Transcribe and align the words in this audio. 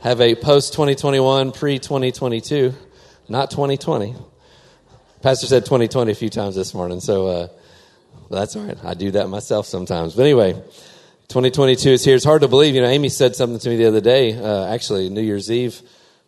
Have 0.00 0.20
a 0.20 0.34
post 0.34 0.72
2021, 0.72 1.52
pre 1.52 1.78
2022, 1.78 2.74
not 3.28 3.52
2020. 3.52 4.16
Pastor 5.24 5.46
said 5.46 5.64
2020 5.64 6.12
a 6.12 6.14
few 6.14 6.28
times 6.28 6.54
this 6.54 6.74
morning, 6.74 7.00
so 7.00 7.26
uh, 7.26 7.48
that's 8.30 8.56
all 8.56 8.62
right. 8.64 8.76
I 8.84 8.92
do 8.92 9.10
that 9.12 9.30
myself 9.30 9.64
sometimes. 9.64 10.14
But 10.14 10.24
anyway, 10.24 10.52
2022 10.52 11.88
is 11.88 12.04
here. 12.04 12.14
It's 12.14 12.26
hard 12.26 12.42
to 12.42 12.48
believe. 12.48 12.74
You 12.74 12.82
know, 12.82 12.88
Amy 12.88 13.08
said 13.08 13.34
something 13.34 13.58
to 13.58 13.70
me 13.70 13.76
the 13.76 13.86
other 13.86 14.02
day. 14.02 14.36
Uh, 14.36 14.66
actually, 14.66 15.08
New 15.08 15.22
Year's 15.22 15.50
Eve, 15.50 15.80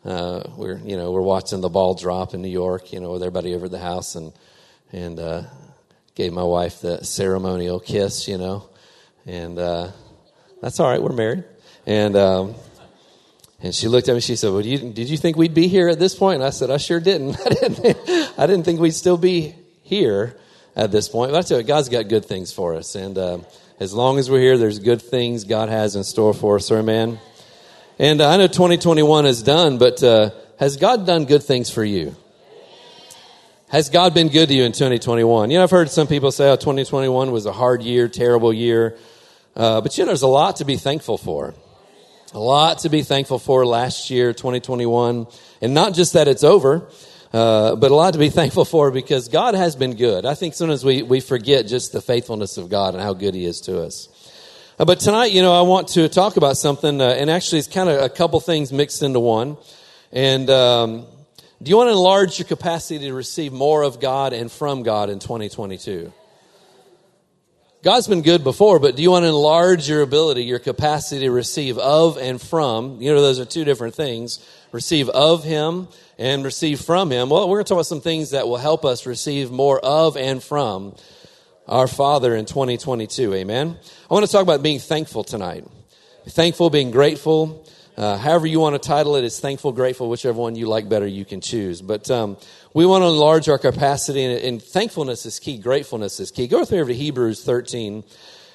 uh, 0.06 0.44
we're 0.56 0.78
you 0.78 0.96
know 0.96 1.12
we're 1.12 1.20
watching 1.20 1.60
the 1.60 1.68
ball 1.68 1.92
drop 1.92 2.32
in 2.32 2.40
New 2.40 2.48
York. 2.48 2.90
You 2.90 3.00
know, 3.00 3.12
with 3.12 3.22
everybody 3.22 3.54
over 3.54 3.68
the 3.68 3.78
house, 3.78 4.14
and 4.14 4.32
and 4.92 5.20
uh, 5.20 5.42
gave 6.14 6.32
my 6.32 6.44
wife 6.44 6.80
the 6.80 7.04
ceremonial 7.04 7.80
kiss. 7.80 8.26
You 8.26 8.38
know, 8.38 8.66
and 9.26 9.58
uh, 9.58 9.90
that's 10.62 10.80
all 10.80 10.88
right. 10.88 11.02
We're 11.02 11.12
married, 11.12 11.44
and. 11.84 12.16
Um, 12.16 12.54
and 13.62 13.74
she 13.74 13.88
looked 13.88 14.08
at 14.08 14.14
me. 14.14 14.20
She 14.20 14.36
said, 14.36 14.52
"Well, 14.52 14.64
you, 14.64 14.78
did 14.92 15.08
you 15.08 15.16
think 15.16 15.36
we'd 15.36 15.54
be 15.54 15.68
here 15.68 15.88
at 15.88 15.98
this 15.98 16.14
point?" 16.14 16.36
And 16.36 16.44
I 16.44 16.50
said, 16.50 16.70
"I 16.70 16.76
sure 16.76 17.00
didn't. 17.00 17.36
I 17.46 17.48
didn't. 17.48 17.74
Think, 17.74 18.38
I 18.38 18.46
didn't 18.46 18.64
think 18.64 18.80
we'd 18.80 18.90
still 18.90 19.16
be 19.16 19.54
here 19.82 20.36
at 20.74 20.92
this 20.92 21.08
point." 21.08 21.32
But 21.32 21.38
I 21.38 21.42
tell 21.42 21.58
you, 21.58 21.64
God's 21.64 21.88
got 21.88 22.08
good 22.08 22.24
things 22.24 22.52
for 22.52 22.74
us, 22.74 22.94
and 22.94 23.16
uh, 23.16 23.38
as 23.80 23.94
long 23.94 24.18
as 24.18 24.30
we're 24.30 24.40
here, 24.40 24.58
there's 24.58 24.78
good 24.78 25.00
things 25.00 25.44
God 25.44 25.68
has 25.68 25.96
in 25.96 26.04
store 26.04 26.34
for 26.34 26.56
us. 26.56 26.70
Amen. 26.70 27.18
And 27.98 28.20
uh, 28.20 28.28
I 28.28 28.36
know 28.36 28.46
2021 28.46 29.24
is 29.24 29.42
done, 29.42 29.78
but 29.78 30.02
uh, 30.02 30.30
has 30.58 30.76
God 30.76 31.06
done 31.06 31.24
good 31.24 31.42
things 31.42 31.70
for 31.70 31.84
you? 31.84 32.14
Has 33.68 33.88
God 33.88 34.12
been 34.14 34.28
good 34.28 34.48
to 34.50 34.54
you 34.54 34.64
in 34.64 34.72
2021? 34.72 35.50
You 35.50 35.56
know, 35.58 35.64
I've 35.64 35.70
heard 35.70 35.90
some 35.90 36.06
people 36.06 36.30
say, 36.30 36.50
"Oh, 36.50 36.56
2021 36.56 37.32
was 37.32 37.46
a 37.46 37.52
hard 37.52 37.82
year, 37.82 38.06
terrible 38.06 38.52
year," 38.52 38.98
uh, 39.56 39.80
but 39.80 39.96
you 39.96 40.04
know, 40.04 40.08
there's 40.08 40.22
a 40.22 40.28
lot 40.28 40.56
to 40.56 40.66
be 40.66 40.76
thankful 40.76 41.16
for. 41.16 41.54
A 42.34 42.40
lot 42.40 42.80
to 42.80 42.88
be 42.88 43.02
thankful 43.02 43.38
for 43.38 43.64
last 43.64 44.10
year, 44.10 44.32
2021. 44.32 45.28
And 45.62 45.74
not 45.74 45.94
just 45.94 46.14
that 46.14 46.26
it's 46.26 46.42
over, 46.42 46.88
uh, 47.32 47.76
but 47.76 47.92
a 47.92 47.94
lot 47.94 48.14
to 48.14 48.18
be 48.18 48.30
thankful 48.40 48.64
for 48.64 48.90
because 48.90 49.28
God 49.28 49.54
has 49.54 49.76
been 49.76 49.94
good. 49.94 50.26
I 50.26 50.34
think 50.34 50.54
sometimes 50.54 50.84
we, 50.84 51.02
we 51.02 51.20
forget 51.20 51.68
just 51.68 51.92
the 51.92 52.00
faithfulness 52.00 52.56
of 52.56 52.68
God 52.68 52.94
and 52.94 53.02
how 53.02 53.14
good 53.14 53.34
He 53.34 53.44
is 53.44 53.60
to 53.62 53.80
us. 53.80 54.08
Uh, 54.76 54.84
but 54.84 54.98
tonight, 54.98 55.30
you 55.30 55.40
know, 55.40 55.54
I 55.54 55.62
want 55.62 55.88
to 55.90 56.08
talk 56.08 56.36
about 56.36 56.56
something, 56.56 57.00
uh, 57.00 57.04
and 57.04 57.30
actually 57.30 57.60
it's 57.60 57.68
kind 57.68 57.88
of 57.88 58.02
a 58.02 58.08
couple 58.08 58.40
things 58.40 58.72
mixed 58.72 59.04
into 59.04 59.20
one. 59.20 59.56
And 60.10 60.50
um, 60.50 61.06
do 61.62 61.70
you 61.70 61.76
want 61.76 61.88
to 61.88 61.92
enlarge 61.92 62.40
your 62.40 62.48
capacity 62.48 63.06
to 63.06 63.14
receive 63.14 63.52
more 63.52 63.84
of 63.84 64.00
God 64.00 64.32
and 64.32 64.50
from 64.50 64.82
God 64.82 65.10
in 65.10 65.20
2022? 65.20 66.12
God's 67.86 68.08
been 68.08 68.22
good 68.22 68.42
before, 68.42 68.80
but 68.80 68.96
do 68.96 69.02
you 69.04 69.12
want 69.12 69.22
to 69.22 69.28
enlarge 69.28 69.88
your 69.88 70.02
ability, 70.02 70.42
your 70.42 70.58
capacity 70.58 71.20
to 71.20 71.30
receive 71.30 71.78
of 71.78 72.16
and 72.16 72.42
from? 72.42 73.00
You 73.00 73.14
know, 73.14 73.22
those 73.22 73.38
are 73.38 73.44
two 73.44 73.64
different 73.64 73.94
things. 73.94 74.44
Receive 74.72 75.08
of 75.08 75.44
Him 75.44 75.86
and 76.18 76.44
receive 76.44 76.80
from 76.80 77.12
Him. 77.12 77.30
Well, 77.30 77.48
we're 77.48 77.58
going 77.58 77.64
to 77.64 77.68
talk 77.68 77.76
about 77.76 77.86
some 77.86 78.00
things 78.00 78.30
that 78.30 78.48
will 78.48 78.56
help 78.56 78.84
us 78.84 79.06
receive 79.06 79.52
more 79.52 79.78
of 79.78 80.16
and 80.16 80.42
from 80.42 80.96
our 81.68 81.86
Father 81.86 82.34
in 82.34 82.44
2022. 82.46 83.32
Amen. 83.34 83.78
I 84.10 84.14
want 84.14 84.26
to 84.26 84.32
talk 84.32 84.42
about 84.42 84.64
being 84.64 84.80
thankful 84.80 85.22
tonight. 85.22 85.64
Thankful, 86.26 86.70
being 86.70 86.90
grateful, 86.90 87.64
uh, 87.96 88.18
however 88.18 88.46
you 88.46 88.60
want 88.60 88.74
to 88.74 88.86
title 88.86 89.16
it, 89.16 89.24
it's 89.24 89.40
thankful, 89.40 89.72
grateful, 89.72 90.10
whichever 90.10 90.38
one 90.38 90.54
you 90.54 90.66
like 90.66 90.88
better, 90.88 91.06
you 91.06 91.24
can 91.24 91.40
choose. 91.40 91.80
But 91.80 92.10
um, 92.10 92.36
we 92.76 92.84
want 92.84 93.00
to 93.00 93.08
enlarge 93.08 93.48
our 93.48 93.56
capacity, 93.56 94.22
and, 94.22 94.38
and, 94.38 94.62
thankfulness 94.62 95.24
is 95.24 95.38
key. 95.38 95.56
Gratefulness 95.56 96.20
is 96.20 96.30
key. 96.30 96.46
Go 96.46 96.60
with 96.60 96.70
me 96.70 96.78
over 96.78 96.90
to 96.90 96.94
Hebrews 96.94 97.42
13, 97.42 98.04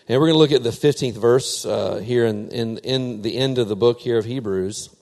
and 0.07 0.21
we're 0.21 0.27
going 0.27 0.35
to 0.35 0.37
look 0.37 0.51
at 0.51 0.61
the 0.61 0.69
15th 0.69 1.15
verse 1.15 1.65
uh, 1.65 1.95
here 1.95 2.27
in, 2.27 2.49
in, 2.49 2.77
in 2.77 3.23
the 3.23 3.35
end 3.35 3.57
of 3.57 3.67
the 3.67 3.75
book 3.75 3.99
here 3.99 4.19
of 4.19 4.25
Hebrews. 4.25 4.95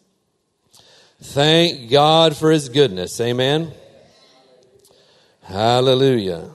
Thank 1.21 1.91
God 1.91 2.37
for 2.37 2.49
His 2.49 2.69
goodness. 2.69 3.19
Amen. 3.19 3.73
Hallelujah. 5.43 6.51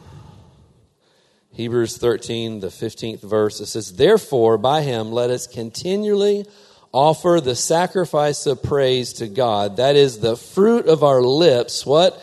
Hebrews 1.52 1.98
13, 1.98 2.60
the 2.60 2.68
15th 2.68 3.20
verse, 3.20 3.60
it 3.60 3.66
says, 3.66 3.94
Therefore, 3.94 4.56
by 4.56 4.80
Him, 4.80 5.12
let 5.12 5.28
us 5.28 5.46
continually 5.46 6.46
offer 6.92 7.42
the 7.42 7.56
sacrifice 7.56 8.46
of 8.46 8.62
praise 8.62 9.12
to 9.14 9.28
God. 9.28 9.76
That 9.76 9.96
is 9.96 10.20
the 10.20 10.38
fruit 10.38 10.86
of 10.86 11.04
our 11.04 11.20
lips. 11.20 11.84
What? 11.84 12.18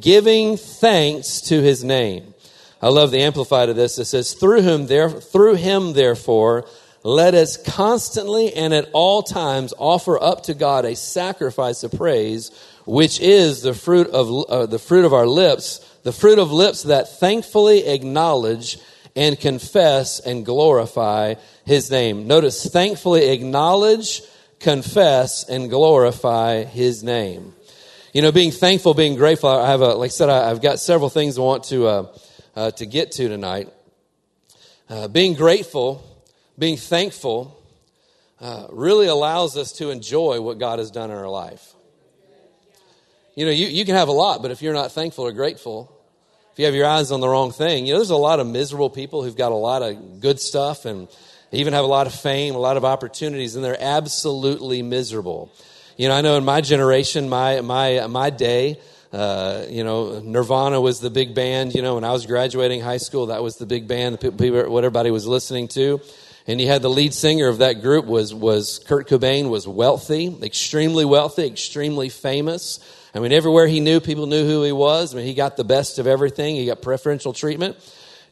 Giving 0.00 0.56
thanks 0.56 1.40
to 1.42 1.60
his 1.60 1.84
name. 1.84 2.34
I 2.80 2.88
love 2.88 3.10
the 3.10 3.22
amplified 3.22 3.68
of 3.68 3.76
this. 3.76 3.98
It 3.98 4.06
says, 4.06 4.34
through 4.34 4.62
him, 4.62 4.86
there, 4.86 5.08
through 5.08 5.54
him, 5.54 5.94
therefore, 5.94 6.66
let 7.02 7.34
us 7.34 7.56
constantly 7.56 8.52
and 8.54 8.72
at 8.72 8.88
all 8.92 9.22
times 9.22 9.74
offer 9.78 10.22
up 10.22 10.44
to 10.44 10.54
God 10.54 10.84
a 10.84 10.96
sacrifice 10.96 11.82
of 11.82 11.92
praise, 11.92 12.50
which 12.86 13.20
is 13.20 13.62
the 13.62 13.74
fruit 13.74 14.08
of, 14.08 14.50
uh, 14.50 14.66
the 14.66 14.78
fruit 14.78 15.04
of 15.04 15.12
our 15.12 15.26
lips, 15.26 15.78
the 16.02 16.12
fruit 16.12 16.38
of 16.38 16.52
lips 16.52 16.82
that 16.84 17.18
thankfully 17.20 17.86
acknowledge 17.86 18.78
and 19.16 19.38
confess 19.38 20.20
and 20.20 20.44
glorify 20.44 21.34
his 21.64 21.90
name. 21.90 22.26
Notice, 22.26 22.66
thankfully 22.66 23.30
acknowledge, 23.30 24.22
confess, 24.60 25.48
and 25.48 25.70
glorify 25.70 26.64
his 26.64 27.02
name. 27.02 27.53
You 28.14 28.22
know, 28.22 28.30
being 28.30 28.52
thankful, 28.52 28.94
being 28.94 29.16
grateful. 29.16 29.50
I 29.50 29.68
have 29.72 29.80
a, 29.80 29.94
like 29.94 30.06
I 30.06 30.10
said, 30.10 30.28
I, 30.28 30.46
have 30.46 30.62
got 30.62 30.78
several 30.78 31.10
things 31.10 31.36
I 31.36 31.40
want 31.40 31.64
to, 31.64 31.86
uh, 31.88 32.06
uh, 32.54 32.70
to 32.70 32.86
get 32.86 33.10
to 33.12 33.28
tonight. 33.28 33.68
Uh, 34.88 35.08
being 35.08 35.34
grateful, 35.34 36.22
being 36.56 36.76
thankful, 36.76 37.60
uh, 38.40 38.68
really 38.70 39.08
allows 39.08 39.56
us 39.56 39.72
to 39.78 39.90
enjoy 39.90 40.40
what 40.40 40.60
God 40.60 40.78
has 40.78 40.92
done 40.92 41.10
in 41.10 41.16
our 41.16 41.28
life. 41.28 41.74
You 43.34 43.46
know, 43.46 43.50
you, 43.50 43.66
you 43.66 43.84
can 43.84 43.96
have 43.96 44.06
a 44.06 44.12
lot, 44.12 44.42
but 44.42 44.52
if 44.52 44.62
you're 44.62 44.74
not 44.74 44.92
thankful 44.92 45.24
or 45.24 45.32
grateful, 45.32 45.90
if 46.52 46.60
you 46.60 46.66
have 46.66 46.74
your 46.76 46.86
eyes 46.86 47.10
on 47.10 47.18
the 47.18 47.28
wrong 47.28 47.50
thing, 47.50 47.84
you 47.84 47.94
know, 47.94 47.98
there's 47.98 48.10
a 48.10 48.16
lot 48.16 48.38
of 48.38 48.46
miserable 48.46 48.90
people 48.90 49.24
who've 49.24 49.36
got 49.36 49.50
a 49.50 49.56
lot 49.56 49.82
of 49.82 50.20
good 50.20 50.38
stuff 50.38 50.84
and 50.84 51.08
even 51.50 51.72
have 51.72 51.84
a 51.84 51.88
lot 51.88 52.06
of 52.06 52.14
fame, 52.14 52.54
a 52.54 52.58
lot 52.58 52.76
of 52.76 52.84
opportunities, 52.84 53.56
and 53.56 53.64
they're 53.64 53.76
absolutely 53.82 54.82
miserable. 54.82 55.52
You 55.96 56.08
know, 56.08 56.14
I 56.14 56.22
know 56.22 56.36
in 56.36 56.44
my 56.44 56.60
generation, 56.60 57.28
my 57.28 57.60
my 57.60 58.06
my 58.08 58.30
day, 58.30 58.80
uh, 59.12 59.64
you 59.68 59.84
know, 59.84 60.18
Nirvana 60.18 60.80
was 60.80 60.98
the 60.98 61.10
big 61.10 61.36
band. 61.36 61.72
You 61.72 61.82
know, 61.82 61.94
when 61.94 62.02
I 62.02 62.10
was 62.10 62.26
graduating 62.26 62.80
high 62.80 62.96
school, 62.96 63.26
that 63.26 63.44
was 63.44 63.56
the 63.56 63.66
big 63.66 63.86
band. 63.86 64.18
The 64.18 64.32
people, 64.32 64.68
what 64.70 64.82
everybody 64.82 65.12
was 65.12 65.24
listening 65.26 65.68
to. 65.68 66.00
And 66.48 66.60
you 66.60 66.66
had 66.66 66.82
the 66.82 66.90
lead 66.90 67.14
singer 67.14 67.48
of 67.48 67.58
that 67.58 67.80
group 67.80 68.06
was 68.06 68.34
was 68.34 68.80
Kurt 68.86 69.08
Cobain. 69.08 69.50
Was 69.50 69.68
wealthy, 69.68 70.36
extremely 70.42 71.04
wealthy, 71.04 71.46
extremely 71.46 72.08
famous. 72.08 72.80
I 73.14 73.20
mean, 73.20 73.32
everywhere 73.32 73.68
he 73.68 73.78
knew, 73.78 74.00
people 74.00 74.26
knew 74.26 74.44
who 74.44 74.64
he 74.64 74.72
was. 74.72 75.14
I 75.14 75.18
mean, 75.18 75.26
he 75.26 75.34
got 75.34 75.56
the 75.56 75.62
best 75.62 76.00
of 76.00 76.08
everything. 76.08 76.56
He 76.56 76.66
got 76.66 76.82
preferential 76.82 77.32
treatment. 77.32 77.76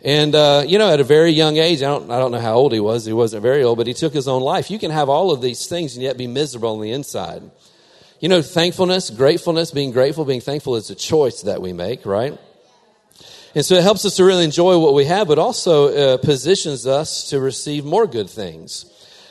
And, 0.04 0.34
uh, 0.34 0.64
you 0.66 0.78
know, 0.78 0.92
at 0.92 0.98
a 0.98 1.04
very 1.04 1.30
young 1.30 1.58
age, 1.58 1.78
I 1.78 1.86
don't, 1.86 2.10
I 2.10 2.18
don't 2.18 2.32
know 2.32 2.40
how 2.40 2.54
old 2.54 2.72
he 2.72 2.80
was. 2.80 3.04
He 3.04 3.12
wasn't 3.12 3.42
very 3.42 3.62
old, 3.62 3.78
but 3.78 3.86
he 3.86 3.94
took 3.94 4.12
his 4.12 4.26
own 4.26 4.42
life. 4.42 4.68
You 4.68 4.78
can 4.80 4.90
have 4.90 5.08
all 5.08 5.30
of 5.30 5.40
these 5.40 5.68
things 5.68 5.94
and 5.94 6.02
yet 6.02 6.18
be 6.18 6.26
miserable 6.26 6.72
on 6.72 6.80
the 6.80 6.90
inside. 6.90 7.42
You 8.18 8.28
know, 8.28 8.42
thankfulness, 8.42 9.10
gratefulness, 9.10 9.70
being 9.70 9.92
grateful, 9.92 10.24
being 10.24 10.40
thankful 10.40 10.74
is 10.74 10.90
a 10.90 10.96
choice 10.96 11.42
that 11.42 11.62
we 11.62 11.72
make, 11.72 12.04
right? 12.04 12.36
And 13.54 13.64
so 13.64 13.76
it 13.76 13.82
helps 13.82 14.04
us 14.04 14.16
to 14.16 14.24
really 14.24 14.44
enjoy 14.44 14.78
what 14.78 14.94
we 14.94 15.04
have, 15.04 15.28
but 15.28 15.38
also 15.38 16.14
uh, 16.14 16.16
positions 16.16 16.84
us 16.86 17.30
to 17.30 17.38
receive 17.38 17.84
more 17.84 18.06
good 18.08 18.28
things. 18.28 18.86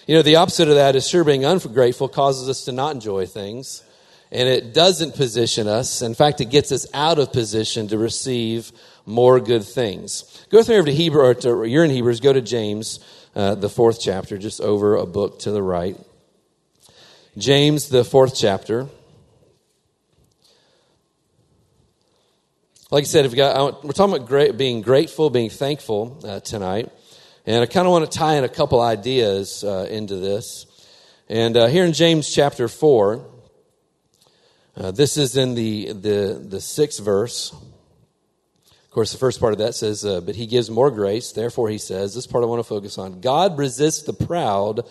You 0.08 0.16
know, 0.16 0.22
the 0.22 0.38
opposite 0.38 0.70
of 0.70 0.76
that 0.76 0.96
is 0.96 1.08
sure 1.08 1.26
being 1.26 1.44
ungrateful 1.44 2.08
causes 2.08 2.48
us 2.48 2.64
to 2.66 2.72
not 2.72 2.94
enjoy 2.94 3.26
things 3.26 3.84
and 4.32 4.48
it 4.48 4.74
doesn't 4.74 5.16
position 5.16 5.68
us. 5.68 6.02
In 6.02 6.14
fact, 6.14 6.40
it 6.40 6.46
gets 6.46 6.72
us 6.72 6.88
out 6.94 7.20
of 7.20 7.34
position 7.34 7.90
to 7.90 7.98
receive 7.98 8.72
more 9.06 9.40
good 9.40 9.64
things. 9.64 10.46
Go 10.50 10.64
through 10.64 10.78
over 10.78 10.86
to 10.86 10.94
Hebrew, 10.94 11.22
or 11.22 11.34
to, 11.34 11.64
you're 11.66 11.84
in 11.84 11.92
Hebrews, 11.92 12.20
go 12.20 12.34
to 12.34 12.42
James, 12.42 13.00
uh, 13.36 13.56
the 13.56 13.70
fourth 13.70 14.00
chapter, 14.02 14.38
just 14.38 14.62
over 14.62 14.96
a 14.96 15.06
book 15.06 15.40
to 15.40 15.52
the 15.52 15.64
right. 15.64 15.98
James, 17.38 17.90
the 17.90 18.04
fourth 18.04 18.36
chapter. 18.36 18.88
Like 22.92 23.04
I 23.04 23.06
said, 23.06 23.32
we're 23.32 23.94
talking 23.94 24.16
about 24.16 24.28
great, 24.28 24.58
being 24.58 24.82
grateful, 24.82 25.30
being 25.30 25.50
thankful 25.50 26.20
uh, 26.26 26.42
tonight. 26.42 26.90
And 27.46 27.64
I 27.64 27.66
kind 27.66 27.88
of 27.88 27.92
want 27.92 28.12
to 28.12 28.18
tie 28.18 28.36
in 28.36 28.44
a 28.44 28.50
couple 28.50 28.82
ideas 28.82 29.64
uh, 29.64 29.88
into 29.90 30.18
this. 30.18 30.66
And 31.30 31.56
uh, 31.56 31.68
here 31.68 31.86
in 31.86 31.94
James 31.94 32.30
chapter 32.30 32.68
4, 32.68 33.26
uh, 34.76 34.92
this 34.92 35.16
is 35.16 35.38
in 35.38 35.56
the, 35.56 35.94
the, 35.94 36.46
the 36.46 36.60
sixth 36.60 37.02
verse. 37.02 37.56
Of 38.92 38.96
course, 38.96 39.14
the 39.14 39.20
first 39.20 39.40
part 39.40 39.54
of 39.54 39.60
that 39.60 39.74
says, 39.74 40.04
uh, 40.04 40.20
but 40.20 40.36
he 40.36 40.46
gives 40.46 40.70
more 40.70 40.92
grace. 40.92 41.32
Therefore, 41.32 41.70
he 41.70 41.78
says, 41.78 42.14
this 42.14 42.28
part 42.28 42.44
I 42.44 42.48
want 42.48 42.60
to 42.60 42.68
focus 42.68 42.98
on. 42.98 43.22
God 43.22 43.58
resists 43.58 44.02
the 44.02 44.12
proud, 44.12 44.82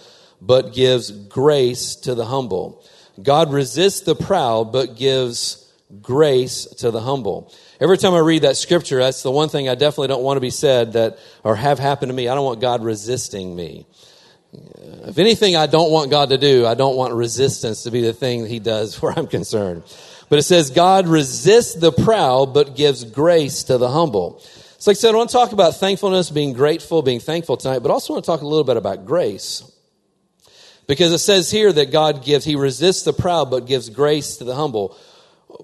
but 0.40 0.72
gives 0.72 1.10
grace 1.10 1.96
to 1.96 2.14
the 2.14 2.24
humble. 2.24 2.82
God 3.22 3.52
resists 3.52 4.00
the 4.00 4.14
proud, 4.14 4.72
but 4.72 4.96
gives 4.96 5.70
grace 6.00 6.64
to 6.78 6.90
the 6.90 7.02
humble. 7.02 7.52
Every 7.78 7.98
time 7.98 8.14
I 8.14 8.20
read 8.20 8.40
that 8.40 8.56
scripture, 8.56 9.00
that's 9.00 9.22
the 9.22 9.30
one 9.30 9.50
thing 9.50 9.68
I 9.68 9.74
definitely 9.74 10.08
don't 10.08 10.22
want 10.22 10.38
to 10.38 10.40
be 10.40 10.48
said 10.48 10.94
that, 10.94 11.18
or 11.44 11.54
have 11.54 11.78
happened 11.78 12.08
to 12.08 12.16
me. 12.16 12.26
I 12.26 12.34
don't 12.34 12.46
want 12.46 12.62
God 12.62 12.82
resisting 12.82 13.54
me. 13.54 13.84
If 14.52 15.18
anything 15.18 15.56
I 15.56 15.66
don't 15.66 15.90
want 15.90 16.10
God 16.10 16.30
to 16.30 16.38
do, 16.38 16.64
I 16.64 16.72
don't 16.72 16.96
want 16.96 17.12
resistance 17.12 17.82
to 17.82 17.90
be 17.90 18.00
the 18.00 18.14
thing 18.14 18.46
he 18.46 18.60
does 18.60 19.02
where 19.02 19.12
I'm 19.12 19.26
concerned. 19.26 19.82
But 20.30 20.38
it 20.38 20.44
says, 20.44 20.70
God 20.70 21.08
resists 21.08 21.74
the 21.74 21.90
proud, 21.90 22.54
but 22.54 22.76
gives 22.76 23.04
grace 23.04 23.64
to 23.64 23.78
the 23.78 23.90
humble. 23.90 24.38
So 24.78 24.90
like 24.90 24.96
I 24.96 25.00
said, 25.00 25.14
I 25.14 25.18
want 25.18 25.28
to 25.28 25.36
talk 25.36 25.52
about 25.52 25.74
thankfulness, 25.76 26.30
being 26.30 26.52
grateful, 26.52 27.02
being 27.02 27.18
thankful 27.18 27.56
tonight, 27.56 27.80
but 27.80 27.90
also 27.90 28.14
want 28.14 28.24
to 28.24 28.30
talk 28.30 28.40
a 28.40 28.46
little 28.46 28.64
bit 28.64 28.76
about 28.76 29.04
grace. 29.04 29.70
Because 30.86 31.12
it 31.12 31.18
says 31.18 31.50
here 31.50 31.72
that 31.72 31.90
God 31.90 32.24
gives, 32.24 32.44
He 32.44 32.54
resists 32.54 33.02
the 33.02 33.12
proud, 33.12 33.50
but 33.50 33.66
gives 33.66 33.90
grace 33.90 34.36
to 34.36 34.44
the 34.44 34.54
humble. 34.54 34.96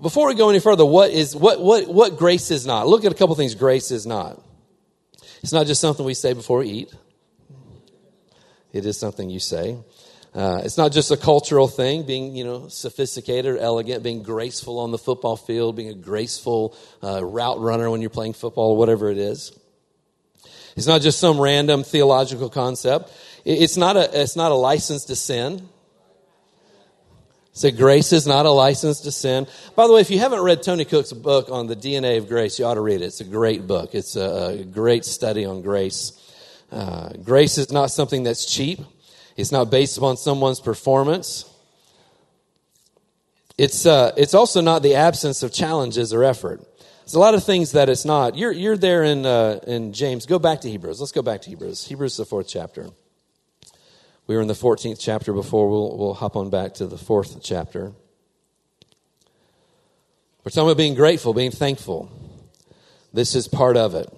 Before 0.02 0.26
we 0.26 0.34
go 0.34 0.50
any 0.50 0.58
further, 0.58 0.84
what 0.84 1.10
is, 1.10 1.34
what, 1.34 1.60
what, 1.60 1.86
what 1.86 2.18
grace 2.18 2.50
is 2.50 2.66
not? 2.66 2.88
Look 2.88 3.04
at 3.04 3.12
a 3.12 3.14
couple 3.14 3.36
things 3.36 3.54
grace 3.54 3.92
is 3.92 4.04
not. 4.04 4.42
It's 5.44 5.52
not 5.52 5.66
just 5.66 5.80
something 5.80 6.04
we 6.04 6.14
say 6.14 6.32
before 6.32 6.58
we 6.58 6.70
eat. 6.70 6.94
It 8.72 8.84
is 8.84 8.98
something 8.98 9.30
you 9.30 9.38
say. 9.38 9.78
Uh, 10.36 10.60
it's 10.62 10.76
not 10.76 10.92
just 10.92 11.10
a 11.10 11.16
cultural 11.16 11.66
thing, 11.66 12.02
being 12.02 12.36
you 12.36 12.44
know 12.44 12.68
sophisticated 12.68 13.54
or 13.54 13.58
elegant, 13.58 14.02
being 14.02 14.22
graceful 14.22 14.78
on 14.78 14.90
the 14.90 14.98
football 14.98 15.34
field, 15.34 15.76
being 15.76 15.88
a 15.88 15.94
graceful 15.94 16.76
uh, 17.02 17.24
route 17.24 17.58
runner 17.58 17.90
when 17.90 18.02
you're 18.02 18.10
playing 18.10 18.34
football, 18.34 18.72
or 18.72 18.76
whatever 18.76 19.10
it 19.10 19.16
is. 19.16 19.58
It's 20.76 20.86
not 20.86 21.00
just 21.00 21.18
some 21.18 21.40
random 21.40 21.84
theological 21.84 22.50
concept. 22.50 23.10
It's 23.46 23.78
not 23.78 23.96
a 23.96 24.22
it's 24.22 24.36
not 24.36 24.52
a 24.52 24.54
license 24.54 25.06
to 25.06 25.16
sin. 25.16 25.70
So 27.52 27.70
grace 27.70 28.12
is 28.12 28.26
not 28.26 28.44
a 28.44 28.50
license 28.50 29.00
to 29.00 29.12
sin. 29.12 29.46
By 29.74 29.86
the 29.86 29.94
way, 29.94 30.02
if 30.02 30.10
you 30.10 30.18
haven't 30.18 30.40
read 30.40 30.62
Tony 30.62 30.84
Cooke's 30.84 31.14
book 31.14 31.48
on 31.50 31.66
the 31.66 31.76
DNA 31.76 32.18
of 32.18 32.28
grace, 32.28 32.58
you 32.58 32.66
ought 32.66 32.74
to 32.74 32.82
read 32.82 33.00
it. 33.00 33.06
It's 33.06 33.22
a 33.22 33.24
great 33.24 33.66
book. 33.66 33.94
It's 33.94 34.14
a, 34.14 34.62
great 34.70 35.06
study 35.06 35.46
on 35.46 35.62
grace. 35.62 36.12
Uh, 36.70 37.14
grace 37.24 37.56
is 37.56 37.72
not 37.72 37.90
something 37.90 38.24
that's 38.24 38.44
cheap. 38.44 38.80
It's 39.36 39.52
not 39.52 39.70
based 39.70 39.98
upon 39.98 40.16
someone's 40.16 40.60
performance. 40.60 41.44
It's, 43.58 43.86
uh, 43.86 44.12
it's 44.16 44.34
also 44.34 44.60
not 44.60 44.82
the 44.82 44.94
absence 44.94 45.42
of 45.42 45.52
challenges 45.52 46.12
or 46.12 46.24
effort. 46.24 46.60
There's 47.00 47.14
a 47.14 47.20
lot 47.20 47.34
of 47.34 47.44
things 47.44 47.72
that 47.72 47.88
it's 47.88 48.04
not. 48.04 48.36
You're, 48.36 48.52
you're 48.52 48.76
there 48.76 49.02
in, 49.04 49.24
uh, 49.24 49.60
in 49.66 49.92
James. 49.92 50.26
Go 50.26 50.38
back 50.38 50.62
to 50.62 50.70
Hebrews. 50.70 51.00
Let's 51.00 51.12
go 51.12 51.22
back 51.22 51.42
to 51.42 51.50
Hebrews. 51.50 51.86
Hebrews, 51.86 52.16
the 52.16 52.24
fourth 52.24 52.48
chapter. 52.48 52.90
We 54.26 54.34
were 54.34 54.42
in 54.42 54.48
the 54.48 54.54
14th 54.54 54.98
chapter 54.98 55.32
before. 55.32 55.70
We'll, 55.70 55.96
we'll 55.96 56.14
hop 56.14 56.34
on 56.34 56.50
back 56.50 56.74
to 56.74 56.86
the 56.86 56.98
fourth 56.98 57.40
chapter. 57.42 57.92
We're 60.44 60.50
talking 60.50 60.68
about 60.68 60.76
being 60.76 60.94
grateful, 60.94 61.32
being 61.32 61.52
thankful. 61.52 62.10
This 63.12 63.34
is 63.34 63.48
part 63.48 63.76
of 63.76 63.94
it. 63.94 64.12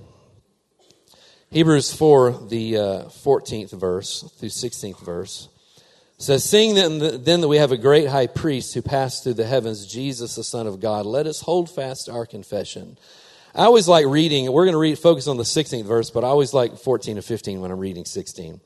Hebrews 1.51 1.95
4, 1.95 2.49
the 2.51 2.77
uh, 2.77 2.83
14th 3.05 3.71
verse 3.71 4.21
through 4.37 4.51
16th 4.51 5.03
verse 5.03 5.49
says, 6.19 6.45
Seeing 6.45 6.75
then, 6.75 7.25
then 7.25 7.41
that 7.41 7.49
we 7.49 7.57
have 7.57 7.73
a 7.73 7.79
great 7.79 8.07
high 8.07 8.27
priest 8.27 8.75
who 8.75 8.83
passed 8.83 9.25
through 9.25 9.35
the 9.35 9.47
heavens, 9.47 9.87
Jesus, 9.87 10.35
the 10.35 10.45
Son 10.45 10.67
of 10.67 10.79
God, 10.79 11.07
let 11.07 11.27
us 11.27 11.41
hold 11.41 11.71
fast 11.71 12.11
our 12.11 12.27
confession. 12.27 12.99
I 13.55 13.65
always 13.65 13.89
like 13.89 14.05
reading, 14.05 14.53
we're 14.53 14.67
going 14.67 14.75
to 14.75 14.79
read, 14.79 14.99
focus 14.99 15.27
on 15.27 15.39
the 15.39 15.43
16th 15.43 15.87
verse, 15.87 16.11
but 16.11 16.23
I 16.23 16.27
always 16.27 16.53
like 16.53 16.77
14 16.77 17.17
to 17.17 17.23
15 17.23 17.63
when 17.63 17.71
I'm 17.71 17.81
reading 17.81 18.05
16. 18.05 18.61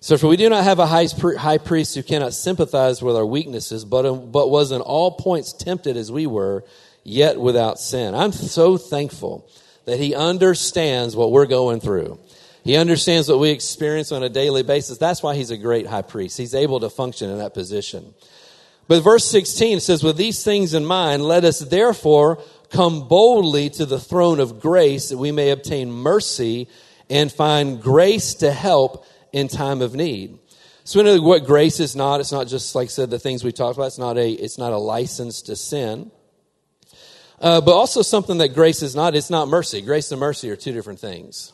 So, 0.00 0.16
for 0.16 0.26
we 0.26 0.38
do 0.38 0.48
not 0.48 0.64
have 0.64 0.78
a 0.78 0.86
high, 0.86 1.08
high 1.38 1.58
priest 1.58 1.94
who 1.94 2.02
cannot 2.02 2.32
sympathize 2.32 3.02
with 3.02 3.14
our 3.14 3.26
weaknesses, 3.26 3.84
but, 3.84 4.10
but 4.32 4.48
was 4.48 4.72
in 4.72 4.80
all 4.80 5.12
points 5.12 5.52
tempted 5.52 5.98
as 5.98 6.10
we 6.10 6.26
were, 6.26 6.64
yet 7.04 7.38
without 7.38 7.78
sin. 7.78 8.14
I'm 8.14 8.32
so 8.32 8.78
thankful 8.78 9.48
that 9.84 9.98
he 9.98 10.14
understands 10.14 11.16
what 11.16 11.32
we're 11.32 11.46
going 11.46 11.80
through. 11.80 12.18
He 12.64 12.76
understands 12.76 13.28
what 13.28 13.40
we 13.40 13.50
experience 13.50 14.12
on 14.12 14.22
a 14.22 14.28
daily 14.28 14.62
basis. 14.62 14.98
That's 14.98 15.22
why 15.22 15.34
he's 15.34 15.50
a 15.50 15.56
great 15.56 15.86
high 15.86 16.02
priest. 16.02 16.38
He's 16.38 16.54
able 16.54 16.80
to 16.80 16.90
function 16.90 17.28
in 17.28 17.38
that 17.38 17.54
position. 17.54 18.14
But 18.86 19.02
verse 19.02 19.24
16 19.30 19.80
says, 19.80 20.02
With 20.02 20.16
these 20.16 20.44
things 20.44 20.74
in 20.74 20.84
mind, 20.84 21.22
let 21.22 21.44
us 21.44 21.58
therefore 21.58 22.42
come 22.70 23.08
boldly 23.08 23.70
to 23.70 23.86
the 23.86 23.98
throne 23.98 24.38
of 24.38 24.60
grace 24.60 25.08
that 25.08 25.18
we 25.18 25.32
may 25.32 25.50
obtain 25.50 25.90
mercy 25.90 26.68
and 27.10 27.30
find 27.30 27.82
grace 27.82 28.34
to 28.34 28.50
help 28.52 29.04
in 29.32 29.48
time 29.48 29.82
of 29.82 29.94
need. 29.94 30.38
So 30.84 30.98
we 30.98 31.04
know 31.04 31.22
what 31.22 31.44
grace 31.44 31.78
is 31.78 31.94
not. 31.94 32.20
It's 32.20 32.32
not 32.32 32.48
just 32.48 32.74
like 32.74 32.86
I 32.86 32.88
said 32.88 33.10
the 33.10 33.18
things 33.18 33.44
we 33.44 33.52
talked 33.52 33.76
about. 33.76 33.86
It's 33.86 33.98
not 33.98 34.18
a 34.18 34.30
it's 34.30 34.58
not 34.58 34.72
a 34.72 34.78
license 34.78 35.42
to 35.42 35.54
sin. 35.54 36.10
Uh, 37.42 37.60
but 37.60 37.72
also 37.72 38.02
something 38.02 38.38
that 38.38 38.54
grace 38.54 38.82
is 38.82 38.94
not, 38.94 39.16
it's 39.16 39.28
not 39.28 39.48
mercy. 39.48 39.80
Grace 39.80 40.12
and 40.12 40.20
mercy 40.20 40.48
are 40.48 40.54
two 40.54 40.72
different 40.72 41.00
things. 41.00 41.52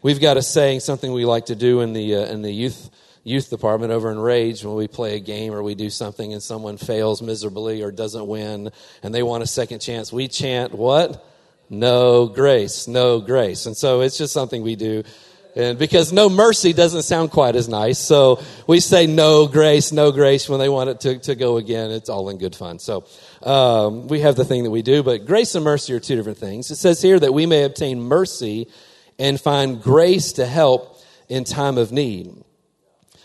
We've 0.00 0.20
got 0.20 0.38
a 0.38 0.42
saying, 0.42 0.80
something 0.80 1.12
we 1.12 1.26
like 1.26 1.46
to 1.46 1.54
do 1.54 1.82
in 1.82 1.92
the, 1.92 2.14
uh, 2.14 2.24
in 2.24 2.40
the 2.40 2.50
youth, 2.50 2.88
youth 3.24 3.50
department 3.50 3.92
over 3.92 4.10
in 4.10 4.18
Rage 4.18 4.64
when 4.64 4.74
we 4.74 4.88
play 4.88 5.16
a 5.16 5.20
game 5.20 5.52
or 5.52 5.62
we 5.62 5.74
do 5.74 5.90
something 5.90 6.32
and 6.32 6.42
someone 6.42 6.78
fails 6.78 7.20
miserably 7.20 7.82
or 7.82 7.92
doesn't 7.92 8.26
win 8.26 8.70
and 9.02 9.14
they 9.14 9.22
want 9.22 9.42
a 9.42 9.46
second 9.46 9.80
chance. 9.80 10.10
We 10.10 10.28
chant 10.28 10.72
what? 10.72 11.22
No 11.68 12.26
grace, 12.26 12.88
no 12.88 13.20
grace. 13.20 13.66
And 13.66 13.76
so 13.76 14.00
it's 14.00 14.16
just 14.16 14.32
something 14.32 14.62
we 14.62 14.76
do 14.76 15.04
and 15.58 15.76
because 15.76 16.12
no 16.12 16.28
mercy 16.28 16.72
doesn't 16.72 17.02
sound 17.02 17.32
quite 17.32 17.56
as 17.56 17.68
nice. 17.68 17.98
So 17.98 18.40
we 18.68 18.78
say 18.78 19.08
no 19.08 19.48
grace, 19.48 19.90
no 19.90 20.12
grace 20.12 20.48
when 20.48 20.60
they 20.60 20.68
want 20.68 20.88
it 20.88 21.00
to, 21.00 21.18
to 21.18 21.34
go 21.34 21.56
again. 21.56 21.90
It's 21.90 22.08
all 22.08 22.28
in 22.28 22.38
good 22.38 22.54
fun. 22.54 22.78
So, 22.78 23.04
um, 23.42 24.06
we 24.06 24.20
have 24.20 24.36
the 24.36 24.44
thing 24.44 24.62
that 24.62 24.70
we 24.70 24.82
do, 24.82 25.02
but 25.02 25.26
grace 25.26 25.56
and 25.56 25.64
mercy 25.64 25.94
are 25.94 26.00
two 26.00 26.14
different 26.14 26.38
things. 26.38 26.70
It 26.70 26.76
says 26.76 27.02
here 27.02 27.18
that 27.18 27.34
we 27.34 27.44
may 27.44 27.64
obtain 27.64 28.00
mercy 28.00 28.68
and 29.18 29.40
find 29.40 29.82
grace 29.82 30.34
to 30.34 30.46
help 30.46 30.96
in 31.28 31.42
time 31.42 31.76
of 31.76 31.90
need. 31.90 32.32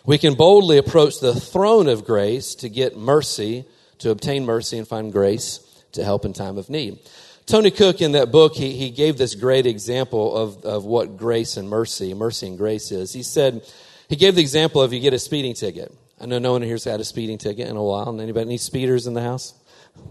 We 0.04 0.18
can 0.18 0.34
boldly 0.34 0.80
approach 0.80 1.20
the 1.20 1.36
throne 1.36 1.88
of 1.88 2.04
grace 2.04 2.56
to 2.56 2.70
get 2.70 2.98
mercy, 2.98 3.66
to 4.00 4.10
obtain 4.10 4.44
mercy 4.44 4.80
and 4.80 4.88
find 4.88 5.12
grace 5.12 5.60
to 5.92 6.04
help 6.04 6.26
in 6.26 6.34
time 6.34 6.58
of 6.58 6.68
need. 6.68 6.98
Tony 7.46 7.72
Cooke, 7.72 8.02
in 8.02 8.14
that 8.14 8.32
book, 8.32 8.56
he, 8.56 8.72
he 8.72 8.90
gave 8.90 9.18
this 9.18 9.36
great 9.36 9.66
example 9.66 10.36
of, 10.36 10.64
of 10.64 10.86
what 10.86 11.18
grace 11.18 11.58
and 11.58 11.70
mercy, 11.70 12.14
mercy 12.14 12.48
and 12.48 12.58
grace 12.58 12.92
is. 12.92 13.12
He 13.12 13.24
said, 13.24 13.70
he 14.08 14.16
gave 14.16 14.36
the 14.36 14.42
example 14.42 14.82
of 14.82 14.94
you 14.94 15.00
get 15.00 15.14
a 15.14 15.20
speeding 15.20 15.54
ticket. 15.54 15.94
I 16.22 16.26
know 16.26 16.40
no 16.40 16.54
one 16.54 16.62
here's 16.62 16.86
had 16.86 17.02
a 17.02 17.04
speeding 17.04 17.38
ticket 17.38 17.68
in 17.68 17.76
a 17.76 17.84
while. 17.84 18.20
Anybody 18.22 18.46
any 18.46 18.58
speeders 18.58 19.08
in 19.08 19.14
the 19.14 19.22
house? 19.22 19.54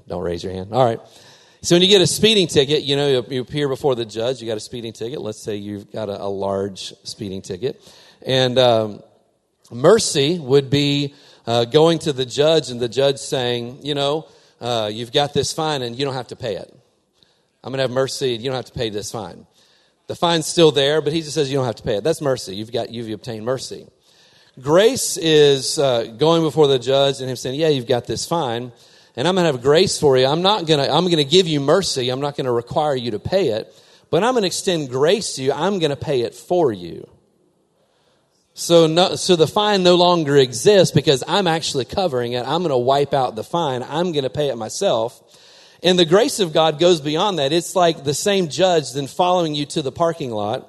Don't 0.08 0.22
raise 0.22 0.44
your 0.44 0.52
hand. 0.52 0.72
All 0.72 0.84
right. 0.84 1.00
So 1.62 1.74
when 1.74 1.82
you 1.82 1.88
get 1.88 2.02
a 2.02 2.06
speeding 2.06 2.48
ticket, 2.48 2.82
you 2.82 2.96
know, 2.96 3.08
you, 3.08 3.24
you 3.28 3.40
appear 3.40 3.68
before 3.68 3.94
the 3.94 4.04
judge, 4.04 4.42
you 4.42 4.48
got 4.48 4.56
a 4.56 4.60
speeding 4.60 4.92
ticket. 4.92 5.20
Let's 5.20 5.40
say 5.40 5.56
you've 5.56 5.90
got 5.90 6.08
a, 6.08 6.22
a 6.22 6.26
large 6.26 6.92
speeding 7.04 7.40
ticket. 7.40 7.80
And 8.26 8.58
um, 8.58 9.02
mercy 9.70 10.38
would 10.38 10.68
be 10.68 11.14
uh, 11.46 11.64
going 11.64 12.00
to 12.00 12.12
the 12.12 12.26
judge 12.26 12.70
and 12.70 12.80
the 12.80 12.88
judge 12.88 13.18
saying, 13.18 13.78
you 13.82 13.94
know, 13.94 14.28
uh, 14.60 14.90
you've 14.92 15.12
got 15.12 15.34
this 15.34 15.52
fine 15.52 15.82
and 15.82 15.96
you 15.96 16.04
don't 16.04 16.14
have 16.14 16.28
to 16.28 16.36
pay 16.36 16.56
it. 16.56 16.74
I'm 17.62 17.70
going 17.70 17.78
to 17.78 17.82
have 17.82 17.90
mercy. 17.90 18.30
You 18.30 18.44
don't 18.44 18.56
have 18.56 18.64
to 18.66 18.72
pay 18.72 18.90
this 18.90 19.12
fine. 19.12 19.46
The 20.08 20.16
fine's 20.16 20.46
still 20.46 20.72
there, 20.72 21.00
but 21.00 21.12
he 21.12 21.20
just 21.20 21.34
says 21.34 21.50
you 21.50 21.58
don't 21.58 21.66
have 21.66 21.76
to 21.76 21.82
pay 21.82 21.96
it. 21.96 22.04
That's 22.04 22.20
mercy. 22.20 22.56
You've 22.56 22.72
got 22.72 22.90
you've 22.90 23.08
obtained 23.10 23.44
mercy. 23.44 23.86
Grace 24.60 25.16
is 25.16 25.78
uh, 25.78 26.04
going 26.18 26.42
before 26.42 26.66
the 26.66 26.78
judge 26.78 27.20
and 27.20 27.30
him 27.30 27.36
saying, 27.36 27.58
"Yeah, 27.58 27.68
you've 27.68 27.86
got 27.86 28.06
this 28.06 28.26
fine, 28.26 28.72
and 29.16 29.28
I'm 29.28 29.34
going 29.34 29.46
to 29.46 29.52
have 29.52 29.62
grace 29.62 29.98
for 29.98 30.18
you. 30.18 30.26
I'm 30.26 30.42
not 30.42 30.66
going 30.66 30.80
to 30.84 30.92
I'm 30.92 31.04
going 31.04 31.16
to 31.16 31.24
give 31.24 31.46
you 31.46 31.60
mercy. 31.60 32.10
I'm 32.10 32.20
not 32.20 32.36
going 32.36 32.46
to 32.46 32.52
require 32.52 32.96
you 32.96 33.12
to 33.12 33.18
pay 33.20 33.48
it, 33.48 33.72
but 34.10 34.24
I'm 34.24 34.34
going 34.34 34.42
to 34.42 34.48
extend 34.48 34.90
grace 34.90 35.36
to 35.36 35.42
you. 35.42 35.52
I'm 35.52 35.78
going 35.78 35.90
to 35.90 35.96
pay 35.96 36.22
it 36.22 36.34
for 36.34 36.72
you." 36.72 37.08
So, 38.54 38.86
no, 38.86 39.16
so 39.16 39.34
the 39.34 39.46
fine 39.46 39.82
no 39.82 39.94
longer 39.94 40.36
exists 40.36 40.94
because 40.94 41.24
I'm 41.26 41.46
actually 41.46 41.86
covering 41.86 42.32
it. 42.32 42.46
I'm 42.46 42.58
going 42.58 42.68
to 42.68 42.76
wipe 42.76 43.14
out 43.14 43.34
the 43.34 43.44
fine. 43.44 43.82
I'm 43.82 44.12
going 44.12 44.24
to 44.24 44.30
pay 44.30 44.48
it 44.48 44.56
myself. 44.56 45.22
And 45.82 45.98
the 45.98 46.04
grace 46.04 46.38
of 46.38 46.52
God 46.52 46.78
goes 46.78 47.00
beyond 47.00 47.38
that. 47.38 47.52
It's 47.52 47.74
like 47.74 48.04
the 48.04 48.14
same 48.14 48.48
judge 48.48 48.92
then 48.92 49.08
following 49.08 49.54
you 49.54 49.66
to 49.66 49.82
the 49.82 49.90
parking 49.90 50.30
lot 50.30 50.68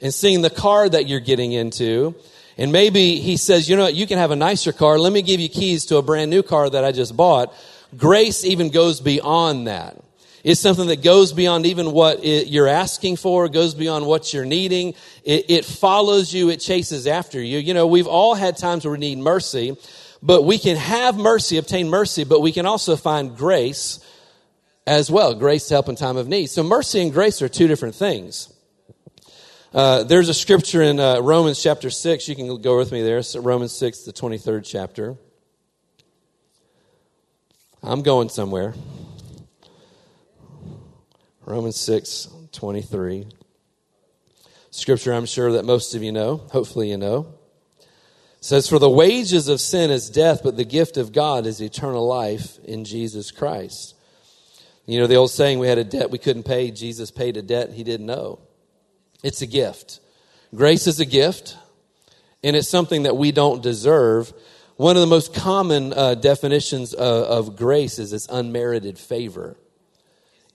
and 0.00 0.14
seeing 0.14 0.40
the 0.40 0.50
car 0.50 0.88
that 0.88 1.08
you're 1.08 1.20
getting 1.20 1.52
into. 1.52 2.14
And 2.56 2.70
maybe 2.70 3.16
he 3.16 3.36
says, 3.36 3.68
you 3.68 3.76
know 3.76 3.84
what, 3.84 3.94
you 3.94 4.06
can 4.06 4.18
have 4.18 4.30
a 4.30 4.36
nicer 4.36 4.72
car. 4.72 4.98
Let 4.98 5.12
me 5.12 5.22
give 5.22 5.40
you 5.40 5.48
keys 5.48 5.86
to 5.86 5.96
a 5.96 6.02
brand 6.02 6.30
new 6.30 6.42
car 6.42 6.70
that 6.70 6.84
I 6.84 6.92
just 6.92 7.16
bought. 7.16 7.52
Grace 7.96 8.44
even 8.44 8.70
goes 8.70 9.00
beyond 9.00 9.66
that. 9.66 9.96
It's 10.44 10.60
something 10.60 10.88
that 10.88 11.02
goes 11.02 11.32
beyond 11.32 11.66
even 11.66 11.92
what 11.92 12.24
it, 12.24 12.48
you're 12.48 12.68
asking 12.68 13.16
for, 13.16 13.48
goes 13.48 13.74
beyond 13.74 14.06
what 14.06 14.32
you're 14.32 14.44
needing. 14.44 14.94
It, 15.24 15.50
it 15.50 15.64
follows 15.64 16.32
you, 16.32 16.50
it 16.50 16.58
chases 16.58 17.06
after 17.06 17.40
you. 17.40 17.58
You 17.58 17.74
know, 17.74 17.86
we've 17.86 18.08
all 18.08 18.34
had 18.34 18.56
times 18.56 18.84
where 18.84 18.92
we 18.92 18.98
need 18.98 19.18
mercy, 19.18 19.76
but 20.20 20.42
we 20.42 20.58
can 20.58 20.76
have 20.76 21.16
mercy, 21.16 21.58
obtain 21.58 21.88
mercy, 21.88 22.24
but 22.24 22.40
we 22.40 22.50
can 22.50 22.66
also 22.66 22.96
find 22.96 23.36
grace 23.36 24.00
as 24.86 25.10
well. 25.10 25.34
Grace 25.34 25.68
to 25.68 25.74
help 25.74 25.88
in 25.88 25.96
time 25.96 26.16
of 26.16 26.28
need. 26.28 26.46
So 26.46 26.62
mercy 26.62 27.00
and 27.00 27.12
grace 27.12 27.42
are 27.42 27.48
two 27.48 27.68
different 27.68 27.94
things. 27.94 28.52
Uh, 29.72 30.02
there's 30.02 30.28
a 30.28 30.34
scripture 30.34 30.82
in 30.82 31.00
uh, 31.00 31.20
Romans 31.20 31.62
chapter 31.62 31.88
6. 31.88 32.28
You 32.28 32.36
can 32.36 32.60
go 32.60 32.76
with 32.76 32.92
me 32.92 33.02
there. 33.02 33.22
So 33.22 33.40
Romans 33.40 33.72
6, 33.72 34.00
the 34.00 34.12
23rd 34.12 34.64
chapter. 34.64 35.16
I'm 37.82 38.02
going 38.02 38.28
somewhere. 38.28 38.74
Romans 41.44 41.76
6, 41.80 42.28
23. 42.52 43.26
Scripture 44.70 45.12
I'm 45.12 45.26
sure 45.26 45.52
that 45.52 45.64
most 45.64 45.94
of 45.94 46.02
you 46.02 46.12
know. 46.12 46.36
Hopefully 46.52 46.90
you 46.90 46.96
know. 46.96 47.34
It 47.80 48.44
says, 48.44 48.68
For 48.68 48.78
the 48.78 48.90
wages 48.90 49.48
of 49.48 49.60
sin 49.60 49.90
is 49.90 50.10
death, 50.10 50.42
but 50.44 50.56
the 50.56 50.64
gift 50.64 50.96
of 50.96 51.12
God 51.12 51.46
is 51.46 51.60
eternal 51.60 52.06
life 52.06 52.58
in 52.64 52.84
Jesus 52.84 53.30
Christ. 53.30 53.94
You 54.86 54.98
know, 54.98 55.06
the 55.06 55.14
old 55.14 55.30
saying, 55.30 55.58
we 55.58 55.68
had 55.68 55.78
a 55.78 55.84
debt 55.84 56.10
we 56.10 56.18
couldn't 56.18 56.42
pay. 56.42 56.70
Jesus 56.70 57.10
paid 57.10 57.36
a 57.36 57.42
debt 57.42 57.70
he 57.70 57.84
didn't 57.84 58.06
know. 58.06 58.40
It's 59.22 59.42
a 59.42 59.46
gift. 59.46 60.00
Grace 60.54 60.86
is 60.86 60.98
a 61.00 61.04
gift, 61.04 61.56
and 62.42 62.56
it's 62.56 62.68
something 62.68 63.04
that 63.04 63.16
we 63.16 63.32
don't 63.32 63.62
deserve. 63.62 64.32
One 64.76 64.96
of 64.96 65.00
the 65.00 65.06
most 65.06 65.32
common 65.32 65.92
uh, 65.92 66.14
definitions 66.16 66.92
of, 66.92 67.48
of 67.48 67.56
grace 67.56 67.98
is 67.98 68.12
it's 68.12 68.26
unmerited 68.28 68.98
favor. 68.98 69.56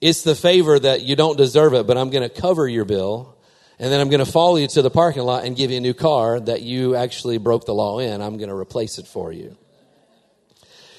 It's 0.00 0.22
the 0.22 0.34
favor 0.34 0.78
that 0.78 1.02
you 1.02 1.16
don't 1.16 1.36
deserve 1.36 1.74
it, 1.74 1.86
but 1.86 1.96
I'm 1.96 2.10
going 2.10 2.28
to 2.28 2.40
cover 2.40 2.68
your 2.68 2.84
bill, 2.84 3.36
and 3.78 3.90
then 3.90 4.00
I'm 4.00 4.10
going 4.10 4.24
to 4.24 4.30
follow 4.30 4.56
you 4.56 4.68
to 4.68 4.82
the 4.82 4.90
parking 4.90 5.22
lot 5.22 5.44
and 5.44 5.56
give 5.56 5.70
you 5.70 5.78
a 5.78 5.80
new 5.80 5.94
car 5.94 6.38
that 6.38 6.62
you 6.62 6.94
actually 6.94 7.38
broke 7.38 7.64
the 7.64 7.74
law 7.74 7.98
in. 7.98 8.20
I'm 8.20 8.36
going 8.36 8.50
to 8.50 8.56
replace 8.56 8.98
it 8.98 9.06
for 9.06 9.32
you. 9.32 9.56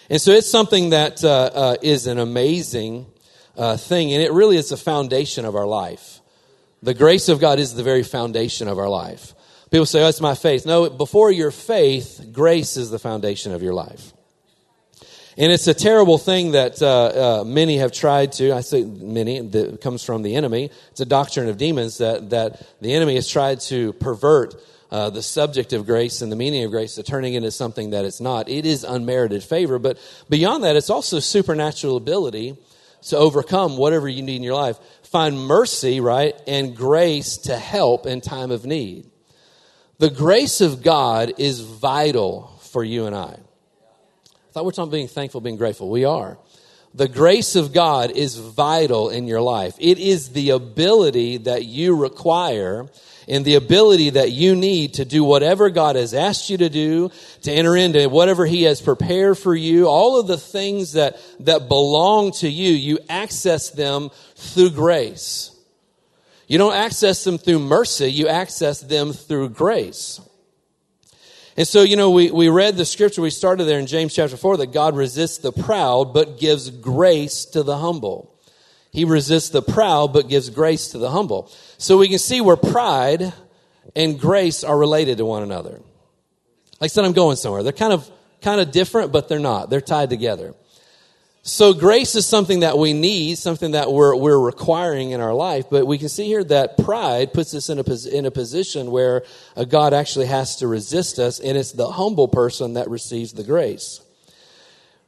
And 0.10 0.20
so 0.20 0.32
it's 0.32 0.50
something 0.50 0.90
that 0.90 1.24
uh, 1.24 1.52
uh, 1.54 1.76
is 1.84 2.08
an 2.08 2.18
amazing 2.18 3.06
uh, 3.60 3.76
thing, 3.76 4.14
and 4.14 4.24
it 4.24 4.32
really 4.32 4.56
is 4.56 4.70
the 4.70 4.78
foundation 4.78 5.44
of 5.44 5.56
our 5.56 5.68
life. 5.68 6.22
The 6.82 6.94
grace 6.94 7.28
of 7.28 7.42
God 7.42 7.60
is 7.60 7.76
the 7.76 7.84
very 7.84 8.04
foundation 8.04 8.70
of 8.70 8.80
our 8.80 8.88
life. 8.88 9.36
People 9.70 9.86
say, 9.86 10.00
oh, 10.00 10.06
that's 10.06 10.22
my 10.22 10.34
faith. 10.34 10.66
No, 10.66 10.90
before 10.90 11.30
your 11.30 11.52
faith, 11.52 12.30
grace 12.32 12.78
is 12.78 12.90
the 12.90 13.00
foundation 13.00 13.54
of 13.54 13.62
your 13.62 13.74
life. 13.74 14.14
And 15.38 15.52
it's 15.52 15.68
a 15.68 15.74
terrible 15.74 16.18
thing 16.18 16.54
that 16.54 16.82
uh, 16.82 17.42
uh, 17.42 17.44
many 17.44 17.78
have 17.78 17.92
tried 17.92 18.32
to, 18.34 18.54
I 18.54 18.62
say 18.62 18.84
many, 18.84 19.42
that 19.42 19.82
comes 19.82 20.06
from 20.06 20.22
the 20.22 20.36
enemy. 20.36 20.70
It's 20.92 21.02
a 21.02 21.06
doctrine 21.06 21.50
of 21.50 21.58
demons 21.58 21.98
that, 21.98 22.30
that 22.30 22.66
the 22.82 22.94
enemy 22.94 23.16
has 23.16 23.28
tried 23.28 23.60
to 23.62 23.92
pervert 23.94 24.56
uh, 24.90 25.10
the 25.10 25.22
subject 25.22 25.74
of 25.74 25.86
grace 25.86 26.22
and 26.22 26.32
the 26.32 26.36
meaning 26.36 26.64
of 26.64 26.72
grace 26.72 26.96
to 26.96 27.04
turning 27.04 27.34
into 27.34 27.52
something 27.52 27.90
that 27.90 28.06
it's 28.06 28.22
not. 28.22 28.48
It 28.50 28.66
is 28.66 28.86
unmerited 28.86 29.44
favor, 29.44 29.80
but 29.80 29.98
beyond 30.30 30.64
that, 30.64 30.78
it's 30.78 30.90
also 30.90 31.20
supernatural 31.20 31.98
ability 31.98 32.58
to 33.04 33.18
overcome 33.18 33.78
whatever 33.78 34.08
you 34.08 34.22
need 34.22 34.38
in 34.38 34.44
your 34.44 34.56
life. 34.56 34.78
Find 35.04 35.40
mercy, 35.40 36.00
right, 36.00 36.40
and 36.48 36.76
grace 36.76 37.38
to 37.38 37.58
help 37.58 38.06
in 38.06 38.22
time 38.22 38.52
of 38.52 38.66
need. 38.66 39.10
The 39.98 40.10
grace 40.10 40.62
of 40.62 40.82
God 40.82 41.34
is 41.38 41.60
vital 41.60 42.58
for 42.62 42.84
you 42.84 43.06
and 43.06 43.16
I. 43.16 43.38
I 44.50 44.52
thought 44.52 44.66
we're 44.66 44.72
talking 44.72 44.90
about 44.90 44.92
being 44.94 45.08
thankful, 45.08 45.42
being 45.42 45.58
grateful. 45.58 45.90
We 45.90 46.06
are. 46.06 46.38
The 46.94 47.08
grace 47.08 47.56
of 47.56 47.72
God 47.72 48.12
is 48.12 48.36
vital 48.36 49.10
in 49.10 49.28
your 49.28 49.42
life. 49.42 49.76
It 49.78 50.00
is 50.00 50.30
the 50.30 50.52
ability 50.52 51.38
that 51.38 51.66
you 51.66 51.96
require 51.96 52.88
and 53.30 53.46
the 53.46 53.56
ability 53.56 54.10
that 54.12 54.32
you 54.32 54.56
need 54.56 54.96
to 54.96 55.06
do 55.06 55.24
whatever 55.24 55.70
God 55.70 55.96
has 55.96 56.16
asked 56.16 56.50
you 56.50 56.58
to 56.58 56.70
do, 56.70 57.12
to 57.44 57.52
enter 57.52 57.78
into 57.78 58.10
whatever 58.10 58.46
He 58.46 58.64
has 58.64 58.82
prepared 58.82 59.38
for 59.38 59.54
you, 59.54 59.86
all 59.86 60.20
of 60.20 60.26
the 60.26 60.38
things 60.38 60.94
that, 60.94 61.18
that 61.42 61.70
belong 61.70 62.32
to 62.34 62.50
you, 62.50 62.72
you 62.72 62.98
access 63.08 63.70
them 63.70 64.10
through 64.36 64.72
grace. 64.72 65.52
You 66.48 66.58
don't 66.58 66.74
access 66.74 67.24
them 67.24 67.38
through 67.38 67.60
mercy, 67.60 68.12
you 68.12 68.28
access 68.28 68.82
them 68.82 69.14
through 69.14 69.50
grace. 69.50 70.20
And 71.56 71.68
so, 71.68 71.84
you 71.84 71.98
know, 71.98 72.10
we, 72.10 72.32
we 72.32 72.50
read 72.50 72.78
the 72.78 72.86
scripture, 72.86 73.22
we 73.22 73.30
started 73.30 73.66
there 73.66 73.80
in 73.80 73.86
James 73.86 74.16
chapter 74.16 74.38
4 74.38 74.58
that 74.58 74.72
God 74.72 74.96
resists 74.96 75.38
the 75.38 75.52
proud 75.52 76.14
but 76.14 76.40
gives 76.40 76.72
grace 76.72 77.46
to 77.46 77.62
the 77.62 77.78
humble. 77.78 78.34
He 78.92 79.06
resists 79.06 79.50
the 79.50 79.62
proud 79.62 80.14
but 80.14 80.30
gives 80.30 80.50
grace 80.50 80.88
to 80.90 80.98
the 80.98 81.12
humble. 81.12 81.52
So 81.80 81.98
we 81.98 82.10
can 82.10 82.20
see 82.20 82.42
where 82.42 82.58
pride 82.58 83.34
and 83.96 84.20
grace 84.20 84.66
are 84.66 84.78
related 84.78 85.18
to 85.20 85.26
one 85.26 85.44
another. 85.44 85.80
Like 86.82 86.84
I 86.84 86.88
said, 86.88 87.06
I'm 87.06 87.14
going 87.14 87.38
somewhere. 87.38 87.64
They're 87.64 87.72
kind 87.72 87.94
of 87.94 88.10
kind 88.42 88.60
of 88.60 88.72
different, 88.72 89.14
but 89.14 89.30
they're 89.30 89.40
not. 89.40 89.70
They're 89.70 89.80
tied 89.80 90.10
together. 90.10 90.54
So 91.42 91.72
grace 91.74 92.16
is 92.16 92.26
something 92.26 92.60
that 92.62 92.78
we 92.78 92.92
need, 92.92 93.38
something 93.38 93.72
that 93.72 93.92
we're, 93.94 94.14
we're 94.14 94.38
requiring 94.38 95.12
in 95.12 95.22
our 95.22 95.34
life. 95.34 95.70
But 95.70 95.88
we 95.88 95.98
can 95.98 96.10
see 96.10 96.26
here 96.26 96.44
that 96.44 96.78
pride 96.78 97.34
puts 97.34 97.54
us 97.54 97.70
in 97.70 97.80
a, 97.80 98.16
in 98.16 98.26
a 98.26 98.32
position 98.32 98.92
where 98.92 99.24
a 99.56 99.66
God 99.66 99.94
actually 99.94 100.26
has 100.26 100.58
to 100.58 100.68
resist 100.68 101.18
us, 101.18 101.40
and 101.40 101.58
it's 101.58 101.72
the 101.72 101.88
humble 101.88 102.28
person 102.28 102.74
that 102.74 102.90
receives 102.90 103.32
the 103.32 103.44
grace. 103.44 104.02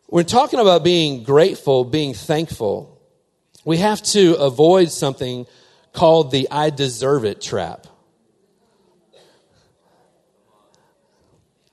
When 0.07 0.25
talking 0.25 0.59
about 0.59 0.85
being 0.85 1.23
grateful, 1.23 1.83
being 1.83 2.13
thankful, 2.13 2.97
we 3.65 3.77
have 3.77 4.01
to 4.03 4.35
avoid 4.35 4.89
something 4.89 5.45
called 5.93 6.31
the 6.31 6.47
I 6.51 6.69
deserve 6.69 7.25
it 7.25 7.41
trap. 7.41 7.87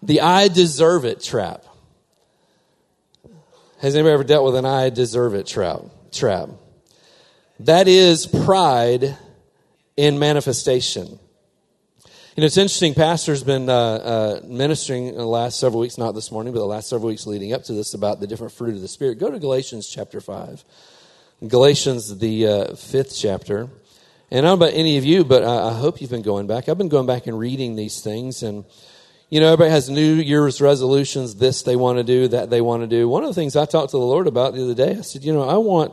The 0.03 0.21
I 0.21 0.49
deserve 0.49 1.05
it 1.05 1.23
trap. 1.23 1.65
Has 3.81 3.95
anybody 3.95 4.15
ever 4.15 4.25
dealt 4.25 4.45
with 4.45 4.57
an 4.57 4.65
I 4.65 4.91
deserve 4.91 5.35
it 5.35 5.47
trap? 5.47 5.83
Trap. 6.13 6.51
That 7.61 7.89
is 7.89 8.27
pride 8.27 9.17
in 9.97 10.19
manifestation. 10.19 11.19
You 12.37 12.43
know, 12.43 12.47
it's 12.47 12.57
interesting. 12.57 12.95
Pastor's 12.95 13.43
been 13.43 13.69
uh, 13.69 13.75
uh, 13.75 14.41
ministering 14.47 15.09
in 15.09 15.17
the 15.17 15.27
last 15.27 15.59
several 15.59 15.81
weeks, 15.81 15.99
not 15.99 16.13
this 16.13 16.31
morning, 16.31 16.53
but 16.53 16.61
the 16.61 16.67
last 16.67 16.89
several 16.89 17.09
weeks 17.09 17.27
leading 17.27 17.53
up 17.53 17.65
to 17.65 17.73
this 17.73 17.95
about 17.95 18.21
the 18.21 18.29
different 18.29 18.53
fruit 18.53 18.77
of 18.77 18.81
the 18.81 18.87
Spirit. 18.87 19.19
Go 19.19 19.29
to 19.29 19.41
Galatians 19.41 19.89
chapter 19.89 20.21
5. 20.21 20.65
Galatians, 21.49 22.19
the 22.19 22.47
uh, 22.47 22.75
fifth 22.77 23.17
chapter. 23.19 23.69
And 24.31 24.47
I 24.47 24.51
don't 24.51 24.59
know 24.59 24.67
about 24.67 24.77
any 24.77 24.99
of 24.99 25.05
you, 25.05 25.25
but 25.25 25.43
I, 25.43 25.71
I 25.71 25.73
hope 25.73 26.01
you've 26.01 26.11
been 26.11 26.23
going 26.23 26.47
back. 26.47 26.69
I've 26.69 26.79
been 26.79 26.89
going 26.89 27.07
back 27.07 27.27
and 27.27 27.39
reading 27.39 27.77
these 27.77 28.01
things 28.01 28.43
and 28.43 28.65
you 29.31 29.41
know, 29.41 29.53
everybody 29.53 29.71
has 29.71 29.91
New 29.91 30.15
Year's 30.15 30.61
resolutions, 30.61 31.35
this 31.35 31.63
they 31.63 31.77
want 31.77 31.99
to 31.99 32.05
do, 32.05 32.29
that 32.29 32.49
they 32.49 32.63
want 32.63 32.83
to 32.83 32.87
do. 32.87 33.09
One 33.09 33.25
of 33.25 33.29
the 33.29 33.35
things 33.35 33.57
I 33.57 33.67
talked 33.67 33.91
to 33.91 33.99
the 33.99 34.03
Lord 34.03 34.27
about 34.27 34.55
the 34.55 34.65
other 34.65 34.75
day, 34.75 34.97
I 34.97 35.03
said, 35.03 35.23
you 35.23 35.35
know, 35.35 35.47
I 35.47 35.59
want, 35.59 35.93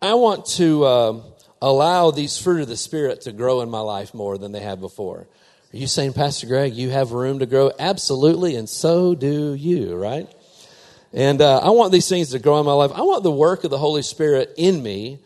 I 0.00 0.14
want 0.14 0.46
to 0.46 0.84
uh, 0.84 1.22
allow 1.60 2.12
these 2.12 2.38
fruit 2.38 2.62
of 2.62 2.68
the 2.68 2.76
Spirit 2.76 3.22
to 3.22 3.32
grow 3.32 3.62
in 3.62 3.68
my 3.68 3.80
life 3.80 4.14
more 4.14 4.38
than 4.38 4.52
they 4.52 4.60
have 4.60 4.80
before. 4.80 5.26
Are 5.74 5.76
you 5.76 5.88
saying, 5.88 6.12
Pastor 6.12 6.46
Greg, 6.46 6.74
you 6.74 6.90
have 6.90 7.10
room 7.10 7.40
to 7.40 7.46
grow? 7.46 7.72
Absolutely, 7.80 8.54
and 8.54 8.68
so 8.68 9.16
do 9.16 9.54
you, 9.54 9.96
right? 9.96 10.28
And 11.12 11.40
uh, 11.40 11.58
I 11.58 11.70
want 11.70 11.90
these 11.90 12.08
things 12.08 12.30
to 12.30 12.38
grow 12.38 12.60
in 12.60 12.66
my 12.66 12.72
life. 12.74 12.92
I 12.94 13.02
want 13.02 13.24
the 13.24 13.32
work 13.32 13.64
of 13.64 13.70
the 13.70 13.78
Holy 13.78 14.02
Spirit 14.02 14.54
in 14.56 14.80
me 14.80 15.18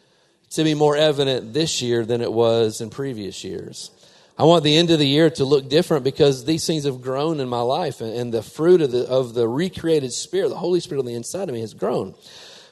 to 0.54 0.64
be 0.64 0.74
more 0.74 0.96
evident 0.96 1.52
this 1.52 1.80
year 1.82 2.04
than 2.04 2.20
it 2.20 2.32
was 2.32 2.80
in 2.80 2.90
previous 2.90 3.44
years. 3.44 3.90
I 4.38 4.44
want 4.44 4.64
the 4.64 4.76
end 4.76 4.90
of 4.90 4.98
the 4.98 5.06
year 5.06 5.30
to 5.30 5.44
look 5.44 5.68
different 5.68 6.04
because 6.04 6.44
these 6.44 6.66
things 6.66 6.84
have 6.84 7.02
grown 7.02 7.38
in 7.40 7.48
my 7.48 7.60
life 7.60 8.00
and, 8.00 8.12
and 8.12 8.34
the 8.34 8.42
fruit 8.42 8.80
of 8.80 8.90
the, 8.90 9.06
of 9.06 9.34
the 9.34 9.46
recreated 9.46 10.12
spirit, 10.12 10.48
the 10.48 10.56
Holy 10.56 10.80
Spirit 10.80 11.00
on 11.00 11.06
the 11.06 11.14
inside 11.14 11.48
of 11.48 11.54
me 11.54 11.60
has 11.60 11.74
grown. 11.74 12.14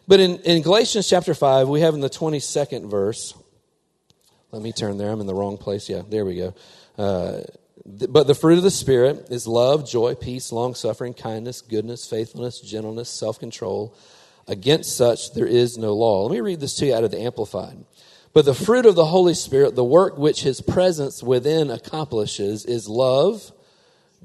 But 0.08 0.20
in, 0.20 0.38
in 0.38 0.62
Galatians 0.62 1.08
chapter 1.08 1.34
5, 1.34 1.68
we 1.68 1.82
have 1.82 1.94
in 1.94 2.00
the 2.00 2.10
22nd 2.10 2.90
verse, 2.90 3.34
let 4.50 4.62
me 4.62 4.72
turn 4.72 4.98
there. 4.98 5.10
I'm 5.10 5.20
in 5.20 5.26
the 5.26 5.34
wrong 5.34 5.56
place. 5.56 5.88
Yeah, 5.88 6.02
there 6.08 6.24
we 6.24 6.36
go. 6.36 6.54
Uh, 6.98 7.42
but 7.86 8.26
the 8.26 8.34
fruit 8.34 8.58
of 8.58 8.64
the 8.64 8.70
Spirit 8.70 9.28
is 9.30 9.46
love, 9.46 9.88
joy, 9.88 10.14
peace, 10.14 10.52
long 10.52 10.74
suffering, 10.74 11.14
kindness, 11.14 11.60
goodness, 11.60 12.06
faithfulness, 12.08 12.60
gentleness, 12.60 13.08
self 13.08 13.38
control. 13.38 13.94
Against 14.50 14.96
such 14.96 15.32
there 15.32 15.46
is 15.46 15.78
no 15.78 15.94
law. 15.94 16.24
Let 16.24 16.32
me 16.32 16.40
read 16.40 16.58
this 16.58 16.74
to 16.78 16.86
you 16.86 16.94
out 16.94 17.04
of 17.04 17.12
the 17.12 17.20
Amplified. 17.20 17.84
But 18.32 18.44
the 18.44 18.52
fruit 18.52 18.84
of 18.84 18.96
the 18.96 19.04
Holy 19.04 19.34
Spirit, 19.34 19.76
the 19.76 19.84
work 19.84 20.18
which 20.18 20.42
his 20.42 20.60
presence 20.60 21.22
within 21.22 21.70
accomplishes, 21.70 22.64
is 22.64 22.88
love, 22.88 23.52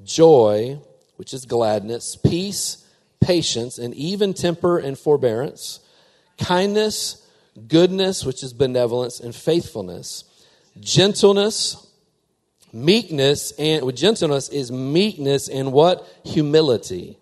joy, 0.03 0.79
which 1.17 1.31
is 1.31 1.45
gladness, 1.45 2.15
peace, 2.15 2.89
patience, 3.21 3.77
and 3.77 3.93
even 3.93 4.33
temper 4.33 4.79
and 4.79 4.97
forbearance, 4.97 5.79
kindness, 6.39 7.23
goodness, 7.67 8.25
which 8.25 8.41
is 8.41 8.51
benevolence, 8.51 9.19
and 9.19 9.35
faithfulness, 9.35 10.23
gentleness, 10.79 11.85
meekness, 12.73 13.53
and 13.59 13.85
with 13.85 13.95
gentleness 13.95 14.49
is 14.49 14.71
meekness 14.71 15.47
and 15.47 15.71
what? 15.71 16.03
Humility. 16.25 17.19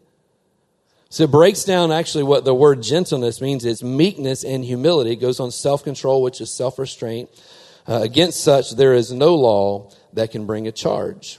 So 1.13 1.25
it 1.25 1.31
breaks 1.31 1.63
down 1.63 1.91
actually 1.91 2.23
what 2.23 2.43
the 2.43 2.55
word 2.55 2.81
gentleness 2.81 3.39
means. 3.39 3.63
It's 3.65 3.83
meekness 3.83 4.43
and 4.43 4.65
humility. 4.65 5.11
It 5.11 5.17
goes 5.17 5.39
on 5.39 5.51
self 5.51 5.83
control, 5.83 6.23
which 6.23 6.41
is 6.41 6.49
self 6.49 6.79
restraint. 6.79 7.29
Uh, 7.87 7.99
against 8.01 8.43
such, 8.43 8.71
there 8.71 8.95
is 8.95 9.11
no 9.11 9.35
law 9.35 9.91
that 10.13 10.31
can 10.31 10.47
bring 10.47 10.67
a 10.67 10.71
charge. 10.71 11.37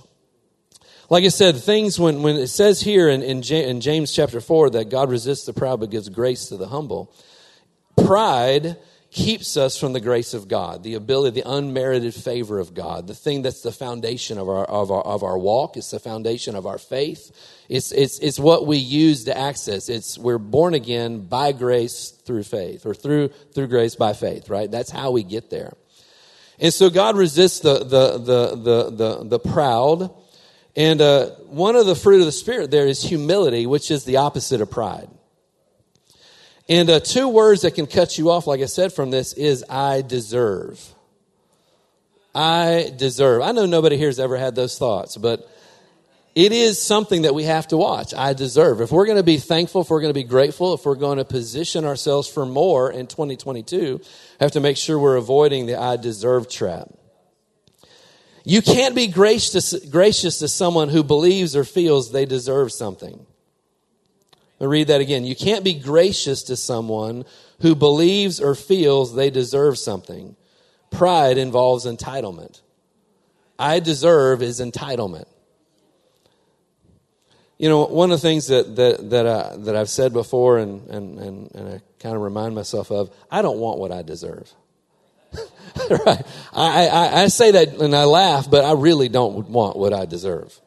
Like 1.11 1.25
I 1.25 1.29
said, 1.29 1.57
things 1.57 1.99
when, 1.99 2.23
when 2.23 2.37
it 2.37 2.47
says 2.47 2.83
here 2.83 3.09
in, 3.09 3.21
in, 3.25 3.43
in 3.43 3.81
James 3.81 4.13
chapter 4.13 4.41
4 4.41 4.71
that 4.71 4.91
God 4.91 5.11
resists 5.11 5.45
the 5.45 5.53
proud 5.53 5.81
but 5.81 5.91
gives 5.91 6.09
grace 6.09 6.47
to 6.51 6.57
the 6.57 6.69
humble, 6.69 7.13
pride 7.97 8.77
keeps 9.15 9.57
us 9.57 9.79
from 9.79 9.93
the 9.93 10.01
grace 10.01 10.35
of 10.35 10.49
God, 10.49 10.83
the 10.83 10.95
ability, 10.95 11.41
the 11.41 11.49
unmerited 11.49 12.13
favor 12.13 12.59
of 12.59 12.75
God, 12.75 13.07
the 13.07 13.15
thing 13.15 13.43
that's 13.43 13.63
the 13.63 13.71
foundation 13.71 14.39
of 14.39 14.49
our, 14.49 14.65
of 14.65 14.91
our, 14.91 15.03
of 15.03 15.23
our 15.23 15.39
walk. 15.39 15.77
It's 15.77 15.93
the 15.93 16.01
foundation 16.01 16.57
of 16.57 16.67
our 16.67 16.79
faith. 16.79 17.31
It's, 17.69 17.93
it's, 17.93 18.19
it's 18.19 18.41
what 18.41 18.67
we 18.67 18.77
use 18.77 19.25
to 19.25 19.39
access. 19.39 19.89
It's, 19.89 20.19
we're 20.19 20.39
born 20.39 20.75
again 20.75 21.21
by 21.21 21.53
grace 21.53 22.11
through 22.11 22.43
faith 22.43 22.85
or 22.85 22.93
through, 22.93 23.29
through 23.55 23.69
grace 23.69 23.95
by 23.95 24.15
faith, 24.15 24.51
right? 24.51 24.69
That's 24.69 24.91
how 24.91 25.13
we 25.13 25.23
get 25.23 25.49
there. 25.49 25.75
And 26.59 26.75
so 26.75 26.91
God 26.91 27.17
resists 27.17 27.61
the, 27.61 27.79
the, 27.79 28.19
the, 28.19 28.57
the, 28.57 28.91
the, 28.91 29.25
the 29.29 29.39
proud. 29.39 30.13
And 30.75 31.01
uh, 31.01 31.31
one 31.47 31.77
of 31.77 31.87
the 31.87 31.95
fruit 31.95 32.19
of 32.19 32.27
the 32.27 32.33
Spirit 32.33 32.73
there 32.73 32.89
is 32.89 33.01
humility, 33.01 33.65
which 33.65 33.93
is 33.93 34.05
the 34.05 34.17
opposite 34.17 34.61
of 34.61 34.73
pride. 34.73 35.09
And 36.69 36.89
uh, 36.89 37.01
two 37.01 37.29
words 37.29 37.63
that 37.63 37.73
can 37.75 37.87
cut 37.87 38.17
you 38.17 38.31
off, 38.31 38.47
like 38.47 38.61
I 38.61 38.67
said, 38.67 38.93
from 38.93 39.11
this 39.11 39.33
is 39.35 39.65
I 39.69 40.03
deserve. 40.03 40.95
I 42.35 42.93
deserve. 42.97 43.43
I 43.43 43.53
know 43.53 43.67
nobody 43.67 43.97
here 43.97 44.09
has 44.09 44.19
ever 44.19 44.37
had 44.37 44.55
those 44.55 44.79
thoughts, 44.79 45.17
but 45.17 45.49
it 46.35 46.51
is 46.51 46.81
something 46.83 47.23
that 47.23 47.35
we 47.35 47.45
have 47.45 47.69
to 47.69 47.77
watch. 47.77 48.13
I 48.13 48.33
deserve. 48.33 48.81
If 48.81 48.91
we're 48.91 49.07
going 49.07 49.19
to 49.19 49.23
be 49.23 49.37
thankful, 49.37 49.83
if 49.83 49.91
we're 49.91 50.01
going 50.01 50.13
to 50.13 50.19
be 50.19 50.25
grateful, 50.25 50.75
if 50.75 50.85
we're 50.85 50.97
going 50.97 51.19
to 51.19 51.25
position 51.25 51.85
ourselves 51.85 52.29
for 52.29 52.45
more 52.45 52.91
in 52.91 53.07
2022, 53.07 54.01
have 54.41 54.53
to 54.53 54.61
make 54.61 54.77
sure 54.77 54.99
we're 54.99 55.17
avoiding 55.17 55.67
the 55.67 55.81
I 55.81 55.97
deserve 55.97 56.49
trap. 56.49 56.89
You 58.45 58.63
can't 58.63 58.95
be 58.95 59.07
gracious, 59.07 59.75
gracious 59.87 60.39
to 60.41 60.49
someone 60.49 60.89
who 60.89 61.05
believes 61.05 61.55
or 61.55 61.65
feels 61.65 62.11
they 62.11 62.27
deserve 62.27 62.73
something. 62.73 63.25
Read 64.61 64.89
that 64.89 65.01
again. 65.01 65.25
You 65.25 65.37
can't 65.37 65.65
be 65.65 65.75
gracious 65.75 66.45
to 66.45 66.57
someone 66.57 67.25
who 67.61 67.75
believes 67.75 68.41
or 68.41 68.55
feels 68.55 69.15
they 69.15 69.31
deserve 69.31 69.79
something. 69.79 70.37
Pride 70.91 71.39
involves 71.39 71.87
entitlement. 71.87 72.61
I 73.59 73.81
deserve 73.81 74.43
is 74.43 74.61
entitlement. 74.61 75.27
You 77.59 77.69
know, 77.69 77.87
one 77.87 78.11
of 78.11 78.21
the 78.21 78.29
things 78.29 78.49
that, 78.49 78.77
that, 78.77 79.11
that, 79.11 79.27
I, 79.27 79.57
that 79.59 79.77
I've 79.77 79.89
said 79.89 80.13
before 80.13 80.59
and, 80.59 80.89
and, 80.89 81.19
and, 81.19 81.55
and 81.55 81.69
I 81.75 81.81
kind 82.01 82.17
of 82.17 82.23
remind 82.23 82.55
myself 82.55 82.91
of, 82.91 83.15
I 83.31 83.43
don't 83.43 83.59
want 83.59 83.79
what 83.79 83.93
I 83.93 84.03
deserve. 84.03 84.53
right? 85.91 86.23
I, 86.53 86.89
I, 86.89 87.23
I 87.23 87.27
say 87.29 87.53
that 87.53 87.81
and 87.81 87.95
I 87.95 88.05
laugh, 88.05 88.51
but 88.51 88.65
I 88.65 88.73
really 88.73 89.09
don't 89.09 89.49
want 89.49 89.77
what 89.77 89.93
I 89.93 90.05
deserve. 90.05 90.61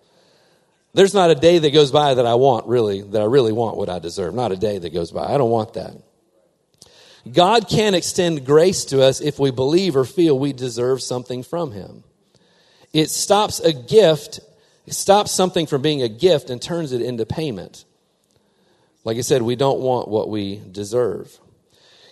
There's 0.93 1.13
not 1.13 1.29
a 1.29 1.35
day 1.35 1.59
that 1.59 1.71
goes 1.71 1.91
by 1.91 2.15
that 2.15 2.25
I 2.25 2.35
want 2.35 2.65
really, 2.67 3.01
that 3.01 3.21
I 3.21 3.25
really 3.25 3.51
want 3.51 3.77
what 3.77 3.89
I 3.89 3.99
deserve. 3.99 4.33
Not 4.33 4.51
a 4.51 4.55
day 4.55 4.77
that 4.77 4.93
goes 4.93 5.11
by. 5.11 5.25
I 5.25 5.37
don't 5.37 5.51
want 5.51 5.73
that. 5.73 5.93
God 7.31 7.67
can't 7.69 7.95
extend 7.95 8.45
grace 8.45 8.85
to 8.85 9.03
us 9.03 9.21
if 9.21 9.37
we 9.39 9.51
believe 9.51 9.95
or 9.95 10.05
feel 10.05 10.37
we 10.37 10.53
deserve 10.53 11.01
something 11.01 11.43
from 11.43 11.71
Him. 11.71 12.03
It 12.93 13.09
stops 13.09 13.59
a 13.59 13.73
gift, 13.73 14.39
it 14.85 14.93
stops 14.93 15.31
something 15.31 15.67
from 15.67 15.81
being 15.81 16.01
a 16.01 16.09
gift 16.09 16.49
and 16.49 16.61
turns 16.61 16.93
it 16.93 17.01
into 17.01 17.25
payment. 17.25 17.85
Like 19.03 19.17
I 19.17 19.21
said, 19.21 19.41
we 19.41 19.55
don't 19.55 19.79
want 19.79 20.07
what 20.07 20.29
we 20.29 20.61
deserve. 20.71 21.37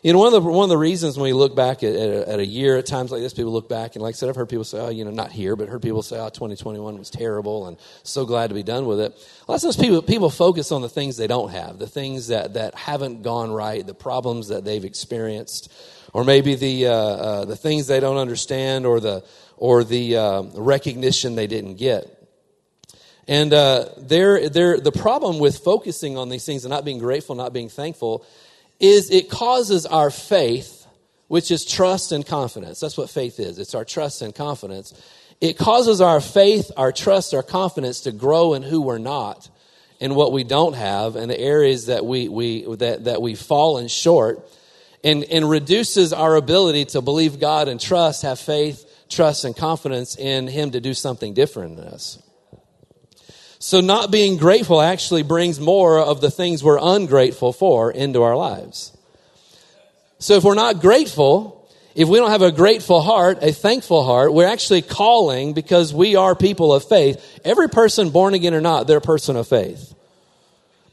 You 0.06 0.14
know, 0.14 0.20
one 0.20 0.32
of 0.32 0.44
the 0.44 0.48
one 0.48 0.66
of 0.66 0.70
the 0.70 0.78
reasons 0.78 1.18
when 1.18 1.24
we 1.24 1.34
look 1.34 1.56
back 1.56 1.82
at, 1.82 1.96
at, 1.96 2.10
a, 2.10 2.30
at, 2.34 2.40
a, 2.40 2.46
year 2.46 2.78
at 2.78 2.86
times 2.86 3.10
like 3.10 3.22
this, 3.22 3.34
people 3.34 3.52
look 3.52 3.68
back 3.68 3.96
and, 3.96 4.04
like 4.04 4.14
I 4.14 4.16
said, 4.16 4.30
I've 4.30 4.36
heard 4.36 4.50
people 4.50 4.64
say, 4.64 4.78
"Oh, 4.78 4.90
you 4.90 5.04
know, 5.04 5.10
not 5.10 5.32
here," 5.32 5.56
but 5.56 5.68
heard 5.68 5.82
people 5.82 6.04
say, 6.04 6.20
"Oh, 6.20 6.30
2021 6.30 7.00
was 7.00 7.10
terrible," 7.10 7.66
and 7.66 7.76
so 8.04 8.24
glad 8.24 8.50
to 8.50 8.54
be 8.54 8.62
done 8.62 8.86
with 8.86 9.00
it. 9.00 9.14
A 9.48 9.52
lot 9.52 9.56
of 9.56 9.62
times, 9.64 9.78
people 9.78 10.04
people 10.04 10.30
focus 10.30 10.72
on 10.72 10.84
the 10.84 10.90
things 10.90 11.18
they 11.18 11.26
don't 11.26 11.50
have, 11.50 11.80
the 11.80 11.88
things 11.88 12.28
that 12.28 12.54
that 12.54 12.76
haven't 12.76 13.24
gone 13.24 13.52
right, 13.52 13.84
the 13.84 13.96
problems 13.96 14.50
that 14.50 14.64
they've 14.64 14.86
experienced, 14.86 15.74
or 16.14 16.24
maybe 16.24 16.54
the 16.54 16.86
uh, 16.86 16.92
uh, 16.94 17.46
the 17.46 17.56
things 17.56 17.88
they 17.88 18.00
don't 18.00 18.18
understand, 18.18 18.86
or 18.86 19.00
the 19.00 19.24
or 19.58 19.84
the 19.84 20.18
uh, 20.18 20.44
recognition 20.54 21.34
they 21.34 21.48
didn't 21.48 21.78
get. 21.78 22.12
And 23.28 23.52
uh, 23.56 23.90
there, 23.98 24.50
there, 24.50 24.80
the 24.80 24.92
problem 24.92 25.40
with 25.40 25.58
focusing 25.58 26.16
on 26.16 26.30
these 26.30 26.46
things 26.46 26.64
and 26.64 26.70
not 26.70 26.86
being 26.86 27.00
grateful, 27.00 27.34
not 27.34 27.54
being 27.54 27.70
thankful, 27.70 28.24
is 28.80 29.10
it 29.10 29.30
causes 29.30 29.86
our 29.86 30.10
faith, 30.10 30.86
which 31.28 31.52
is 31.52 31.66
trust 31.66 32.12
and 32.12 32.26
confidence. 32.26 32.80
That's 32.80 32.98
what 32.98 33.10
faith 33.10 33.40
is. 33.40 33.60
It's 33.60 33.76
our 33.76 33.86
trust 33.86 34.22
and 34.22 34.34
confidence. 34.34 34.94
It 35.42 35.58
causes 35.58 36.02
our 36.02 36.22
faith, 36.22 36.72
our 36.78 36.92
trust, 36.92 37.34
our 37.34 37.44
confidence 37.44 38.02
to 38.02 38.12
grow 38.12 38.54
in 38.54 38.64
who 38.64 38.82
we're 38.82 38.98
not 38.98 39.50
and 40.00 40.16
what 40.16 40.32
we 40.32 40.44
don't 40.44 40.74
have 40.74 41.16
and 41.16 41.30
the 41.30 41.40
areas 41.40 41.88
that 41.88 42.06
we, 42.06 42.28
we 42.28 42.76
that, 42.76 43.06
that 43.06 43.22
we've 43.22 43.40
fallen 43.40 43.88
short 43.88 44.48
and, 45.04 45.24
and 45.26 45.50
reduces 45.50 46.14
our 46.14 46.36
ability 46.36 46.86
to 46.86 47.02
believe 47.02 47.40
God 47.40 47.68
and 47.68 47.80
trust, 47.80 48.24
have 48.24 48.40
faith, 48.40 49.06
trust, 49.10 49.46
and 49.46 49.56
confidence 49.56 50.18
in 50.18 50.48
Him 50.48 50.72
to 50.72 50.82
do 50.82 50.94
something 50.94 51.34
different 51.34 51.78
in 51.80 51.86
us. 51.86 52.22
So, 53.66 53.82
not 53.82 54.12
being 54.12 54.38
grateful 54.38 54.80
actually 54.80 55.24
brings 55.24 55.60
more 55.60 55.98
of 56.00 56.22
the 56.22 56.30
things 56.30 56.64
we're 56.64 56.78
ungrateful 56.80 57.52
for 57.52 57.92
into 57.92 58.22
our 58.22 58.38
lives. 58.38 58.96
So, 60.20 60.36
if 60.36 60.44
we're 60.44 60.54
not 60.54 60.82
grateful, 60.82 61.68
if 61.96 62.08
we 62.08 62.20
don't 62.20 62.30
have 62.30 62.44
a 62.44 62.52
grateful 62.52 63.02
heart, 63.02 63.40
a 63.42 63.52
thankful 63.52 64.04
heart, 64.04 64.36
we're 64.36 64.46
actually 64.46 64.84
calling 64.84 65.54
because 65.54 65.96
we 65.96 66.16
are 66.16 66.36
people 66.36 66.76
of 66.76 66.88
faith. 66.88 67.40
Every 67.44 67.68
person, 67.68 68.12
born 68.12 68.36
again 68.36 68.54
or 68.54 68.62
not, 68.62 68.86
they're 68.86 69.00
a 69.00 69.02
person 69.02 69.36
of 69.36 69.48
faith 69.48 69.95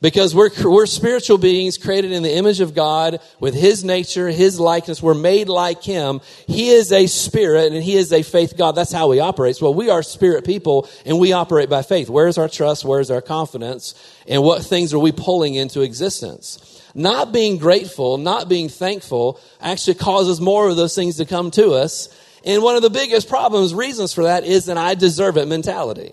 because 0.03 0.35
we're, 0.35 0.51
we're 0.65 0.85
spiritual 0.85 1.39
beings 1.39 1.79
created 1.79 2.11
in 2.11 2.25
the 2.25 2.35
image 2.35 2.61
of 2.61 2.75
God 2.75 3.21
with 3.39 3.55
His 3.55 3.85
nature, 3.85 4.29
His 4.29 4.59
likeness. 4.59 5.01
We're 5.01 5.15
made 5.15 5.49
like 5.49 5.83
Him. 5.85 6.21
He 6.49 6.71
is 6.71 6.91
a 6.91 7.07
spirit 7.07 7.73
and 7.73 7.83
He 7.83 7.95
is 7.95 8.13
a 8.13 8.23
faith 8.23 8.57
God. 8.59 8.73
That's 8.73 8.93
how 8.93 9.13
He 9.13 9.21
operates. 9.21 9.63
Well, 9.63 9.73
we 9.73 9.89
are 9.91 10.03
spirit 10.03 10.45
people 10.45 10.89
and 11.07 11.21
we 11.21 11.33
operate 11.33 11.71
by 11.71 11.83
faith. 11.83 12.11
Where's 12.11 12.37
our 12.37 12.49
trust? 12.49 12.85
Where's 12.85 13.13
our 13.13 13.23
confidence? 13.23 13.95
And 14.27 14.43
what 14.43 14.63
things 14.65 14.93
are 14.93 14.99
we 14.99 15.13
pulling 15.13 15.55
into 15.55 15.83
existence? 15.83 16.83
Not 16.97 17.33
being 17.33 17.59
grateful, 17.59 18.19
not 18.19 18.49
being 18.49 18.69
thankful 18.69 19.41
actually 19.61 19.95
causes 19.95 20.41
more 20.41 20.69
of 20.69 20.77
those 20.77 20.97
things 20.97 21.17
to 21.19 21.25
come 21.25 21.53
to 21.53 21.75
us. 21.75 22.09
And 22.45 22.61
one 22.65 22.75
of 22.75 22.83
the 22.83 22.91
biggest 22.91 23.29
problems, 23.29 23.73
reasons 23.73 24.13
for 24.13 24.25
that 24.25 24.43
is 24.43 24.69
an 24.69 24.79
I 24.79 24.95
deserve 24.95 25.37
it 25.37 25.47
mentality. 25.47 26.13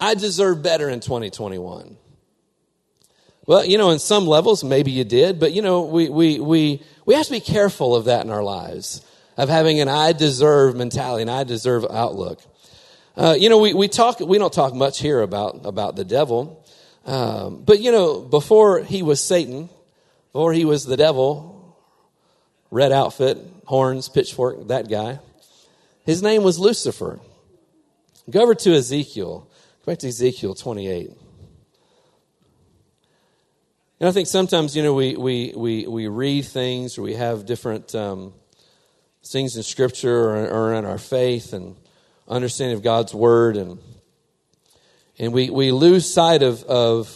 I 0.00 0.14
deserve 0.14 0.62
better 0.62 0.88
in 0.88 1.00
2021. 1.00 1.98
Well, 3.46 3.64
you 3.64 3.78
know, 3.78 3.90
in 3.90 4.00
some 4.00 4.26
levels, 4.26 4.64
maybe 4.64 4.90
you 4.90 5.04
did, 5.04 5.38
but 5.38 5.52
you 5.52 5.62
know, 5.62 5.82
we, 5.82 6.08
we, 6.08 6.40
we, 6.40 6.82
we 7.04 7.14
have 7.14 7.26
to 7.26 7.32
be 7.32 7.40
careful 7.40 7.94
of 7.94 8.06
that 8.06 8.24
in 8.24 8.30
our 8.30 8.42
lives, 8.42 9.06
of 9.36 9.48
having 9.48 9.80
an 9.80 9.88
I 9.88 10.12
deserve 10.12 10.74
mentality, 10.74 11.22
an 11.22 11.28
I 11.28 11.44
deserve 11.44 11.86
outlook. 11.88 12.40
Uh, 13.16 13.36
you 13.38 13.48
know, 13.48 13.58
we, 13.58 13.72
we 13.72 13.86
talk, 13.86 14.18
we 14.18 14.38
don't 14.38 14.52
talk 14.52 14.74
much 14.74 14.98
here 14.98 15.22
about, 15.22 15.60
about 15.64 15.94
the 15.94 16.04
devil. 16.04 16.64
Um, 17.04 17.62
but 17.64 17.80
you 17.80 17.92
know, 17.92 18.20
before 18.20 18.82
he 18.82 19.02
was 19.02 19.22
Satan, 19.22 19.68
before 20.32 20.52
he 20.52 20.64
was 20.64 20.84
the 20.84 20.96
devil, 20.96 21.78
red 22.72 22.90
outfit, 22.90 23.38
horns, 23.64 24.08
pitchfork, 24.08 24.66
that 24.68 24.88
guy, 24.88 25.20
his 26.04 26.20
name 26.20 26.42
was 26.42 26.58
Lucifer. 26.58 27.20
Go 28.28 28.42
over 28.42 28.56
to 28.56 28.74
Ezekiel. 28.74 29.48
Go 29.84 29.92
back 29.92 29.98
to 30.00 30.08
Ezekiel 30.08 30.54
28. 30.54 31.12
And 33.98 34.08
I 34.08 34.12
think 34.12 34.28
sometimes, 34.28 34.76
you 34.76 34.82
know, 34.82 34.92
we, 34.92 35.16
we, 35.16 35.54
we, 35.56 35.86
we 35.86 36.08
read 36.08 36.44
things 36.44 36.98
or 36.98 37.02
we 37.02 37.14
have 37.14 37.46
different 37.46 37.94
um, 37.94 38.34
things 39.24 39.56
in 39.56 39.62
Scripture 39.62 40.14
or, 40.14 40.48
or, 40.48 40.74
in 40.74 40.84
our 40.84 40.98
faith 40.98 41.54
and 41.54 41.76
understanding 42.28 42.76
of 42.76 42.82
God's 42.82 43.14
Word. 43.14 43.56
And, 43.56 43.78
and 45.18 45.32
we, 45.32 45.48
we 45.48 45.72
lose 45.72 46.12
sight 46.12 46.42
of, 46.42 46.62
of, 46.64 47.10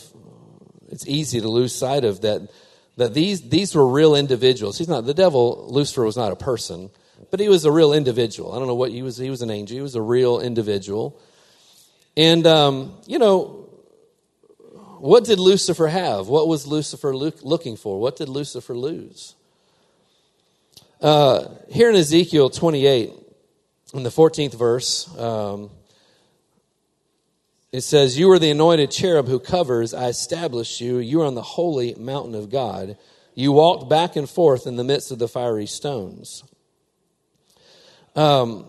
it's 0.89 1.07
easy 1.07 1.43
to 1.43 1.49
lose 1.49 1.75
sight 1.75 2.05
of 2.05 2.23
that, 2.23 2.51
that 2.97 3.13
these, 3.13 3.47
these 3.47 3.75
were 3.75 3.87
real 3.87 4.15
individuals. 4.15 4.79
He's 4.79 4.89
not, 4.89 5.05
the 5.05 5.13
devil, 5.13 5.67
Lucifer 5.69 6.03
was 6.03 6.17
not 6.17 6.33
a 6.33 6.37
person, 6.37 6.89
but 7.31 7.41
he 7.41 7.51
was 7.51 7.67
a 7.67 7.71
real 7.71 7.93
individual. 7.93 8.55
I 8.55 8.59
don't 8.59 8.69
know 8.69 8.75
what 8.75 8.91
he 8.91 9.03
was, 9.03 9.19
he 9.19 9.29
was 9.29 9.43
an 9.43 9.51
angel, 9.51 9.75
he 9.77 9.83
was 9.83 9.97
a 9.97 10.03
real 10.03 10.41
individual. 10.41 11.21
And, 12.17 12.47
um, 12.47 12.97
you 13.07 13.19
know, 13.19 13.60
what 15.01 15.25
did 15.25 15.39
Lucifer 15.39 15.87
have? 15.87 16.29
What 16.29 16.47
was 16.47 16.67
Lucifer 16.67 17.17
looking 17.17 17.77
for? 17.77 17.99
What 17.99 18.17
did 18.17 18.29
Lucifer 18.29 18.77
lose? 18.77 19.35
Uh, 21.01 21.47
here 21.71 21.89
in 21.89 21.97
Ezekiel 21.97 22.51
28, 22.51 23.11
in 23.95 24.03
the 24.03 24.11
14th 24.11 24.55
verse, 24.55 25.09
um, 25.19 25.71
it 27.73 27.81
says, 27.81 28.19
You 28.19 28.31
are 28.33 28.39
the 28.39 28.51
anointed 28.51 28.91
cherub 28.91 29.27
who 29.27 29.41
covers, 29.41 29.95
I 29.95 30.09
established 30.09 30.83
you. 30.83 30.99
You 30.99 31.23
are 31.23 31.27
on 31.27 31.35
the 31.35 31.43
holy 31.43 31.95
mountain 31.95 32.35
of 32.35 32.51
God. 32.51 32.99
You 33.35 33.53
walked 33.53 33.89
back 33.89 34.17
and 34.17 34.29
forth 34.29 34.67
in 34.67 34.77
the 34.77 34.85
midst 34.85 35.11
of 35.11 35.19
the 35.19 35.29
fiery 35.29 35.67
stones. 35.67 36.45
Um, 38.15 38.67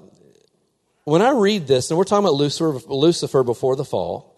when 1.03 1.21
I 1.21 1.31
read 1.31 1.67
this, 1.67 1.91
and 1.91 1.97
we're 1.97 2.05
talking 2.05 2.23
about 2.23 2.35
Lucifer, 2.35 2.79
Lucifer 2.87 3.43
before 3.43 3.75
the 3.75 3.83
fall, 3.83 4.30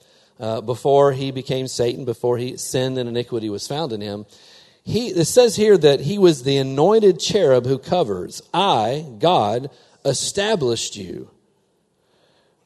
uh, 0.44 0.60
before 0.60 1.14
he 1.14 1.32
became 1.32 1.70
Satan, 1.70 2.04
before 2.04 2.38
he 2.38 2.58
sin 2.58 2.98
and 2.98 3.08
iniquity 3.08 3.50
was 3.50 3.66
found 3.66 3.94
in 3.94 4.02
him. 4.02 4.26
he, 4.84 5.08
it 5.08 5.24
says 5.24 5.56
here 5.56 5.78
that 5.78 6.02
he 6.02 6.18
was 6.18 6.44
the 6.44 6.58
anointed 6.58 7.18
cherub 7.18 7.66
who 7.66 7.80
covers. 7.80 8.42
I, 8.54 9.06
God, 9.20 9.70
established 10.04 10.98
you. 10.98 11.30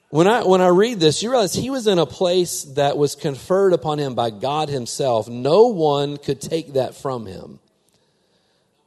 When 0.10 0.26
I, 0.26 0.44
when 0.44 0.60
I 0.60 0.70
read 0.70 1.00
this, 1.00 1.22
you 1.22 1.30
realize 1.30 1.54
he 1.54 1.70
was 1.70 1.86
in 1.86 2.00
a 2.00 2.08
place 2.08 2.64
that 2.64 2.98
was 2.98 3.14
conferred 3.14 3.74
upon 3.74 4.00
him 4.00 4.16
by 4.16 4.32
God 4.32 4.70
himself. 4.70 5.28
No 5.28 5.68
one 5.68 6.18
could 6.18 6.42
take 6.42 6.74
that 6.74 6.96
from 6.96 7.28
him. 7.28 7.60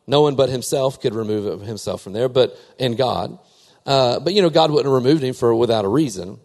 No 0.04 0.22
one 0.22 0.34
but 0.34 0.48
himself 0.48 1.00
could 1.00 1.14
remove 1.14 1.62
himself 1.62 2.02
from 2.02 2.12
there, 2.12 2.28
but 2.28 2.58
in 2.76 2.96
God. 2.96 3.38
Uh, 3.86 4.18
but 4.18 4.34
you 4.34 4.42
know, 4.42 4.50
God 4.50 4.72
wouldn't 4.72 4.92
have 4.92 5.04
removed 5.04 5.22
him 5.22 5.34
for 5.34 5.54
without 5.54 5.84
a 5.84 5.88
reason. 5.88 6.40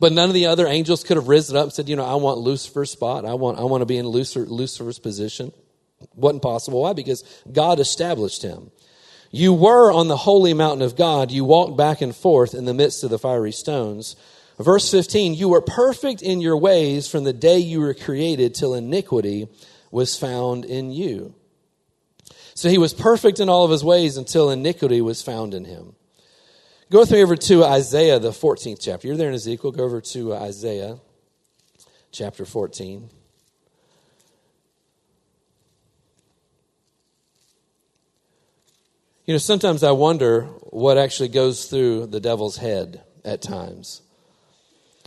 But 0.00 0.12
none 0.12 0.28
of 0.28 0.34
the 0.34 0.46
other 0.46 0.66
angels 0.66 1.02
could 1.02 1.16
have 1.16 1.28
risen 1.28 1.56
up 1.56 1.64
and 1.64 1.72
said, 1.72 1.88
you 1.88 1.96
know, 1.96 2.04
I 2.04 2.14
want 2.14 2.38
Lucifer's 2.38 2.90
spot. 2.90 3.24
I 3.24 3.34
want, 3.34 3.58
I 3.58 3.62
want 3.62 3.82
to 3.82 3.86
be 3.86 3.96
in 3.96 4.06
Lucifer, 4.06 4.46
Lucifer's 4.46 4.98
position. 4.98 5.52
Wasn't 6.14 6.42
possible. 6.42 6.82
Why? 6.82 6.92
Because 6.92 7.24
God 7.50 7.80
established 7.80 8.42
him. 8.42 8.70
You 9.30 9.52
were 9.52 9.92
on 9.92 10.08
the 10.08 10.16
holy 10.16 10.54
mountain 10.54 10.82
of 10.82 10.96
God. 10.96 11.30
You 11.30 11.44
walked 11.44 11.76
back 11.76 12.00
and 12.00 12.14
forth 12.14 12.54
in 12.54 12.64
the 12.64 12.74
midst 12.74 13.04
of 13.04 13.10
the 13.10 13.18
fiery 13.18 13.52
stones. 13.52 14.16
Verse 14.58 14.90
15, 14.90 15.34
you 15.34 15.48
were 15.48 15.60
perfect 15.60 16.22
in 16.22 16.40
your 16.40 16.56
ways 16.56 17.08
from 17.08 17.24
the 17.24 17.32
day 17.32 17.58
you 17.58 17.80
were 17.80 17.94
created 17.94 18.54
till 18.54 18.74
iniquity 18.74 19.48
was 19.90 20.16
found 20.16 20.64
in 20.64 20.90
you. 20.90 21.34
So 22.54 22.68
he 22.68 22.78
was 22.78 22.92
perfect 22.92 23.38
in 23.38 23.48
all 23.48 23.64
of 23.64 23.70
his 23.70 23.84
ways 23.84 24.16
until 24.16 24.50
iniquity 24.50 25.00
was 25.00 25.22
found 25.22 25.54
in 25.54 25.64
him. 25.64 25.94
Go 26.90 27.00
with 27.00 27.10
me 27.10 27.22
over 27.22 27.36
to 27.36 27.64
Isaiah, 27.64 28.18
the 28.18 28.30
14th 28.30 28.78
chapter. 28.80 29.08
You're 29.08 29.18
there 29.18 29.28
in 29.28 29.34
Ezekiel. 29.34 29.72
Go 29.72 29.84
over 29.84 30.00
to 30.00 30.34
Isaiah 30.34 30.98
chapter 32.10 32.46
14. 32.46 33.10
You 39.26 39.34
know, 39.34 39.38
sometimes 39.38 39.82
I 39.82 39.90
wonder 39.90 40.44
what 40.70 40.96
actually 40.96 41.28
goes 41.28 41.66
through 41.66 42.06
the 42.06 42.20
devil's 42.20 42.56
head 42.56 43.02
at 43.22 43.42
times. 43.42 44.00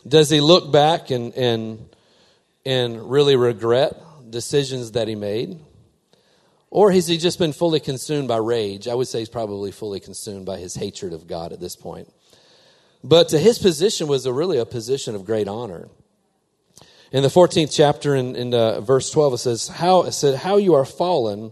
Does 0.08 0.30
he 0.30 0.40
look 0.40 0.72
back 0.72 1.10
and, 1.10 1.34
and, 1.34 1.90
and 2.64 3.10
really 3.10 3.36
regret 3.36 4.00
decisions 4.30 4.92
that 4.92 5.08
he 5.08 5.16
made? 5.16 5.60
Or 6.72 6.92
has 6.94 7.08
he 7.08 7.18
just 7.18 7.38
been 7.38 7.52
fully 7.52 7.82
consumed 7.82 8.30
by 8.30 8.38
rage? 8.38 8.88
I 8.88 8.96
would 8.96 9.08
say 9.08 9.20
he's 9.20 9.30
probably 9.30 9.72
fully 9.72 10.00
consumed 10.00 10.46
by 10.46 10.58
his 10.58 10.74
hatred 10.74 11.12
of 11.12 11.28
God 11.28 11.52
at 11.52 11.60
this 11.60 11.76
point. 11.76 12.12
But 13.04 13.30
his 13.32 13.60
position 13.60 14.08
was 14.08 14.26
a, 14.26 14.32
really 14.32 14.58
a 14.58 14.66
position 14.66 15.14
of 15.14 15.26
great 15.26 15.50
honor. 15.50 15.90
In 17.12 17.24
the 17.24 17.30
14th 17.30 17.76
chapter, 17.76 18.16
in, 18.16 18.38
in 18.38 18.54
uh, 18.54 18.80
verse 18.80 19.12
12, 19.12 19.34
it 19.34 19.38
says, 19.40 19.68
how, 19.68 20.04
it 20.04 20.14
said, 20.14 20.36
How 20.40 20.56
you 20.56 20.74
are 20.76 20.86
fallen 20.86 21.52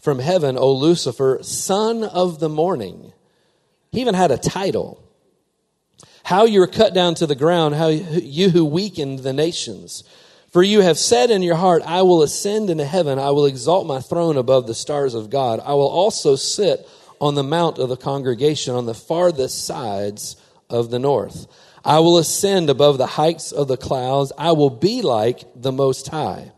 from 0.00 0.18
heaven, 0.18 0.58
O 0.58 0.72
Lucifer, 0.72 1.38
son 1.42 2.02
of 2.02 2.40
the 2.40 2.48
morning. 2.48 3.12
He 3.92 4.00
even 4.00 4.14
had 4.14 4.32
a 4.32 4.38
title. 4.38 5.04
How 6.24 6.46
you 6.46 6.58
were 6.60 6.66
cut 6.66 6.94
down 6.94 7.14
to 7.16 7.26
the 7.26 7.36
ground, 7.36 7.76
how 7.76 7.88
you 7.88 8.50
who 8.50 8.64
weakened 8.64 9.20
the 9.20 9.32
nations. 9.32 10.02
For 10.50 10.62
you 10.62 10.80
have 10.80 10.98
said 10.98 11.30
in 11.30 11.42
your 11.42 11.56
heart, 11.56 11.82
I 11.84 12.02
will 12.02 12.22
ascend 12.22 12.70
into 12.70 12.84
heaven, 12.84 13.18
I 13.18 13.30
will 13.30 13.46
exalt 13.46 13.86
my 13.86 14.00
throne 14.00 14.36
above 14.36 14.66
the 14.66 14.74
stars 14.74 15.14
of 15.14 15.30
God. 15.30 15.60
I 15.62 15.74
will 15.74 15.88
also 15.88 16.36
sit 16.36 16.88
on 17.20 17.34
the 17.34 17.42
mount 17.42 17.78
of 17.78 17.88
the 17.88 17.96
congregation 17.96 18.74
on 18.74 18.86
the 18.86 18.94
farthest 18.94 19.66
sides 19.66 20.36
of 20.70 20.90
the 20.90 20.98
north. 20.98 21.46
I 21.84 22.00
will 22.00 22.18
ascend 22.18 22.70
above 22.70 22.98
the 22.98 23.06
heights 23.06 23.52
of 23.52 23.68
the 23.68 23.76
clouds. 23.76 24.32
I 24.38 24.52
will 24.52 24.70
be 24.70 25.02
like 25.02 25.44
the 25.54 25.72
Most 25.72 26.08
High. 26.08 26.52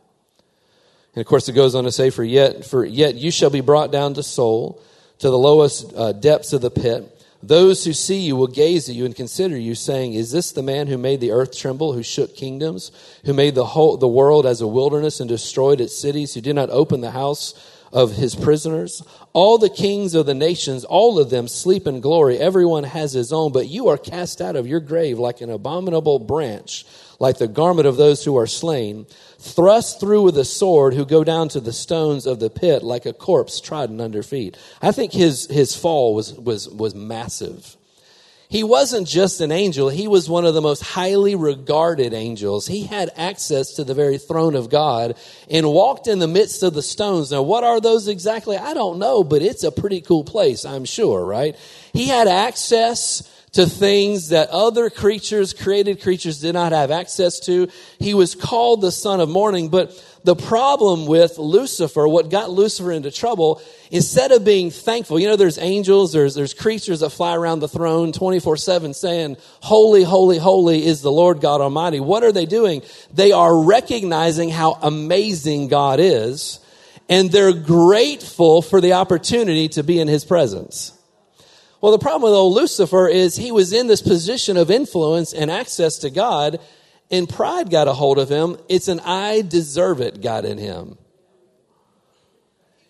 And 1.14 1.20
of 1.20 1.26
course, 1.26 1.48
it 1.48 1.52
goes 1.52 1.74
on 1.74 1.84
to 1.84 1.92
say, 1.92 2.10
"For 2.10 2.24
yet, 2.24 2.64
for 2.64 2.84
yet 2.84 3.16
you 3.16 3.30
shall 3.30 3.50
be 3.50 3.60
brought 3.60 3.90
down 3.90 4.14
to 4.14 4.22
Sheol, 4.22 4.80
to 5.18 5.30
the 5.30 5.38
lowest 5.38 5.92
uh, 5.94 6.12
depths 6.12 6.52
of 6.52 6.60
the 6.60 6.70
pit. 6.70 7.19
Those 7.42 7.84
who 7.84 7.94
see 7.94 8.20
you 8.20 8.36
will 8.36 8.48
gaze 8.48 8.88
at 8.90 8.94
you 8.94 9.06
and 9.06 9.16
consider 9.16 9.56
you, 9.56 9.74
saying, 9.74 10.12
Is 10.12 10.30
this 10.30 10.52
the 10.52 10.62
man 10.62 10.88
who 10.88 10.98
made 10.98 11.20
the 11.20 11.30
earth 11.30 11.56
tremble, 11.56 11.94
who 11.94 12.02
shook 12.02 12.36
kingdoms, 12.36 12.92
who 13.24 13.32
made 13.32 13.54
the 13.54 13.64
whole 13.64 13.96
the 13.96 14.06
world 14.06 14.44
as 14.44 14.60
a 14.60 14.66
wilderness 14.66 15.20
and 15.20 15.28
destroyed 15.28 15.80
its 15.80 15.98
cities, 15.98 16.34
who 16.34 16.42
did 16.42 16.54
not 16.54 16.68
open 16.68 17.00
the 17.00 17.12
house 17.12 17.54
of 17.92 18.12
his 18.12 18.34
prisoners? 18.34 19.02
All 19.32 19.56
the 19.56 19.70
kings 19.70 20.14
of 20.14 20.26
the 20.26 20.34
nations, 20.34 20.84
all 20.84 21.18
of 21.18 21.30
them 21.30 21.48
sleep 21.48 21.86
in 21.86 22.00
glory. 22.00 22.36
Everyone 22.38 22.84
has 22.84 23.12
his 23.12 23.32
own, 23.32 23.52
but 23.52 23.68
you 23.68 23.88
are 23.88 23.96
cast 23.96 24.42
out 24.42 24.54
of 24.54 24.66
your 24.66 24.80
grave 24.80 25.18
like 25.18 25.40
an 25.40 25.50
abominable 25.50 26.18
branch, 26.18 26.84
like 27.20 27.38
the 27.38 27.46
garment 27.46 27.86
of 27.86 27.96
those 27.96 28.24
who 28.24 28.36
are 28.36 28.48
slain 28.48 29.06
thrust 29.38 30.00
through 30.00 30.22
with 30.22 30.36
a 30.36 30.44
sword 30.44 30.94
who 30.94 31.06
go 31.06 31.22
down 31.22 31.48
to 31.50 31.60
the 31.60 31.72
stones 31.72 32.26
of 32.26 32.40
the 32.40 32.50
pit 32.50 32.82
like 32.82 33.06
a 33.06 33.12
corpse 33.12 33.60
trodden 33.60 34.00
under 34.00 34.22
feet. 34.22 34.56
I 34.82 34.90
think 34.90 35.12
his, 35.12 35.46
his 35.46 35.76
fall 35.76 36.14
was, 36.14 36.34
was, 36.34 36.68
was 36.68 36.94
massive. 36.94 37.76
He 38.48 38.64
wasn't 38.64 39.06
just 39.06 39.40
an 39.40 39.52
angel, 39.52 39.90
he 39.90 40.08
was 40.08 40.28
one 40.28 40.44
of 40.44 40.54
the 40.54 40.60
most 40.60 40.82
highly 40.82 41.36
regarded 41.36 42.12
angels. 42.12 42.66
He 42.66 42.84
had 42.84 43.10
access 43.16 43.74
to 43.74 43.84
the 43.84 43.94
very 43.94 44.18
throne 44.18 44.56
of 44.56 44.68
God 44.68 45.16
and 45.48 45.70
walked 45.70 46.08
in 46.08 46.18
the 46.18 46.26
midst 46.26 46.64
of 46.64 46.74
the 46.74 46.82
stones. 46.82 47.30
Now, 47.30 47.42
what 47.42 47.62
are 47.62 47.80
those 47.80 48.08
exactly? 48.08 48.56
I 48.56 48.74
don't 48.74 48.98
know, 48.98 49.22
but 49.22 49.40
it's 49.40 49.62
a 49.62 49.70
pretty 49.70 50.00
cool 50.00 50.24
place, 50.24 50.64
I'm 50.64 50.84
sure, 50.84 51.24
right? 51.24 51.56
He 51.92 52.06
had 52.06 52.26
access 52.26 53.22
to 53.52 53.66
things 53.66 54.28
that 54.28 54.48
other 54.50 54.90
creatures, 54.90 55.52
created 55.52 56.00
creatures, 56.00 56.40
did 56.40 56.52
not 56.52 56.72
have 56.72 56.90
access 56.90 57.40
to. 57.40 57.68
He 57.98 58.14
was 58.14 58.34
called 58.34 58.80
the 58.80 58.92
son 58.92 59.20
of 59.20 59.28
morning, 59.28 59.68
but 59.68 59.92
the 60.22 60.36
problem 60.36 61.06
with 61.06 61.38
Lucifer, 61.38 62.06
what 62.06 62.30
got 62.30 62.50
Lucifer 62.50 62.92
into 62.92 63.10
trouble, 63.10 63.60
instead 63.90 64.30
of 64.30 64.44
being 64.44 64.70
thankful, 64.70 65.18
you 65.18 65.26
know, 65.26 65.36
there's 65.36 65.58
angels, 65.58 66.12
there's, 66.12 66.34
there's 66.34 66.54
creatures 66.54 67.00
that 67.00 67.10
fly 67.10 67.34
around 67.34 67.60
the 67.60 67.68
throne 67.68 68.12
24 68.12 68.56
7 68.56 68.94
saying, 68.94 69.36
Holy, 69.62 70.04
holy, 70.04 70.38
holy 70.38 70.84
is 70.84 71.02
the 71.02 71.12
Lord 71.12 71.40
God 71.40 71.60
Almighty. 71.60 72.00
What 72.00 72.22
are 72.22 72.32
they 72.32 72.46
doing? 72.46 72.82
They 73.12 73.32
are 73.32 73.64
recognizing 73.64 74.50
how 74.50 74.78
amazing 74.82 75.68
God 75.68 75.98
is, 75.98 76.60
and 77.08 77.32
they're 77.32 77.52
grateful 77.52 78.62
for 78.62 78.80
the 78.80 78.92
opportunity 78.92 79.68
to 79.70 79.82
be 79.82 79.98
in 79.98 80.06
His 80.06 80.24
presence. 80.24 80.92
Well, 81.80 81.92
the 81.92 81.98
problem 81.98 82.30
with 82.30 82.36
old 82.36 82.54
Lucifer 82.54 83.08
is 83.08 83.36
he 83.36 83.52
was 83.52 83.72
in 83.72 83.86
this 83.86 84.02
position 84.02 84.56
of 84.56 84.70
influence 84.70 85.32
and 85.32 85.50
access 85.50 85.98
to 85.98 86.10
God, 86.10 86.60
and 87.10 87.28
pride 87.28 87.70
got 87.70 87.88
a 87.88 87.94
hold 87.94 88.18
of 88.18 88.28
him. 88.28 88.58
It's 88.68 88.88
an 88.88 89.00
I 89.00 89.40
deserve 89.40 90.00
it 90.00 90.20
got 90.20 90.44
in 90.44 90.58
him. 90.58 90.98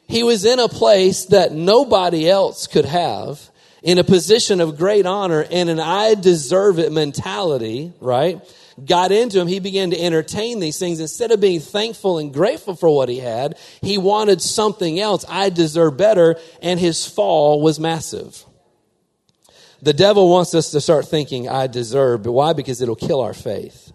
He 0.08 0.24
was 0.24 0.44
in 0.44 0.58
a 0.58 0.68
place 0.68 1.26
that 1.26 1.52
nobody 1.52 2.28
else 2.28 2.66
could 2.66 2.84
have, 2.84 3.48
in 3.80 3.98
a 3.98 4.04
position 4.04 4.60
of 4.60 4.76
great 4.76 5.06
honor, 5.06 5.46
and 5.48 5.70
an 5.70 5.78
I 5.78 6.16
deserve 6.16 6.80
it 6.80 6.90
mentality, 6.90 7.92
right? 8.00 8.42
Got 8.84 9.12
into 9.12 9.40
him. 9.40 9.46
He 9.46 9.60
began 9.60 9.90
to 9.90 10.00
entertain 10.02 10.58
these 10.58 10.80
things. 10.80 10.98
Instead 10.98 11.30
of 11.30 11.40
being 11.40 11.60
thankful 11.60 12.18
and 12.18 12.34
grateful 12.34 12.74
for 12.74 12.94
what 12.94 13.08
he 13.08 13.18
had, 13.18 13.56
he 13.82 13.98
wanted 13.98 14.42
something 14.42 14.98
else. 14.98 15.24
I 15.28 15.48
deserve 15.48 15.96
better, 15.96 16.36
and 16.60 16.80
his 16.80 17.06
fall 17.06 17.60
was 17.60 17.78
massive. 17.78 18.44
The 19.82 19.92
devil 19.92 20.28
wants 20.28 20.54
us 20.54 20.70
to 20.72 20.80
start 20.80 21.08
thinking, 21.08 21.48
I 21.48 21.66
deserve. 21.66 22.22
But 22.22 22.32
why? 22.32 22.52
Because 22.52 22.82
it'll 22.82 22.96
kill 22.96 23.20
our 23.20 23.34
faith. 23.34 23.92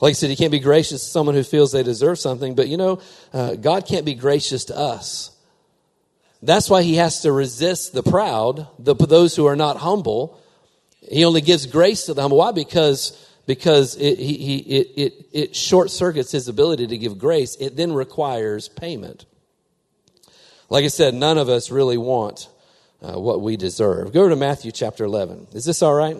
Like 0.00 0.10
I 0.10 0.12
said, 0.14 0.30
you 0.30 0.36
can't 0.36 0.52
be 0.52 0.58
gracious 0.58 1.02
to 1.04 1.10
someone 1.10 1.34
who 1.34 1.44
feels 1.44 1.72
they 1.72 1.82
deserve 1.82 2.18
something, 2.18 2.54
but 2.54 2.68
you 2.68 2.76
know, 2.76 3.00
uh, 3.32 3.54
God 3.54 3.86
can't 3.86 4.04
be 4.04 4.14
gracious 4.14 4.64
to 4.66 4.76
us. 4.76 5.30
That's 6.42 6.68
why 6.68 6.82
he 6.82 6.96
has 6.96 7.20
to 7.22 7.30
resist 7.30 7.92
the 7.92 8.02
proud, 8.02 8.66
the, 8.78 8.94
those 8.94 9.36
who 9.36 9.46
are 9.46 9.54
not 9.54 9.76
humble. 9.76 10.40
He 11.08 11.24
only 11.24 11.40
gives 11.40 11.66
grace 11.66 12.06
to 12.06 12.14
the 12.14 12.22
humble. 12.22 12.38
Why? 12.38 12.50
Because, 12.50 13.16
because 13.46 13.96
it, 13.96 14.18
he, 14.18 14.38
he, 14.38 14.56
it, 14.56 14.88
it, 14.96 15.26
it 15.32 15.56
short 15.56 15.90
circuits 15.92 16.32
his 16.32 16.48
ability 16.48 16.88
to 16.88 16.98
give 16.98 17.16
grace. 17.16 17.56
It 17.60 17.76
then 17.76 17.92
requires 17.92 18.68
payment. 18.68 19.24
Like 20.68 20.84
I 20.84 20.88
said, 20.88 21.14
none 21.14 21.38
of 21.38 21.48
us 21.48 21.70
really 21.70 21.98
want 21.98 22.48
uh, 23.02 23.18
what 23.18 23.40
we 23.40 23.56
deserve. 23.56 24.12
Go 24.12 24.28
to 24.28 24.36
Matthew 24.36 24.70
chapter 24.70 25.04
11. 25.04 25.48
Is 25.52 25.64
this 25.64 25.82
all 25.82 25.94
right? 25.94 26.16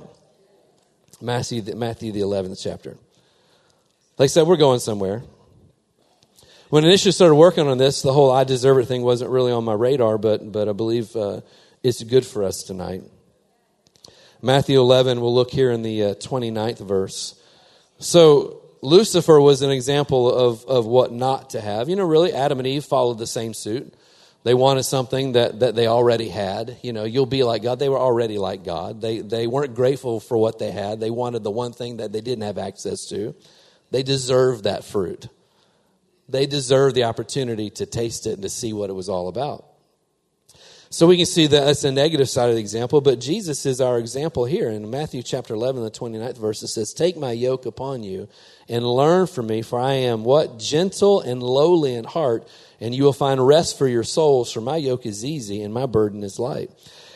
Matthew, 1.21 1.63
Matthew 1.75 2.13
the 2.13 2.21
11th 2.21 2.61
chapter. 2.63 2.97
Like 4.19 4.25
I 4.25 4.27
said, 4.27 4.47
we're 4.47 4.57
going 4.57 4.81
somewhere. 4.81 5.23
When 6.71 6.85
initially 6.85 7.13
started 7.13 7.35
working 7.35 7.69
on 7.69 7.79
this, 7.79 8.03
the 8.03 8.13
whole 8.13 8.31
I 8.31 8.45
deserve 8.45 8.79
it 8.79 8.87
thing 8.87 9.03
wasn't 9.03 9.31
really 9.31 9.53
on 9.53 9.63
my 9.65 9.75
radar, 9.75 10.19
but, 10.19 10.51
but 10.51 10.69
I 10.69 10.73
believe 10.73 11.15
uh, 11.15 11.43
it's 11.83 12.03
good 12.03 12.27
for 12.27 12.45
us 12.45 12.63
tonight. 12.63 13.03
Matthew 14.41 14.81
11, 14.81 15.21
we'll 15.21 15.35
look 15.35 15.51
here 15.51 15.71
in 15.71 15.83
the 15.83 16.03
uh, 16.03 16.15
29th 16.15 16.87
verse. 16.87 17.41
So, 17.99 18.59
Lucifer 18.81 19.41
was 19.41 19.63
an 19.63 19.71
example 19.71 20.33
of, 20.33 20.65
of 20.65 20.87
what 20.87 21.13
not 21.13 21.51
to 21.51 21.61
have. 21.61 21.89
You 21.89 21.95
know, 21.95 22.05
really, 22.05 22.33
Adam 22.33 22.59
and 22.59 22.67
Eve 22.67 22.85
followed 22.85 23.19
the 23.19 23.29
same 23.29 23.55
suit. 23.55 23.95
They 24.45 24.55
wanted 24.55 24.83
something 24.83 25.33
that, 25.33 25.61
that 25.61 25.75
they 25.77 25.87
already 25.87 26.29
had. 26.29 26.79
You 26.83 26.93
know, 26.93 27.05
you'll 27.05 27.27
be 27.27 27.45
like 27.45 27.63
God. 27.63 27.79
They 27.79 27.89
were 27.89 27.99
already 27.99 28.39
like 28.39 28.65
God. 28.65 29.01
They, 29.01 29.21
they 29.21 29.47
weren't 29.47 29.75
grateful 29.75 30.19
for 30.19 30.37
what 30.37 30.59
they 30.59 30.73
had. 30.73 30.99
They 30.99 31.11
wanted 31.11 31.45
the 31.45 31.51
one 31.51 31.73
thing 31.73 31.99
that 31.99 32.13
they 32.13 32.21
didn't 32.21 32.43
have 32.43 32.59
access 32.59 33.07
to. 33.11 33.37
They 33.93 34.03
deserved 34.03 34.65
that 34.65 34.85
fruit. 34.85 35.29
they 36.29 36.47
deserved 36.47 36.97
the 36.97 37.05
opportunity 37.05 37.71
to 37.71 37.87
taste 37.87 38.27
it 38.27 38.33
and 38.33 38.43
to 38.43 38.49
see 38.49 38.73
what 38.73 38.91
it 38.91 38.95
was 38.95 39.09
all 39.09 39.29
about. 39.29 39.67
So 40.89 41.07
we 41.07 41.17
can 41.17 41.25
see 41.25 41.47
that 41.47 41.65
that's 41.65 41.85
a 41.85 41.91
negative 41.93 42.29
side 42.29 42.51
of 42.51 42.55
the 42.55 42.61
example, 42.61 43.01
but 43.01 43.19
Jesus 43.19 43.65
is 43.65 43.81
our 43.81 43.99
example 43.99 44.45
here. 44.45 44.69
In 44.69 44.91
Matthew 44.91 45.23
chapter 45.23 45.55
11, 45.55 45.83
the 45.83 45.91
29th 45.91 46.37
verse, 46.37 46.63
it 46.63 46.69
says, 46.69 46.93
Take 46.93 47.17
my 47.17 47.33
yoke 47.33 47.65
upon 47.65 48.03
you 48.03 48.29
and 48.69 48.87
learn 48.87 49.27
from 49.27 49.47
me, 49.47 49.63
for 49.63 49.81
I 49.81 49.95
am 49.95 50.23
what? 50.23 50.59
Gentle 50.59 51.23
and 51.23 51.43
lowly 51.43 51.95
in 51.95 52.05
heart, 52.05 52.47
and 52.83 52.93
you 52.93 53.05
will 53.05 53.13
find 53.13 53.47
rest 53.47 53.79
for 53.79 53.87
your 53.87 54.03
souls, 54.03 54.51
for 54.51 54.61
my 54.61 54.77
yoke 54.77 55.07
is 55.07 55.25
easy 55.25 55.63
and 55.63 55.73
my 55.73 55.87
burden 55.87 56.25
is 56.25 56.41
light. 56.41 56.69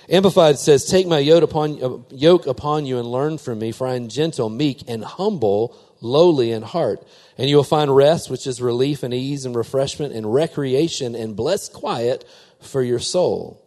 Amplified 0.08 0.60
says, 0.60 0.84
Take 0.84 1.08
my 1.08 1.18
yoke 1.18 1.42
upon, 1.42 1.82
uh, 1.82 1.98
yoke 2.10 2.46
upon 2.46 2.86
you 2.86 2.98
and 3.00 3.10
learn 3.10 3.36
from 3.36 3.58
me, 3.58 3.72
for 3.72 3.88
I 3.88 3.96
am 3.96 4.06
gentle, 4.06 4.48
meek, 4.48 4.84
and 4.86 5.04
humble, 5.04 5.76
lowly 6.00 6.52
in 6.52 6.62
heart. 6.62 7.04
And 7.36 7.50
you 7.50 7.56
will 7.56 7.64
find 7.64 7.94
rest, 7.94 8.30
which 8.30 8.46
is 8.46 8.62
relief 8.62 9.02
and 9.02 9.12
ease 9.12 9.44
and 9.44 9.56
refreshment 9.56 10.14
and 10.14 10.32
recreation 10.32 11.16
and 11.16 11.34
blessed 11.34 11.72
quiet 11.72 12.24
for 12.60 12.80
your 12.80 13.00
soul. 13.00 13.60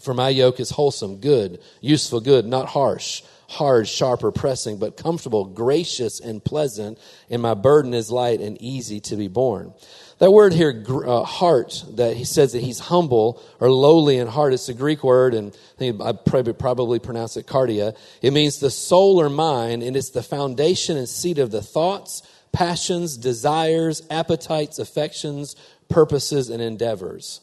For 0.00 0.14
my 0.14 0.30
yoke 0.30 0.60
is 0.60 0.70
wholesome, 0.70 1.20
good, 1.20 1.60
useful, 1.82 2.20
good, 2.20 2.46
not 2.46 2.68
harsh, 2.68 3.22
hard, 3.48 3.86
sharp, 3.86 4.24
or 4.24 4.32
pressing, 4.32 4.78
but 4.78 4.96
comfortable, 4.96 5.44
gracious, 5.44 6.20
and 6.20 6.42
pleasant, 6.42 6.98
and 7.28 7.42
my 7.42 7.52
burden 7.52 7.92
is 7.92 8.10
light 8.10 8.40
and 8.40 8.60
easy 8.62 9.00
to 9.00 9.16
be 9.16 9.28
borne. 9.28 9.74
That 10.18 10.32
word 10.32 10.52
here, 10.52 10.84
uh, 11.06 11.22
heart, 11.22 11.84
that 11.94 12.16
he 12.16 12.24
says 12.24 12.52
that 12.52 12.62
he's 12.62 12.80
humble 12.80 13.40
or 13.60 13.70
lowly 13.70 14.18
in 14.18 14.26
heart, 14.26 14.52
it's 14.52 14.68
a 14.68 14.74
Greek 14.74 15.04
word, 15.04 15.32
and 15.32 15.52
I 15.52 15.78
think 15.78 16.00
I 16.02 16.12
probably, 16.12 16.52
probably 16.54 16.98
pronounce 16.98 17.36
it 17.36 17.46
cardia. 17.46 17.96
It 18.20 18.32
means 18.32 18.58
the 18.58 18.70
soul 18.70 19.20
or 19.20 19.28
mind, 19.28 19.84
and 19.84 19.96
it's 19.96 20.10
the 20.10 20.24
foundation 20.24 20.96
and 20.96 21.08
seat 21.08 21.38
of 21.38 21.52
the 21.52 21.62
thoughts, 21.62 22.22
passions, 22.50 23.16
desires, 23.16 24.02
appetites, 24.10 24.80
affections, 24.80 25.54
purposes, 25.88 26.50
and 26.50 26.60
endeavors. 26.60 27.40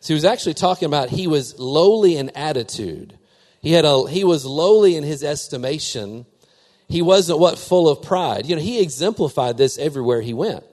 So 0.00 0.08
he 0.08 0.14
was 0.14 0.24
actually 0.24 0.54
talking 0.54 0.86
about 0.86 1.10
he 1.10 1.26
was 1.26 1.58
lowly 1.58 2.16
in 2.16 2.30
attitude. 2.30 3.18
He 3.60 3.72
had 3.72 3.84
a 3.84 4.08
he 4.08 4.24
was 4.24 4.46
lowly 4.46 4.96
in 4.96 5.04
his 5.04 5.22
estimation. 5.22 6.24
He 6.88 7.02
wasn't 7.02 7.38
what 7.38 7.58
full 7.58 7.86
of 7.86 8.00
pride. 8.00 8.46
You 8.46 8.56
know, 8.56 8.62
he 8.62 8.80
exemplified 8.80 9.58
this 9.58 9.76
everywhere 9.76 10.22
he 10.22 10.32
went. 10.32 10.64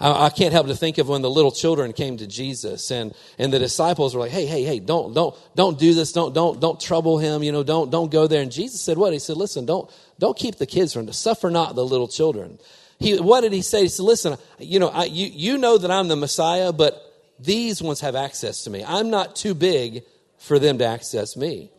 I, 0.00 0.26
I 0.26 0.30
can't 0.30 0.52
help 0.52 0.66
to 0.68 0.76
think 0.76 0.98
of 0.98 1.08
when 1.08 1.22
the 1.22 1.30
little 1.30 1.50
children 1.50 1.92
came 1.92 2.16
to 2.18 2.26
Jesus 2.26 2.90
and, 2.90 3.14
and 3.38 3.52
the 3.52 3.58
disciples 3.58 4.14
were 4.14 4.20
like, 4.20 4.30
hey, 4.30 4.46
hey, 4.46 4.62
hey, 4.62 4.78
don't, 4.78 5.14
don't, 5.14 5.34
don't 5.54 5.78
do 5.78 5.94
this. 5.94 6.12
Don't, 6.12 6.34
don't, 6.34 6.60
don't 6.60 6.80
trouble 6.80 7.18
him. 7.18 7.42
You 7.42 7.52
know, 7.52 7.62
don't, 7.62 7.90
don't 7.90 8.10
go 8.10 8.26
there. 8.26 8.42
And 8.42 8.52
Jesus 8.52 8.80
said 8.80 8.98
what? 8.98 9.12
He 9.12 9.18
said, 9.18 9.36
listen, 9.36 9.66
don't, 9.66 9.90
don't 10.18 10.36
keep 10.36 10.56
the 10.56 10.66
kids 10.66 10.92
from, 10.92 11.10
suffer 11.12 11.50
not 11.50 11.74
the 11.74 11.84
little 11.84 12.08
children. 12.08 12.58
He, 12.98 13.18
what 13.20 13.42
did 13.42 13.52
he 13.52 13.62
say? 13.62 13.82
He 13.82 13.88
said, 13.88 14.04
listen, 14.04 14.36
you 14.58 14.78
know, 14.78 14.88
I, 14.88 15.04
you, 15.04 15.26
you 15.26 15.58
know 15.58 15.78
that 15.78 15.90
I'm 15.90 16.08
the 16.08 16.16
Messiah, 16.16 16.72
but 16.72 17.00
these 17.38 17.80
ones 17.80 18.00
have 18.00 18.16
access 18.16 18.64
to 18.64 18.70
me. 18.70 18.84
I'm 18.84 19.10
not 19.10 19.36
too 19.36 19.54
big 19.54 20.02
for 20.38 20.58
them 20.58 20.78
to 20.78 20.84
access 20.84 21.36
me. 21.36 21.70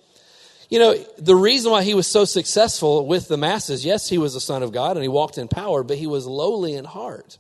You 0.70 0.78
know, 0.78 0.96
the 1.18 1.36
reason 1.36 1.72
why 1.72 1.84
he 1.84 1.96
was 1.96 2.06
so 2.06 2.26
successful 2.26 3.08
with 3.08 3.28
the 3.28 3.38
masses, 3.38 3.84
yes, 3.84 4.08
he 4.08 4.20
was 4.20 4.36
the 4.36 4.40
Son 4.40 4.62
of 4.62 4.72
God 4.72 4.98
and 4.98 5.04
he 5.04 5.10
walked 5.10 5.38
in 5.38 5.48
power, 5.48 5.84
but 5.84 5.98
he 5.98 6.06
was 6.06 6.28
lowly 6.28 6.76
in 6.76 6.86
heart. 6.86 7.40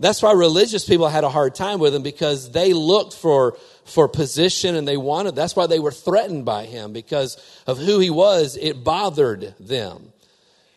That's 0.00 0.22
why 0.22 0.32
religious 0.32 0.84
people 0.84 1.08
had 1.08 1.24
a 1.24 1.28
hard 1.28 1.54
time 1.54 1.80
with 1.80 1.94
him 1.94 2.02
because 2.02 2.52
they 2.52 2.72
looked 2.72 3.14
for, 3.14 3.56
for 3.84 4.06
position 4.06 4.76
and 4.76 4.86
they 4.86 4.96
wanted, 4.96 5.34
that's 5.34 5.56
why 5.56 5.66
they 5.66 5.80
were 5.80 5.90
threatened 5.90 6.44
by 6.44 6.66
him 6.66 6.92
because 6.92 7.36
of 7.66 7.78
who 7.78 7.98
he 7.98 8.10
was. 8.10 8.56
It 8.56 8.84
bothered 8.84 9.54
them. 9.58 10.12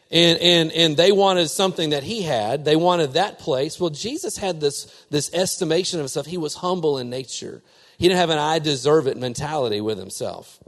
And, 0.10 0.40
and, 0.40 0.72
and 0.72 0.98
they 0.98 1.12
wanted 1.12 1.50
something 1.50 1.92
that 1.92 2.04
he 2.04 2.24
had. 2.24 2.66
They 2.66 2.76
wanted 2.76 3.14
that 3.14 3.40
place. 3.40 3.80
Well, 3.80 3.92
Jesus 3.92 4.38
had 4.38 4.60
this, 4.60 4.86
this 5.10 5.32
estimation 5.34 6.00
of 6.00 6.04
himself. 6.04 6.26
He 6.26 6.38
was 6.38 6.56
humble 6.56 6.98
in 6.98 7.10
nature. 7.10 7.62
He 7.98 8.08
didn't 8.08 8.20
have 8.20 8.32
an 8.32 8.40
I 8.40 8.60
deserve 8.60 9.08
it 9.08 9.18
mentality 9.18 9.80
with 9.80 9.98
himself. 10.00 10.60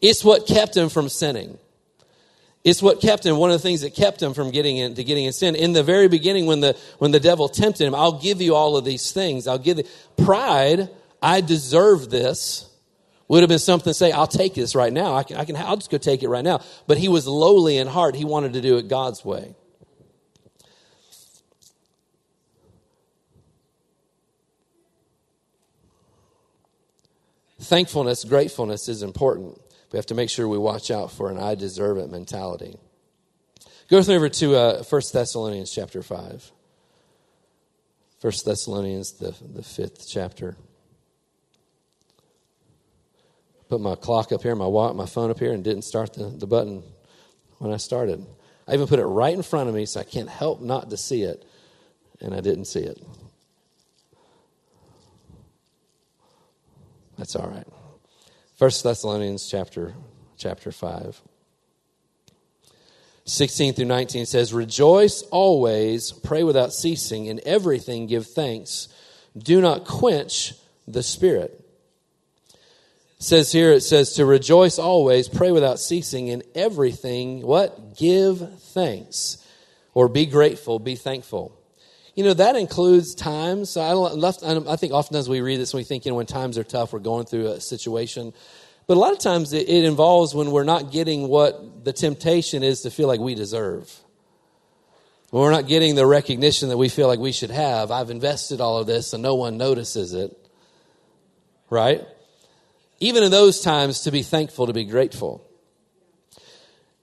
It's 0.00 0.24
what 0.24 0.46
kept 0.46 0.76
him 0.76 0.88
from 0.88 1.08
sinning. 1.08 1.58
It's 2.64 2.80
what 2.80 3.00
kept 3.00 3.26
him, 3.26 3.36
one 3.38 3.50
of 3.50 3.54
the 3.54 3.62
things 3.62 3.80
that 3.80 3.94
kept 3.94 4.22
him 4.22 4.34
from 4.34 4.52
getting 4.52 4.76
into 4.76 5.02
getting 5.02 5.24
in 5.24 5.32
sin. 5.32 5.56
In 5.56 5.72
the 5.72 5.82
very 5.82 6.06
beginning, 6.06 6.46
when 6.46 6.60
the 6.60 6.76
when 6.98 7.10
the 7.10 7.18
devil 7.18 7.48
tempted 7.48 7.84
him, 7.84 7.94
I'll 7.94 8.20
give 8.20 8.40
you 8.40 8.54
all 8.54 8.76
of 8.76 8.84
these 8.84 9.10
things. 9.10 9.48
I'll 9.48 9.58
give 9.58 9.78
you 9.78 9.84
pride, 10.16 10.88
I 11.20 11.40
deserve 11.40 12.10
this. 12.10 12.68
Would 13.28 13.40
have 13.40 13.48
been 13.48 13.58
something 13.58 13.90
to 13.90 13.94
say, 13.94 14.12
I'll 14.12 14.26
take 14.26 14.54
this 14.54 14.74
right 14.74 14.92
now. 14.92 15.14
I 15.14 15.22
can, 15.22 15.38
I 15.38 15.44
can 15.44 15.56
I'll 15.56 15.76
just 15.76 15.90
go 15.90 15.96
take 15.96 16.22
it 16.22 16.28
right 16.28 16.44
now. 16.44 16.60
But 16.86 16.98
he 16.98 17.08
was 17.08 17.26
lowly 17.26 17.78
in 17.78 17.86
heart. 17.86 18.14
He 18.14 18.26
wanted 18.26 18.52
to 18.52 18.60
do 18.60 18.76
it 18.76 18.88
God's 18.88 19.24
way. 19.24 19.54
Thankfulness, 27.58 28.24
gratefulness 28.24 28.88
is 28.88 29.02
important. 29.02 29.61
We 29.92 29.98
have 29.98 30.06
to 30.06 30.14
make 30.14 30.30
sure 30.30 30.48
we 30.48 30.58
watch 30.58 30.90
out 30.90 31.12
for 31.12 31.30
an 31.30 31.38
I 31.38 31.54
deserve 31.54 31.98
it 31.98 32.10
mentality. 32.10 32.76
Go 33.90 33.98
with 33.98 34.08
me 34.08 34.16
over 34.16 34.30
to 34.30 34.56
uh, 34.56 34.82
1 34.82 35.02
Thessalonians 35.12 35.70
chapter 35.70 36.02
5. 36.02 36.50
1 38.22 38.32
Thessalonians, 38.44 39.12
the, 39.12 39.34
the 39.54 39.62
fifth 39.62 40.08
chapter. 40.08 40.56
Put 43.68 43.80
my 43.80 43.94
clock 43.94 44.32
up 44.32 44.42
here, 44.42 44.54
my, 44.54 44.68
my 44.92 45.06
phone 45.06 45.30
up 45.30 45.38
here, 45.38 45.52
and 45.52 45.62
didn't 45.62 45.82
start 45.82 46.14
the, 46.14 46.28
the 46.28 46.46
button 46.46 46.82
when 47.58 47.72
I 47.72 47.76
started. 47.76 48.24
I 48.66 48.74
even 48.74 48.86
put 48.86 48.98
it 48.98 49.04
right 49.04 49.34
in 49.34 49.42
front 49.42 49.68
of 49.68 49.74
me 49.74 49.84
so 49.84 50.00
I 50.00 50.04
can't 50.04 50.28
help 50.28 50.62
not 50.62 50.88
to 50.90 50.96
see 50.96 51.22
it, 51.22 51.44
and 52.20 52.34
I 52.34 52.40
didn't 52.40 52.66
see 52.66 52.80
it. 52.80 52.98
That's 57.18 57.36
all 57.36 57.48
right. 57.48 57.66
1 58.62 58.70
Thessalonians 58.84 59.48
chapter, 59.50 59.92
chapter 60.36 60.70
5. 60.70 61.20
16 63.24 63.74
through 63.74 63.86
19 63.86 64.24
says, 64.24 64.54
Rejoice 64.54 65.22
always, 65.32 66.12
pray 66.12 66.44
without 66.44 66.72
ceasing, 66.72 67.26
in 67.26 67.40
everything 67.44 68.06
give 68.06 68.28
thanks. 68.28 68.86
Do 69.36 69.60
not 69.60 69.84
quench 69.84 70.54
the 70.86 71.02
Spirit. 71.02 71.60
It 72.52 73.24
says 73.24 73.50
here, 73.50 73.72
it 73.72 73.80
says 73.80 74.12
to 74.12 74.24
rejoice 74.24 74.78
always, 74.78 75.28
pray 75.28 75.50
without 75.50 75.80
ceasing, 75.80 76.28
in 76.28 76.44
everything, 76.54 77.44
what? 77.44 77.96
Give 77.96 78.60
thanks. 78.60 79.44
Or 79.92 80.06
be 80.06 80.24
grateful, 80.24 80.78
be 80.78 80.94
thankful. 80.94 81.60
You 82.14 82.24
know, 82.24 82.34
that 82.34 82.56
includes 82.56 83.14
times. 83.14 83.76
I, 83.76 83.92
left, 83.94 84.42
I 84.42 84.76
think 84.76 84.92
oftentimes 84.92 85.28
we 85.28 85.40
read 85.40 85.58
this 85.58 85.72
and 85.72 85.78
we 85.78 85.84
think, 85.84 86.04
you 86.04 86.12
know, 86.12 86.16
when 86.16 86.26
times 86.26 86.58
are 86.58 86.64
tough, 86.64 86.92
we're 86.92 86.98
going 86.98 87.24
through 87.24 87.46
a 87.48 87.60
situation. 87.60 88.34
But 88.86 88.96
a 88.96 89.00
lot 89.00 89.12
of 89.12 89.18
times 89.18 89.52
it, 89.54 89.68
it 89.68 89.84
involves 89.84 90.34
when 90.34 90.50
we're 90.50 90.64
not 90.64 90.92
getting 90.92 91.28
what 91.28 91.84
the 91.84 91.92
temptation 91.92 92.62
is 92.62 92.82
to 92.82 92.90
feel 92.90 93.08
like 93.08 93.20
we 93.20 93.34
deserve. 93.34 93.90
When 95.30 95.42
we're 95.42 95.52
not 95.52 95.66
getting 95.66 95.94
the 95.94 96.04
recognition 96.04 96.68
that 96.68 96.76
we 96.76 96.90
feel 96.90 97.06
like 97.08 97.18
we 97.18 97.32
should 97.32 97.50
have. 97.50 97.90
I've 97.90 98.10
invested 98.10 98.60
all 98.60 98.76
of 98.76 98.86
this 98.86 99.14
and 99.14 99.22
no 99.22 99.34
one 99.34 99.56
notices 99.56 100.12
it. 100.12 100.36
Right? 101.70 102.02
Even 103.00 103.22
in 103.22 103.30
those 103.30 103.62
times, 103.62 104.02
to 104.02 104.10
be 104.10 104.22
thankful, 104.22 104.66
to 104.66 104.74
be 104.74 104.84
grateful. 104.84 105.42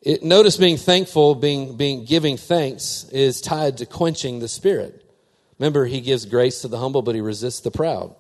It, 0.01 0.23
notice 0.23 0.55
being 0.55 0.77
thankful, 0.77 1.35
being, 1.35 1.75
being 1.75 2.05
giving 2.05 2.37
thanks 2.37 3.05
is 3.11 3.41
tied 3.41 3.77
to 3.77 3.85
quenching 3.85 4.39
the 4.39 4.47
spirit. 4.47 5.05
Remember, 5.57 5.85
he 5.85 5.99
gives 5.99 6.25
grace 6.25 6.61
to 6.61 6.69
the 6.69 6.77
humble, 6.77 7.01
but 7.01 7.15
he 7.15 7.21
resists 7.21 7.59
the 7.59 7.71
proud. 7.71 8.15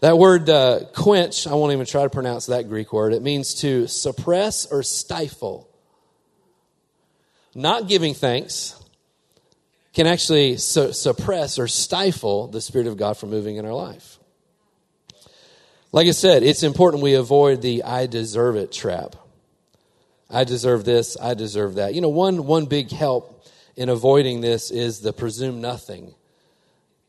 That 0.00 0.18
word 0.18 0.50
uh, 0.50 0.80
quench, 0.94 1.46
I 1.46 1.54
won't 1.54 1.72
even 1.72 1.86
try 1.86 2.02
to 2.02 2.10
pronounce 2.10 2.46
that 2.46 2.68
Greek 2.68 2.92
word. 2.92 3.14
It 3.14 3.22
means 3.22 3.54
to 3.62 3.86
suppress 3.86 4.66
or 4.66 4.82
stifle. 4.82 5.70
Not 7.54 7.88
giving 7.88 8.12
thanks 8.12 8.78
can 9.94 10.06
actually 10.06 10.58
su- 10.58 10.92
suppress 10.92 11.58
or 11.58 11.68
stifle 11.68 12.48
the 12.48 12.60
Spirit 12.60 12.86
of 12.86 12.98
God 12.98 13.16
from 13.16 13.30
moving 13.30 13.56
in 13.56 13.64
our 13.64 13.72
life. 13.72 14.18
Like 15.90 16.08
I 16.08 16.10
said, 16.10 16.42
it's 16.42 16.64
important 16.64 17.02
we 17.02 17.14
avoid 17.14 17.62
the 17.62 17.84
I 17.84 18.06
deserve 18.06 18.56
it 18.56 18.72
trap. 18.72 19.16
I 20.30 20.44
deserve 20.44 20.84
this, 20.84 21.16
I 21.20 21.34
deserve 21.34 21.74
that. 21.74 21.94
You 21.94 22.00
know, 22.00 22.08
one, 22.08 22.46
one 22.46 22.66
big 22.66 22.90
help 22.90 23.46
in 23.76 23.88
avoiding 23.88 24.40
this 24.40 24.70
is 24.70 25.00
the 25.00 25.12
presume 25.12 25.60
nothing 25.60 26.14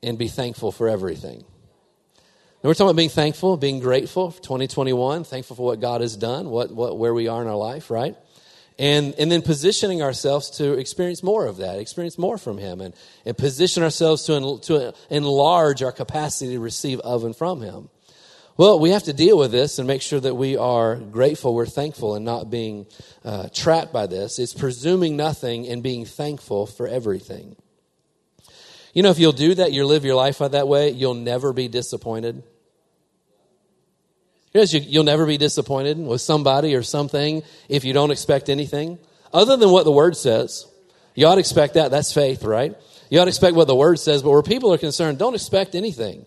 and 0.04 0.18
be 0.18 0.28
thankful 0.28 0.72
for 0.72 0.88
everything. 0.90 1.38
And 1.38 2.70
we're 2.70 2.74
talking 2.74 2.88
about 2.88 2.98
being 2.98 3.10
thankful, 3.10 3.58
being 3.58 3.80
grateful 3.80 4.32
for 4.32 4.42
2021, 4.42 5.24
thankful 5.24 5.56
for 5.56 5.66
what 5.66 5.80
God 5.80 6.02
has 6.02 6.18
done, 6.18 6.50
what, 6.50 6.72
what, 6.72 6.98
where 6.98 7.14
we 7.14 7.28
are 7.28 7.42
in 7.42 7.48
our 7.48 7.56
life, 7.56 7.92
right? 7.92 8.16
And, 8.78 9.14
and 9.20 9.32
then 9.32 9.42
positioning 9.42 10.02
ourselves 10.02 10.50
to 10.58 10.74
experience 10.74 11.24
more 11.24 11.46
of 11.46 11.58
that, 11.58 11.80
experience 11.80 12.18
more 12.18 12.38
from 12.38 12.58
Him, 12.58 12.82
and, 12.82 12.94
and 13.24 13.38
position 13.38 13.84
ourselves 13.84 14.24
to, 14.24 14.34
en, 14.34 14.60
to 14.62 14.94
enlarge 15.10 15.82
our 15.82 15.92
capacity 15.92 16.54
to 16.54 16.60
receive 16.60 17.00
of 17.02 17.24
and 17.24 17.36
from 17.36 17.62
Him. 17.62 17.90
Well, 18.58 18.80
we 18.80 18.92
have 18.92 19.04
to 19.04 19.14
deal 19.14 19.38
with 19.38 19.52
this 19.52 19.80
and 19.80 19.88
make 19.88 20.02
sure 20.02 20.20
that 20.20 20.36
we 20.36 20.56
are 20.56 20.96
grateful, 20.96 21.54
we're 21.54 21.66
thankful, 21.66 22.16
and 22.16 22.24
not 22.24 22.50
being 22.50 22.86
uh, 23.26 23.50
trapped 23.54 23.92
by 23.92 24.08
this. 24.08 24.40
It's 24.40 24.54
presuming 24.54 25.18
nothing 25.18 25.68
and 25.68 25.84
being 25.84 26.06
thankful 26.06 26.66
for 26.66 26.88
everything. 26.88 27.58
You 28.94 29.04
know, 29.04 29.10
if 29.10 29.20
you'll 29.20 29.34
do 29.34 29.56
that, 29.56 29.74
you 29.74 29.86
live 29.86 30.06
your 30.06 30.16
life 30.16 30.38
that 30.38 30.70
way, 30.70 30.92
you'll 30.92 31.16
never 31.16 31.52
be 31.52 31.68
disappointed. 31.68 32.44
Yes, 34.54 34.74
you, 34.74 34.80
you'll 34.80 35.04
never 35.04 35.26
be 35.26 35.38
disappointed 35.38 35.98
with 35.98 36.22
somebody 36.22 36.76
or 36.76 36.82
something 36.82 37.44
if 37.68 37.84
you 37.84 37.92
don't 37.92 38.12
expect 38.12 38.48
anything 38.48 39.00
other 39.34 39.58
than 39.58 39.70
what 39.70 39.84
the 39.84 39.92
word 39.92 40.16
says. 40.16 40.66
You 41.14 41.28
ought 41.28 41.36
to 41.36 41.40
expect 41.42 41.74
that. 41.74 41.92
That's 41.92 42.14
faith, 42.14 42.42
right? 42.46 42.74
You 43.10 43.20
ought 43.20 43.26
to 43.26 43.30
expect 43.30 43.58
what 43.58 43.68
the 43.68 43.76
word 43.76 44.00
says, 44.00 44.24
but 44.24 44.30
where 44.30 44.42
people 44.42 44.74
are 44.74 44.78
concerned, 44.78 45.18
don't 45.18 45.36
expect 45.36 45.76
anything. 45.76 46.26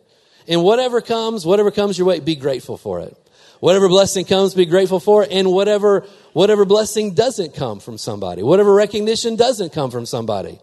And 0.48 0.62
whatever 0.62 1.00
comes, 1.00 1.44
whatever 1.44 1.70
comes 1.70 1.98
your 1.98 2.06
way, 2.06 2.20
be 2.20 2.34
grateful 2.34 2.78
for 2.78 3.00
it. 3.00 3.16
Whatever 3.60 3.88
blessing 3.88 4.24
comes, 4.24 4.54
be 4.54 4.66
grateful 4.66 5.00
for 5.00 5.24
it. 5.24 5.30
And 5.30 5.52
whatever, 5.52 6.06
whatever 6.32 6.64
blessing 6.64 7.14
doesn't 7.14 7.54
come 7.54 7.80
from 7.80 7.98
somebody, 7.98 8.42
whatever 8.42 8.72
recognition 8.72 9.36
doesn't 9.36 9.72
come 9.72 9.90
from 9.90 10.06
somebody, 10.06 10.58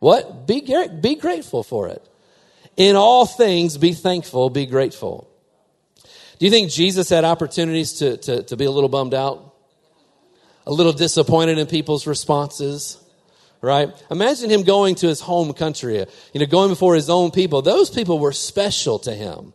what? 0.00 0.46
Be, 0.46 0.60
be 1.00 1.14
grateful 1.14 1.62
for 1.62 1.88
it. 1.88 2.06
In 2.76 2.96
all 2.96 3.26
things, 3.26 3.78
be 3.78 3.92
thankful, 3.92 4.50
be 4.50 4.66
grateful. 4.66 5.28
Do 6.38 6.46
you 6.46 6.50
think 6.50 6.70
Jesus 6.70 7.08
had 7.08 7.24
opportunities 7.24 7.94
to, 7.94 8.16
to, 8.16 8.42
to 8.42 8.56
be 8.56 8.64
a 8.64 8.70
little 8.70 8.88
bummed 8.88 9.14
out? 9.14 9.54
A 10.66 10.72
little 10.72 10.92
disappointed 10.92 11.58
in 11.58 11.66
people's 11.66 12.06
responses? 12.06 13.01
Right? 13.62 13.90
Imagine 14.10 14.50
him 14.50 14.64
going 14.64 14.96
to 14.96 15.06
his 15.06 15.20
home 15.20 15.52
country, 15.52 16.04
you 16.32 16.40
know, 16.40 16.46
going 16.46 16.68
before 16.68 16.96
his 16.96 17.08
own 17.08 17.30
people. 17.30 17.62
Those 17.62 17.90
people 17.90 18.18
were 18.18 18.32
special 18.32 18.98
to 19.00 19.14
him. 19.14 19.52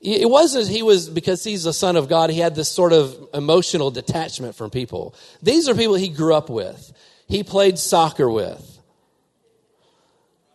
It 0.00 0.28
wasn't 0.28 0.68
he 0.68 0.82
was 0.82 1.08
because 1.08 1.44
he's 1.44 1.64
the 1.64 1.72
son 1.72 1.96
of 1.96 2.08
God, 2.08 2.30
he 2.30 2.38
had 2.38 2.54
this 2.54 2.68
sort 2.68 2.92
of 2.92 3.28
emotional 3.34 3.90
detachment 3.90 4.54
from 4.54 4.70
people. 4.70 5.14
These 5.42 5.68
are 5.68 5.74
people 5.74 5.94
he 5.94 6.08
grew 6.08 6.34
up 6.34 6.48
with. 6.50 6.92
He 7.28 7.42
played 7.42 7.78
soccer 7.78 8.30
with 8.30 8.74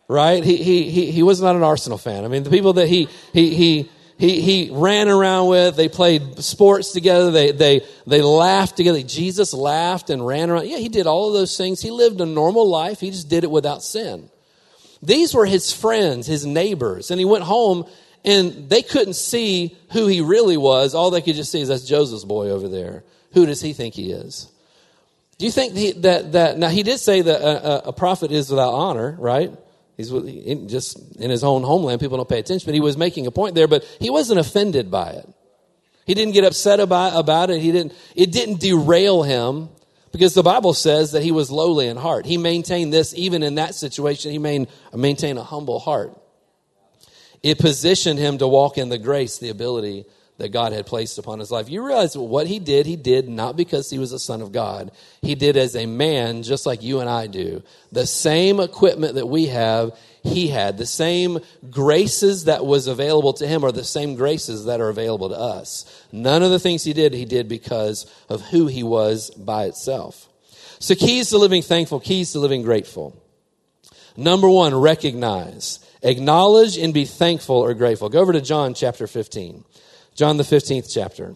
right? 0.09 0.43
He, 0.43 0.57
he, 0.57 0.89
he, 0.89 1.11
he 1.11 1.23
was 1.23 1.39
not 1.39 1.55
an 1.55 1.63
Arsenal 1.63 1.97
fan. 1.97 2.25
I 2.25 2.27
mean, 2.27 2.43
the 2.43 2.49
people 2.49 2.73
that 2.73 2.87
he, 2.87 3.07
he, 3.31 3.55
he, 3.55 3.89
he, 4.19 4.41
he 4.41 4.69
ran 4.69 5.07
around 5.07 5.47
with. 5.47 5.77
They 5.77 5.87
played 5.87 6.43
sports 6.43 6.91
together. 6.91 7.31
They, 7.31 7.53
they, 7.53 7.81
they 8.05 8.21
laughed 8.21 8.75
together. 8.75 9.01
Jesus 9.01 9.53
laughed 9.53 10.09
and 10.09 10.27
ran 10.27 10.49
around. 10.49 10.67
Yeah, 10.67 10.77
he 10.77 10.89
did 10.89 11.07
all 11.07 11.29
of 11.29 11.33
those 11.33 11.55
things. 11.55 11.81
He 11.81 11.89
lived 11.89 12.19
a 12.19 12.25
normal 12.25 12.69
life. 12.69 12.99
He 12.99 13.11
just 13.11 13.29
did 13.29 13.45
it 13.45 13.49
without 13.49 13.81
sin. 13.81 14.29
These 15.01 15.33
were 15.33 15.45
his 15.45 15.71
friends, 15.71 16.27
his 16.27 16.45
neighbors. 16.45 17.11
And 17.11 17.19
he 17.19 17.23
went 17.23 17.45
home 17.45 17.85
and 18.25 18.69
they 18.69 18.81
couldn't 18.81 19.13
see 19.13 19.77
who 19.93 20.07
he 20.07 20.19
really 20.19 20.57
was. 20.57 20.93
All 20.93 21.11
they 21.11 21.21
could 21.21 21.35
just 21.35 21.49
see 21.49 21.61
is 21.61 21.69
that's 21.69 21.87
Joseph's 21.87 22.25
boy 22.25 22.49
over 22.49 22.67
there. 22.67 23.05
Who 23.31 23.45
does 23.45 23.61
he 23.61 23.71
think 23.71 23.93
he 23.93 24.11
is? 24.11 24.51
Do 25.37 25.45
you 25.45 25.51
think 25.51 26.01
that, 26.01 26.33
that, 26.33 26.57
now 26.57 26.67
he 26.67 26.83
did 26.83 26.99
say 26.99 27.21
that 27.21 27.41
a, 27.41 27.87
a 27.87 27.93
prophet 27.93 28.33
is 28.33 28.49
without 28.49 28.73
honor, 28.73 29.15
right? 29.17 29.53
He's 29.99 30.13
in, 30.13 30.69
just 30.69 30.97
in 31.17 31.29
his 31.29 31.43
own 31.43 31.61
homeland. 31.61 31.99
People 31.99 32.15
don't 32.15 32.29
pay 32.29 32.39
attention, 32.39 32.65
but 32.65 32.73
he 32.73 32.79
was 32.79 32.95
making 32.95 33.27
a 33.27 33.31
point 33.31 33.53
there. 33.53 33.67
But 33.67 33.83
he 33.99 34.09
wasn't 34.09 34.39
offended 34.39 34.89
by 34.89 35.09
it. 35.09 35.27
He 36.05 36.13
didn't 36.13 36.33
get 36.33 36.45
upset 36.45 36.79
about, 36.79 37.19
about 37.19 37.49
it. 37.49 37.59
He 37.59 37.73
didn't. 37.73 37.93
It 38.15 38.31
didn't 38.31 38.61
derail 38.61 39.23
him 39.23 39.67
because 40.13 40.33
the 40.33 40.41
Bible 40.41 40.73
says 40.73 41.11
that 41.11 41.21
he 41.21 41.33
was 41.33 41.51
lowly 41.51 41.87
in 41.87 41.97
heart. 41.97 42.25
He 42.25 42.37
maintained 42.37 42.93
this 42.93 43.13
even 43.13 43.43
in 43.43 43.55
that 43.55 43.75
situation. 43.75 44.31
He 44.31 44.39
main, 44.39 44.69
maintained 44.95 45.37
a 45.37 45.43
humble 45.43 45.79
heart. 45.79 46.17
It 47.43 47.59
positioned 47.59 48.19
him 48.19 48.37
to 48.37 48.47
walk 48.47 48.77
in 48.77 48.87
the 48.87 48.97
grace, 48.97 49.37
the 49.37 49.49
ability 49.49 50.05
that 50.39 50.49
God 50.49 50.73
had 50.73 50.85
placed 50.85 51.17
upon 51.17 51.39
his 51.39 51.51
life. 51.51 51.69
You 51.69 51.85
realize 51.85 52.17
what 52.17 52.47
he 52.47 52.59
did, 52.59 52.85
he 52.85 52.95
did 52.95 53.29
not 53.29 53.55
because 53.55 53.89
he 53.89 53.99
was 53.99 54.11
a 54.11 54.19
son 54.19 54.41
of 54.41 54.51
God. 54.51 54.91
He 55.21 55.35
did 55.35 55.55
as 55.57 55.75
a 55.75 55.85
man, 55.85 56.43
just 56.43 56.65
like 56.65 56.81
you 56.81 57.01
and 57.01 57.09
I 57.09 57.27
do. 57.27 57.61
The 57.91 58.07
same 58.07 58.59
equipment 58.59 59.15
that 59.15 59.27
we 59.27 59.47
have, 59.47 59.97
he 60.23 60.47
had. 60.47 60.77
The 60.77 60.85
same 60.85 61.39
graces 61.69 62.45
that 62.45 62.65
was 62.65 62.87
available 62.87 63.33
to 63.33 63.47
him 63.47 63.63
are 63.63 63.71
the 63.71 63.83
same 63.83 64.15
graces 64.15 64.65
that 64.65 64.81
are 64.81 64.89
available 64.89 65.29
to 65.29 65.37
us. 65.37 66.05
None 66.11 66.41
of 66.41 66.51
the 66.51 66.59
things 66.59 66.83
he 66.83 66.93
did, 66.93 67.13
he 67.13 67.25
did 67.25 67.47
because 67.47 68.09
of 68.29 68.41
who 68.41 68.67
he 68.67 68.81
was 68.83 69.29
by 69.31 69.65
itself. 69.65 70.27
So 70.79 70.95
keys 70.95 71.29
to 71.29 71.37
living 71.37 71.61
thankful, 71.61 71.99
keys 71.99 72.31
to 72.31 72.39
living 72.39 72.63
grateful. 72.63 73.21
Number 74.15 74.49
one, 74.49 74.73
recognize. 74.73 75.79
Acknowledge 76.01 76.77
and 76.77 76.93
be 76.93 77.03
thankful 77.03 77.57
or 77.57 77.73
grateful. 77.73 78.07
Go 78.07 78.19
over 78.19 78.31
to 78.31 78.41
John 78.41 78.73
chapter 78.73 79.05
15. 79.05 79.65
John, 80.19 80.35
the 80.35 80.43
15th 80.43 80.93
chapter. 80.93 81.33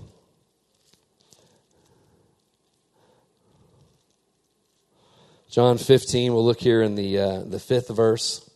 John 5.50 5.78
15, 5.78 6.34
we'll 6.34 6.44
look 6.44 6.60
here 6.60 6.82
in 6.82 6.96
the, 6.96 7.18
uh, 7.18 7.44
the 7.44 7.62
fifth 7.62 7.88
verse. 7.88 8.52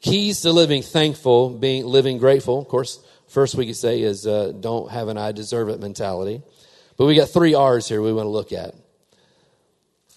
Keys 0.00 0.40
to 0.40 0.50
living 0.50 0.80
thankful, 0.80 1.50
being 1.50 1.84
living 1.84 2.16
grateful. 2.16 2.58
Of 2.58 2.68
course, 2.68 2.98
first 3.28 3.54
we 3.54 3.66
could 3.66 3.76
say 3.76 4.00
is 4.00 4.26
uh, 4.26 4.54
don't 4.58 4.90
have 4.90 5.08
an 5.08 5.18
I 5.18 5.32
deserve 5.32 5.68
it 5.68 5.78
mentality. 5.78 6.40
But 6.96 7.04
we 7.04 7.16
got 7.16 7.28
three 7.28 7.52
R's 7.52 7.86
here 7.86 8.00
we 8.00 8.14
want 8.14 8.24
to 8.24 8.30
look 8.30 8.54
at. 8.54 8.74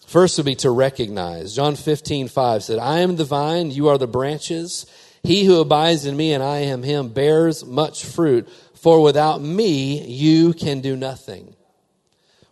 First 0.07 0.37
would 0.37 0.45
be 0.45 0.55
to 0.55 0.71
recognize. 0.71 1.53
John 1.53 1.75
15, 1.75 2.29
5 2.29 2.63
said, 2.63 2.79
I 2.79 2.99
am 2.99 3.17
the 3.17 3.25
vine, 3.25 3.71
you 3.71 3.89
are 3.89 3.97
the 3.97 4.07
branches. 4.07 4.85
He 5.23 5.43
who 5.43 5.59
abides 5.59 6.05
in 6.05 6.15
me 6.15 6.33
and 6.33 6.41
I 6.41 6.59
am 6.59 6.83
him 6.83 7.09
bears 7.09 7.65
much 7.65 8.05
fruit. 8.05 8.47
For 8.81 9.01
without 9.01 9.41
me, 9.41 10.05
you 10.05 10.53
can 10.53 10.79
do 10.79 10.95
nothing. 10.95 11.53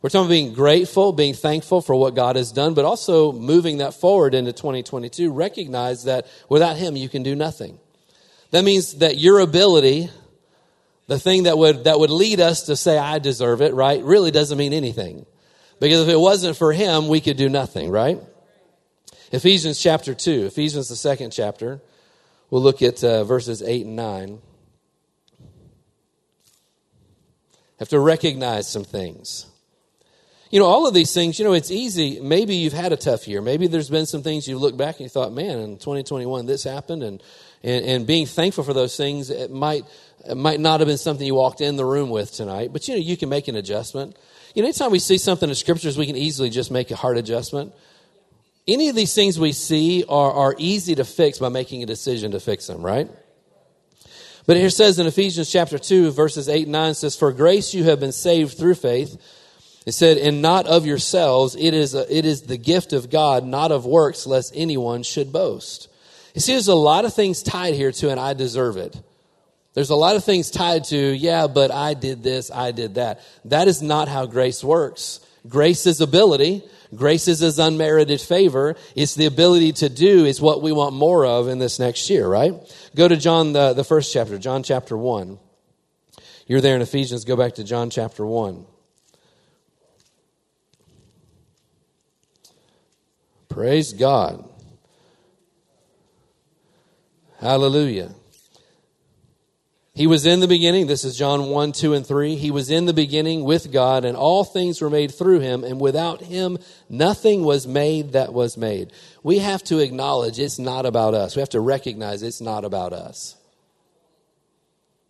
We're 0.02 0.10
talking 0.10 0.26
about 0.26 0.30
being 0.30 0.54
grateful, 0.54 1.14
being 1.14 1.34
thankful 1.34 1.82
for 1.82 1.96
what 1.96 2.16
God 2.16 2.36
has 2.36 2.52
done, 2.52 2.74
but 2.74 2.84
also 2.84 3.32
moving 3.32 3.78
that 3.78 3.94
forward 3.94 4.36
into 4.36 4.52
2022. 4.52 5.32
Recognize 5.32 6.04
that 6.04 6.28
without 6.50 6.76
Him, 6.76 6.98
you 6.98 7.08
can 7.08 7.24
do 7.24 7.34
nothing. 7.34 7.80
That 8.52 8.66
means 8.66 8.96
that 8.96 9.18
your 9.18 9.40
ability, 9.40 10.10
the 11.08 11.18
thing 11.18 11.44
that 11.44 11.58
would, 11.58 11.86
that 11.86 11.98
would 11.98 12.12
lead 12.12 12.42
us 12.42 12.64
to 12.64 12.76
say, 12.76 12.98
I 12.98 13.20
deserve 13.20 13.62
it, 13.62 13.74
right, 13.74 14.04
really 14.04 14.32
doesn't 14.32 14.58
mean 14.58 14.74
anything. 14.74 15.26
Because 15.80 16.02
if 16.02 16.10
it 16.10 16.20
wasn't 16.20 16.58
for 16.58 16.74
Him, 16.74 17.08
we 17.08 17.22
could 17.22 17.38
do 17.38 17.48
nothing, 17.48 17.90
right? 17.90 18.20
Ephesians 19.32 19.80
chapter 19.80 20.14
2, 20.14 20.46
Ephesians 20.48 20.90
the 20.90 20.96
second 20.98 21.32
chapter. 21.32 21.82
We'll 22.50 22.64
look 22.64 22.82
at 22.82 23.04
uh, 23.04 23.24
verses 23.24 23.62
8 23.62 23.86
and 23.86 23.96
9. 23.96 24.40
Have 27.80 27.90
to 27.90 28.00
recognize 28.00 28.68
some 28.68 28.84
things. 28.84 29.46
You 30.50 30.62
know, 30.62 30.66
all 30.66 30.88
of 30.88 30.94
these 30.94 31.14
things, 31.14 31.38
you 31.40 31.46
know, 31.46 31.54
it's 31.54 31.72
easy. 31.72 32.22
Maybe 32.22 32.56
you've 32.56 32.74
had 32.74 32.94
a 32.94 32.98
tough 32.98 33.28
year. 33.28 33.42
Maybe 33.42 33.68
there's 33.68 33.90
been 33.90 34.06
some 34.06 34.24
things 34.24 34.48
you 34.48 34.58
look 34.58 34.78
back 34.78 34.96
and 34.96 35.02
you 35.02 35.10
thought, 35.10 35.34
man, 35.34 35.60
in 35.60 35.78
2021 35.78 36.46
this 36.46 36.64
happened. 36.64 37.04
And, 37.04 37.22
and, 37.64 37.86
and 37.86 38.08
being 38.08 38.26
thankful 38.26 38.64
for 38.64 38.74
those 38.74 38.96
things, 38.96 39.30
it 39.30 39.52
might, 39.52 39.84
it 40.28 40.36
might 40.36 40.62
not 40.62 40.80
have 40.80 40.88
been 40.88 40.98
something 40.98 41.26
you 41.28 41.36
walked 41.36 41.60
in 41.60 41.76
the 41.76 41.84
room 41.84 42.10
with 42.10 42.32
tonight. 42.32 42.72
But, 42.72 42.88
you 42.88 42.94
know, 42.96 43.02
you 43.02 43.18
can 43.18 43.28
make 43.28 43.50
an 43.50 43.58
adjustment. 43.58 44.16
You 44.56 44.62
know, 44.62 44.70
anytime 44.70 44.92
we 44.92 45.00
see 45.00 45.18
something 45.18 45.50
in 45.50 45.56
scriptures, 45.56 45.98
we 45.98 46.06
can 46.06 46.16
easily 46.16 46.50
just 46.50 46.72
make 46.72 46.92
a 46.92 46.96
heart 46.96 47.18
adjustment. 47.18 47.74
Any 48.66 48.88
of 48.88 48.96
these 48.96 49.14
things 49.14 49.38
we 49.38 49.52
see 49.52 50.06
are, 50.08 50.32
are 50.32 50.56
easy 50.58 50.96
to 50.96 51.04
fix 51.04 51.40
by 51.40 51.50
making 51.50 51.84
a 51.84 51.86
decision 51.86 52.32
to 52.32 52.40
fix 52.40 52.68
them, 52.68 52.82
right? 52.82 53.10
But 54.48 54.56
here 54.56 54.70
says 54.70 54.98
in 54.98 55.06
Ephesians 55.06 55.52
chapter 55.52 55.78
2, 55.78 56.12
verses 56.12 56.48
8 56.48 56.64
and 56.64 56.72
9 56.72 56.94
says, 56.94 57.18
For 57.18 57.34
grace 57.34 57.74
you 57.74 57.84
have 57.84 58.00
been 58.00 58.14
saved 58.14 58.58
through 58.58 58.76
faith. 58.76 59.22
It 59.86 59.92
said, 59.92 60.18
and 60.18 60.42
not 60.42 60.66
of 60.68 60.86
yourselves. 60.86 61.56
It 61.56 61.74
is, 61.74 61.94
a, 61.94 62.14
it 62.14 62.26
is 62.26 62.44
the 62.44 62.58
gift 62.58 62.94
of 62.94 63.10
God, 63.10 63.46
not 63.46 63.74
of 63.74 63.86
works, 63.86 64.26
lest 64.26 64.54
anyone 64.56 65.04
should 65.04 65.34
boast. 65.34 65.90
You 66.34 66.40
see, 66.40 66.54
there's 66.54 66.70
a 66.70 66.76
lot 66.76 67.04
of 67.04 67.14
things 67.14 67.44
tied 67.44 67.74
here 67.74 67.92
to, 67.92 68.10
and 68.10 68.20
I 68.20 68.34
deserve 68.34 68.78
it. 68.78 68.98
There's 69.74 69.90
a 69.90 69.96
lot 69.96 70.16
of 70.16 70.24
things 70.24 70.50
tied 70.50 70.86
to, 70.86 70.98
yeah, 70.98 71.48
but 71.48 71.70
I 71.70 71.94
did 71.94 72.24
this, 72.24 72.50
I 72.50 72.72
did 72.72 72.96
that. 72.96 73.22
That 73.46 73.68
is 73.68 73.82
not 73.82 74.08
how 74.08 74.26
grace 74.28 74.64
works. 74.64 75.20
Grace 75.48 75.86
is 75.86 76.00
ability. 76.00 76.64
Grace 76.96 77.28
is 77.28 77.40
his 77.40 77.60
unmerited 77.60 78.22
favor. 78.22 78.76
It's 78.96 79.16
the 79.16 79.26
ability 79.26 79.74
to 79.74 79.90
do 79.90 80.26
is 80.26 80.40
what 80.40 80.62
we 80.62 80.72
want 80.72 80.96
more 80.96 81.26
of 81.26 81.48
in 81.48 81.60
this 81.60 81.80
next 81.80 82.10
year, 82.10 82.28
right? 82.28 82.54
Go 82.96 83.08
to 83.08 83.18
John, 83.18 83.54
the, 83.54 83.74
the 83.74 83.84
first 83.84 84.14
chapter, 84.14 84.38
John 84.38 84.64
chapter 84.64 84.98
1. 84.98 85.40
You're 86.48 86.62
there 86.62 86.76
in 86.76 86.82
Ephesians, 86.82 87.26
go 87.26 87.36
back 87.36 87.56
to 87.56 87.64
John 87.64 87.90
chapter 87.90 88.26
1. 88.26 88.66
Praise 93.50 93.92
God. 93.92 94.48
Hallelujah. 97.40 98.12
He 99.98 100.06
was 100.06 100.28
in 100.28 100.42
the 100.42 100.48
beginning. 100.48 100.86
This 100.86 101.04
is 101.04 101.18
John 101.18 101.50
1, 101.50 101.72
2, 101.72 101.96
and 101.96 102.06
3. 102.06 102.36
He 102.36 102.52
was 102.52 102.70
in 102.70 102.86
the 102.86 102.94
beginning 102.94 103.44
with 103.44 103.72
God, 103.72 104.06
and 104.06 104.16
all 104.16 104.44
things 104.44 104.80
were 104.80 104.92
made 104.92 105.12
through 105.12 105.40
him, 105.40 105.64
and 105.64 105.82
without 105.82 106.22
him, 106.22 106.60
nothing 106.88 107.44
was 107.44 107.66
made 107.66 108.12
that 108.12 108.32
was 108.32 108.58
made. 108.58 108.94
We 109.24 109.40
have 109.40 109.64
to 109.64 109.80
acknowledge 109.80 110.38
it's 110.38 110.60
not 110.60 110.86
about 110.86 111.16
us. 111.16 111.36
We 111.36 111.40
have 111.40 111.50
to 111.50 111.60
recognize 111.60 112.22
it's 112.22 112.42
not 112.42 112.64
about 112.64 112.94
us. 112.94 113.38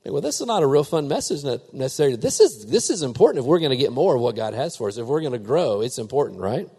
Well, 0.05 0.21
this 0.21 0.39
is 0.39 0.47
not 0.47 0.63
a 0.63 0.67
real 0.67 0.85
fun 0.85 1.09
message 1.09 1.43
necessarily. 1.73 2.15
This 2.15 2.39
is, 2.39 2.67
this 2.67 2.89
is 2.89 3.03
important 3.03 3.43
if 3.43 3.45
we're 3.45 3.59
going 3.59 3.71
to 3.71 3.75
get 3.75 3.91
more 3.91 4.15
of 4.15 4.21
what 4.21 4.38
God 4.38 4.53
has 4.53 4.77
for 4.77 4.88
us. 4.88 4.97
If 4.97 5.05
we're 5.05 5.19
going 5.19 5.33
to 5.33 5.38
grow, 5.38 5.81
it's 5.81 5.97
important, 5.97 6.39
right? 6.39 6.69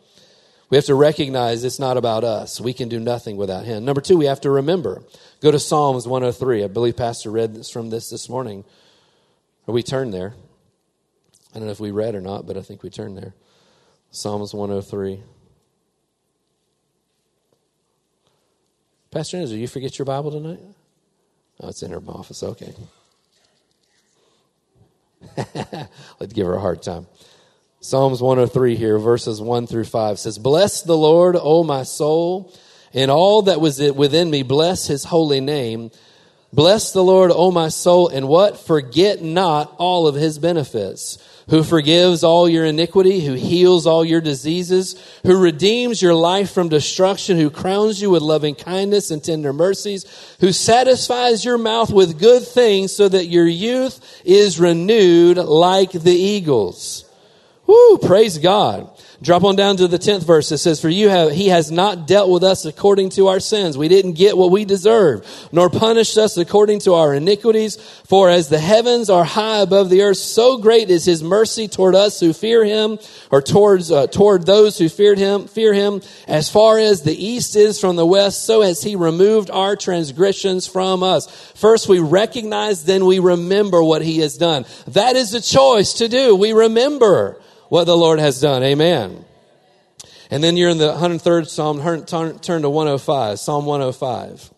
We 0.71 0.77
have 0.77 0.87
to 0.87 0.95
recognize 0.95 1.65
it's 1.65 1.79
not 1.79 1.97
about 1.97 2.25
us. 2.25 2.61
We 2.61 2.75
can 2.75 2.89
do 2.89 3.01
nothing 3.01 3.37
without 3.37 3.65
Him. 3.65 3.85
Number 3.85 4.01
two, 4.01 4.19
we 4.19 4.27
have 4.27 4.41
to 4.43 4.51
remember. 4.51 5.03
Go 5.41 5.53
to 5.53 5.59
Psalms 5.59 6.07
103. 6.07 6.65
I 6.65 6.67
believe 6.67 6.97
Pastor 6.97 7.31
read 7.31 7.55
this 7.55 7.71
from 7.71 7.91
this 7.91 8.11
this 8.11 8.29
morning. 8.29 8.65
Or 9.67 9.75
we 9.75 9.83
turned 9.83 10.13
there. 10.13 10.35
I 11.55 11.59
don't 11.59 11.67
know 11.67 11.73
if 11.73 11.81
we 11.81 11.91
read 11.91 12.15
or 12.15 12.21
not, 12.21 12.47
but 12.47 12.57
I 12.57 12.63
think 12.63 12.83
we 12.83 12.91
turned 12.91 13.17
there. 13.17 13.35
Psalms 14.11 14.53
103. 14.53 15.23
Pastor 19.11 19.37
Andrew, 19.39 19.57
you 19.57 19.69
forget 19.69 19.99
your 19.99 20.07
Bible 20.07 20.31
tonight? 20.31 20.61
Oh, 21.61 21.69
it's 21.69 21.83
in 21.83 21.91
her 21.93 22.03
office. 22.09 22.43
Okay. 22.43 22.75
Let's 26.21 26.33
give 26.33 26.47
her 26.47 26.55
a 26.55 26.61
hard 26.61 26.83
time. 26.83 27.07
Psalms 27.81 28.21
103 28.21 28.77
here, 28.77 28.99
verses 28.99 29.41
1 29.41 29.67
through 29.67 29.85
5 29.85 30.19
says, 30.19 30.39
Bless 30.39 30.83
the 30.83 30.97
Lord, 30.97 31.37
O 31.39 31.63
my 31.63 31.85
soul, 31.85 32.53
and 32.99 33.13
all 33.13 33.43
that 33.43 33.61
was 33.61 33.81
within 33.81 34.29
me, 34.29 34.43
bless 34.43 34.89
his 34.89 35.05
holy 35.05 35.41
name. 35.41 35.93
Bless 36.53 36.93
the 36.93 37.05
Lord, 37.05 37.31
O 37.33 37.53
my 37.53 37.69
soul, 37.69 38.09
and 38.09 38.27
what? 38.27 38.59
Forget 38.59 39.23
not 39.23 39.73
all 39.79 40.09
of 40.09 40.17
his 40.17 40.39
benefits 40.39 41.19
who 41.49 41.63
forgives 41.63 42.25
all 42.25 42.49
your 42.49 42.65
iniquity, 42.65 43.21
who 43.25 43.35
heals 43.35 43.87
all 43.87 44.05
your 44.05 44.21
diseases, 44.21 45.01
who 45.25 45.39
redeems 45.41 46.03
your 46.03 46.15
life 46.15 46.51
from 46.51 46.69
destruction, 46.69 47.37
who 47.39 47.51
crowns 47.51 48.03
you 48.03 48.11
with 48.11 48.23
loving 48.23 48.57
kindness 48.57 49.13
and 49.13 49.23
tender 49.23 49.53
mercies, 49.53 50.05
who 50.41 50.51
satisfies 50.51 51.45
your 51.45 51.57
mouth 51.57 51.91
with 51.91 52.19
good 52.19 52.43
things 52.43 52.93
so 52.93 53.09
that 53.09 53.27
your 53.27 53.47
youth 53.47 54.23
is 54.25 54.59
renewed 54.59 55.37
like 55.37 55.93
the 55.93 56.11
eagles. 56.11 57.05
Woo, 57.67 57.99
praise 57.99 58.39
God. 58.39 58.91
Drop 59.21 59.43
on 59.43 59.57
down 59.57 59.77
to 59.79 59.89
the 59.89 59.99
10th 59.99 60.23
verse. 60.23 60.53
It 60.53 60.59
says, 60.59 60.81
For 60.81 60.89
you 60.89 61.09
have, 61.09 61.33
he 61.33 61.49
has 61.49 61.73
not 61.73 62.07
dealt 62.07 62.31
with 62.31 62.45
us 62.45 62.65
according 62.65 63.11
to 63.11 63.27
our 63.27 63.41
sins. 63.41 63.77
We 63.77 63.89
didn't 63.89 64.13
get 64.13 64.37
what 64.37 64.53
we 64.53 64.65
deserved, 64.65 65.27
nor 65.51 65.69
punished 65.69 66.17
us 66.17 66.37
according 66.37 66.81
to 66.81 66.95
our 66.95 67.13
iniquities. 67.13 67.79
For 68.05 68.31
as 68.31 68.49
the 68.49 68.61
heavens 68.61 69.11
are 69.11 69.25
high 69.25 69.59
above 69.59 69.91
the 69.91 70.03
earth, 70.03 70.19
so 70.19 70.59
great 70.59 70.89
is 70.89 71.05
his 71.05 71.21
mercy 71.21 71.67
toward 71.67 71.97
us 71.97 72.21
who 72.21 72.33
fear 72.33 72.65
him, 72.65 73.01
or 73.33 73.43
towards, 73.43 73.91
uh, 73.91 74.07
toward 74.07 74.47
those 74.47 74.79
who 74.79 74.89
feared 74.89 75.19
him, 75.19 75.49
fear 75.49 75.75
him. 75.75 76.01
As 76.29 76.49
far 76.49 76.79
as 76.79 77.03
the 77.03 77.17
east 77.17 77.57
is 77.57 77.81
from 77.81 77.97
the 77.97 78.07
west, 78.07 78.45
so 78.45 78.63
has 78.63 78.85
he 78.85 78.95
removed 78.95 79.51
our 79.51 79.75
transgressions 79.75 80.69
from 80.69 81.03
us. 81.03 81.27
First 81.57 81.89
we 81.89 81.99
recognize, 81.99 82.85
then 82.85 83.05
we 83.05 83.19
remember 83.19 83.83
what 83.83 84.03
he 84.03 84.21
has 84.21 84.37
done. 84.37 84.65
That 84.87 85.17
is 85.17 85.35
a 85.35 85.41
choice 85.41 85.95
to 85.95 86.07
do. 86.07 86.37
We 86.37 86.53
remember 86.53 87.41
what 87.69 87.85
the 87.85 87.97
Lord 87.97 88.19
has 88.19 88.41
done. 88.41 88.63
Amen. 88.63 89.25
And 90.31 90.45
then 90.45 90.57
you're 90.57 90.71
in 90.71 90.79
the 90.79 90.93
103rd 90.93 91.49
Psalm, 91.49 91.81
turn 92.41 92.63
to 92.63 92.71
105, 92.71 93.39
Psalm 93.39 93.65
105. 93.65 94.53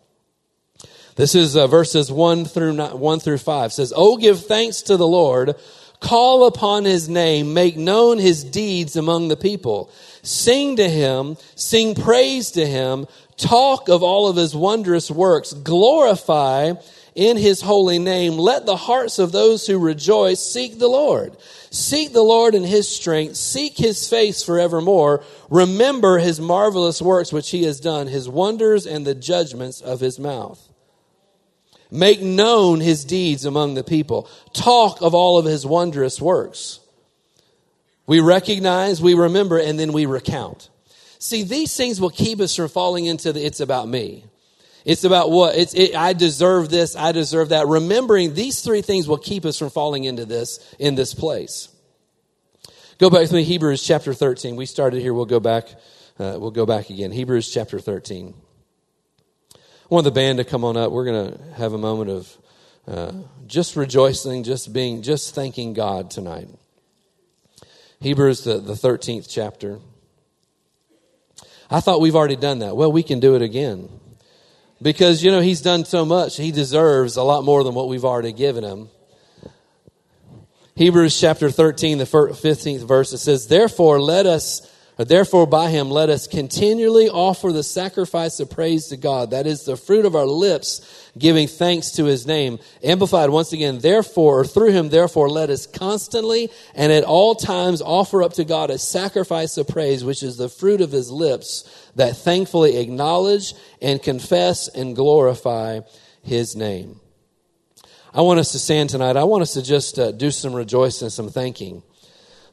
This 1.17 1.35
is 1.35 1.57
uh, 1.57 1.67
verses 1.67 2.11
1 2.11 2.45
through 2.47 2.77
1 2.77 3.21
through 3.21 3.39
5 3.39 3.73
says, 3.73 3.93
"Oh 3.95 4.17
give 4.17 4.47
thanks 4.47 4.83
to 4.83 4.97
the 4.97 5.07
Lord, 5.07 5.55
call 6.01 6.47
upon 6.47 6.85
his 6.85 7.09
name, 7.09 7.53
make 7.53 7.77
known 7.77 8.19
his 8.19 8.43
deeds 8.43 8.97
among 8.97 9.29
the 9.29 9.37
people. 9.37 9.93
Sing 10.23 10.77
to 10.77 10.89
him, 10.89 11.37
sing 11.55 11.95
praise 11.95 12.53
to 12.53 12.67
him, 12.67 13.07
talk 13.37 13.89
of 13.89 14.03
all 14.03 14.29
of 14.29 14.37
his 14.37 14.55
wondrous 14.55 15.11
works, 15.11 15.53
glorify 15.53 16.73
in 17.15 17.37
his 17.37 17.61
holy 17.61 17.99
name. 17.99 18.39
Let 18.39 18.67
the 18.67 18.77
hearts 18.77 19.19
of 19.19 19.33
those 19.33 19.67
who 19.67 19.79
rejoice 19.79 20.41
seek 20.41 20.79
the 20.79 20.89
Lord. 20.89 21.37
Seek 21.71 22.13
the 22.13 22.23
Lord 22.23 22.55
in 22.55 22.65
his 22.65 22.89
strength. 22.89 23.37
Seek 23.37 23.77
his 23.77 24.09
face 24.09 24.43
forevermore. 24.43 25.23
Remember 25.49 26.19
his 26.19 26.41
marvelous 26.41 27.01
works 27.01 27.33
which 27.33 27.51
he 27.51 27.65
has 27.65 27.81
done, 27.81 28.07
his 28.07 28.29
wonders 28.29 28.87
and 28.87 29.07
the 29.07 29.15
judgments 29.15 29.81
of 29.81 30.01
his 30.01 30.19
mouth. 30.19 30.67
Make 31.91 32.21
known 32.21 32.81
his 32.81 33.05
deeds 33.05 33.45
among 33.45 33.75
the 33.75 33.85
people. 33.85 34.29
Talk 34.53 35.03
of 35.03 35.15
all 35.15 35.39
of 35.39 35.45
his 35.45 35.67
wondrous 35.67 36.21
works. 36.21 36.81
We 38.07 38.21
recognize, 38.21 39.01
we 39.01 39.15
remember, 39.15 39.59
and 39.59 39.79
then 39.79 39.93
we 39.93 40.07
recount. 40.07 40.69
See, 41.19 41.43
these 41.43 41.77
things 41.77 42.01
will 42.01 42.11
keep 42.11 42.41
us 42.41 42.57
from 42.57 42.69
falling 42.69 43.07
into 43.07 43.33
the 43.33 43.45
it's 43.45 43.61
about 43.61 43.89
me. 43.89 44.25
It's 44.85 45.05
about 45.05 45.31
what? 45.31 45.57
It's, 45.57 45.75
it, 45.75 45.95
I 45.95 46.13
deserve 46.13 46.71
this, 46.71 46.97
I 46.97 47.13
deserve 47.13 47.51
that. 47.51 47.67
Remembering 47.67 48.35
these 48.35 48.63
three 48.63 48.83
things 48.83 49.07
will 49.07 49.19
keep 49.19 49.45
us 49.45 49.59
from 49.59 49.71
falling 49.71 50.05
into 50.05 50.25
this, 50.25 50.75
in 50.79 50.95
this 50.95 51.15
place. 51.15 51.69
Go 52.99 53.11
back 53.11 53.29
to 53.29 53.35
me, 53.35 53.45
Hebrews 53.45 53.83
chapter 53.83 54.15
13. 54.15 54.57
We 54.57 54.67
started 54.67 55.01
here, 55.01 55.15
we'll 55.15 55.27
go 55.27 55.41
back, 55.41 55.69
uh, 56.19 56.37
we'll 56.39 56.51
go 56.51 56.67
back 56.67 56.91
again. 56.91 57.13
Hebrews 57.13 57.53
chapter 57.53 57.79
13. 57.79 58.35
I 59.55 59.59
want 59.89 60.05
the 60.05 60.11
band 60.11 60.39
to 60.39 60.45
come 60.45 60.65
on 60.65 60.77
up. 60.77 60.93
We're 60.93 61.05
going 61.05 61.33
to 61.33 61.45
have 61.55 61.73
a 61.73 61.79
moment 61.79 62.11
of 62.11 62.39
uh, 62.87 63.13
just 63.47 63.77
rejoicing, 63.77 64.45
just 64.45 64.73
being, 64.73 65.03
just 65.03 65.35
thanking 65.35 65.75
God 65.75 66.11
tonight. 66.11 66.49
Hebrews, 68.01 68.45
the, 68.45 68.59
the 68.59 68.73
13th 68.73 69.29
chapter. 69.29 69.79
I 71.71 71.81
thought 71.81 72.01
we've 72.01 72.17
already 72.17 72.37
done 72.37 72.61
that. 72.61 72.77
Well, 72.77 72.91
we 72.91 73.03
can 73.03 73.21
do 73.21 73.37
it 73.37 73.43
again. 73.43 73.89
Because, 74.83 75.23
you 75.23 75.31
know, 75.31 75.41
he's 75.41 75.61
done 75.61 75.85
so 75.85 76.05
much. 76.05 76.37
He 76.37 76.53
deserves 76.53 77.17
a 77.17 77.23
lot 77.23 77.45
more 77.45 77.65
than 77.65 77.75
what 77.75 77.89
we've 77.89 78.05
already 78.05 78.33
given 78.33 78.65
him. 78.65 78.89
Hebrews 80.75 81.21
chapter 81.21 81.51
13, 81.51 81.99
the 81.99 82.05
15th 82.05 82.87
verse, 82.89 83.13
it 83.13 83.19
says, 83.19 83.47
Therefore, 83.49 84.01
let 84.01 84.25
us, 84.25 84.63
therefore 85.09 85.47
by 85.47 85.71
him, 85.71 85.89
let 85.89 86.11
us 86.11 86.27
continually 86.27 87.09
offer 87.09 87.53
the 87.53 87.63
sacrifice 87.63 88.41
of 88.41 88.51
praise 88.51 88.89
to 88.89 88.97
God. 88.97 89.31
That 89.31 89.47
is 89.47 89.65
the 89.65 89.77
fruit 89.77 90.05
of 90.05 90.17
our 90.17 90.27
lips 90.27 91.11
giving 91.17 91.47
thanks 91.47 91.93
to 91.93 92.05
his 92.05 92.27
name. 92.27 92.59
Amplified 92.83 93.31
once 93.31 93.53
again, 93.53 93.79
therefore, 93.79 94.41
or 94.41 94.45
through 94.45 94.73
him, 94.73 94.89
therefore, 94.89 95.31
let 95.31 95.49
us 95.49 95.67
constantly 95.67 96.51
and 96.75 96.93
at 96.93 97.05
all 97.05 97.35
times 97.35 97.81
offer 97.81 98.23
up 98.23 98.33
to 98.35 98.45
God 98.45 98.71
a 98.71 98.79
sacrifice 98.79 99.57
of 99.57 99.69
praise, 99.69 100.05
which 100.05 100.23
is 100.23 100.37
the 100.37 100.49
fruit 100.49 100.81
of 100.81 100.93
his 100.93 101.11
lips, 101.11 101.91
that 101.95 102.17
thankfully 102.17 102.77
acknowledge 102.77 103.55
and 103.81 104.03
confess 104.03 104.69
and 104.69 104.97
glorify 104.97 105.81
his 106.23 106.57
name. 106.57 107.01
I 108.13 108.23
want 108.23 108.41
us 108.41 108.53
to 108.53 108.59
stand 108.59 108.91
tonight. 108.91 109.17
I 109.17 109.25
want 109.25 109.43
us 109.43 109.53
to 109.55 109.63
just 109.63 109.99
uh, 109.99 110.11
do 110.11 110.33
some 110.33 110.53
rejoicing, 110.53 111.11
some 111.11 111.29
thanking 111.29 111.85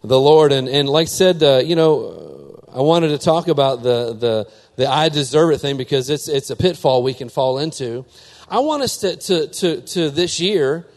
the 0.04 0.20
Lord. 0.20 0.52
And, 0.52 0.68
and 0.68 0.88
like 0.88 1.04
I 1.04 1.10
said, 1.10 1.44
uh, 1.44 1.58
you 1.58 1.76
know, 1.76 2.64
I 2.72 2.82
wanted 2.82 3.10
to 3.10 3.18
talk 3.18 3.48
about 3.48 3.82
the, 3.82 4.14
the, 4.14 4.52
the 4.76 4.88
I 4.88 5.10
deserve 5.10 5.52
it 5.52 5.60
thing 5.60 5.78
because 5.78 6.10
it's, 6.10 6.28
it's 6.28 6.50
a 6.50 6.56
pitfall 6.56 7.04
we 7.04 7.14
can 7.14 7.30
fall 7.30 7.60
into. 7.60 8.06
I 8.50 8.60
want 8.60 8.84
us 8.84 8.98
to, 9.00 9.16
to, 9.16 9.48
to, 9.48 9.82
to 9.82 10.10
this 10.10 10.40
year, 10.40 10.88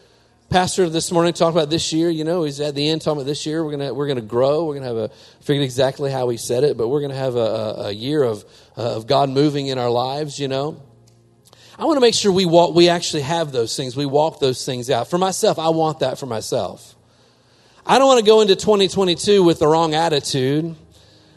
Pastor 0.49 0.89
this 0.89 1.13
morning 1.13 1.31
talked 1.31 1.55
about 1.55 1.69
this 1.69 1.93
year, 1.93 2.09
you 2.09 2.25
know, 2.25 2.43
he's 2.43 2.59
at 2.59 2.75
the 2.75 2.89
end 2.89 3.01
talking 3.01 3.19
about 3.19 3.25
this 3.25 3.45
year. 3.45 3.63
We're 3.63 3.77
going 3.77 3.87
to, 3.87 3.93
we're 3.93 4.13
to 4.13 4.21
grow. 4.21 4.65
We're 4.65 4.73
going 4.73 4.83
to 4.83 4.89
have 4.89 4.97
a, 4.97 5.09
figured 5.41 5.63
exactly 5.63 6.11
how 6.11 6.27
he 6.27 6.35
said 6.35 6.65
it, 6.65 6.77
but 6.77 6.89
we're 6.89 6.99
going 6.99 7.11
to 7.11 7.17
have 7.17 7.35
a, 7.35 7.39
a, 7.39 7.73
a 7.85 7.91
year 7.91 8.21
of, 8.21 8.43
uh, 8.77 8.97
of 8.97 9.07
God 9.07 9.29
moving 9.29 9.67
in 9.67 9.77
our 9.77 9.89
lives, 9.89 10.39
you 10.39 10.49
know. 10.49 10.81
I 11.79 11.85
want 11.85 11.95
to 11.95 12.01
make 12.01 12.13
sure 12.13 12.31
we 12.31 12.45
walk, 12.45 12.75
we 12.75 12.89
actually 12.89 13.23
have 13.23 13.53
those 13.53 13.75
things. 13.77 13.95
We 13.95 14.05
walk 14.05 14.39
those 14.39 14.65
things 14.65 14.89
out. 14.89 15.09
For 15.09 15.17
myself, 15.17 15.57
I 15.57 15.69
want 15.69 15.99
that 15.99 16.19
for 16.19 16.25
myself. 16.25 16.95
I 17.85 17.97
don't 17.97 18.07
want 18.07 18.19
to 18.19 18.25
go 18.25 18.41
into 18.41 18.55
2022 18.55 19.43
with 19.43 19.59
the 19.59 19.67
wrong 19.67 19.93
attitude. 19.95 20.75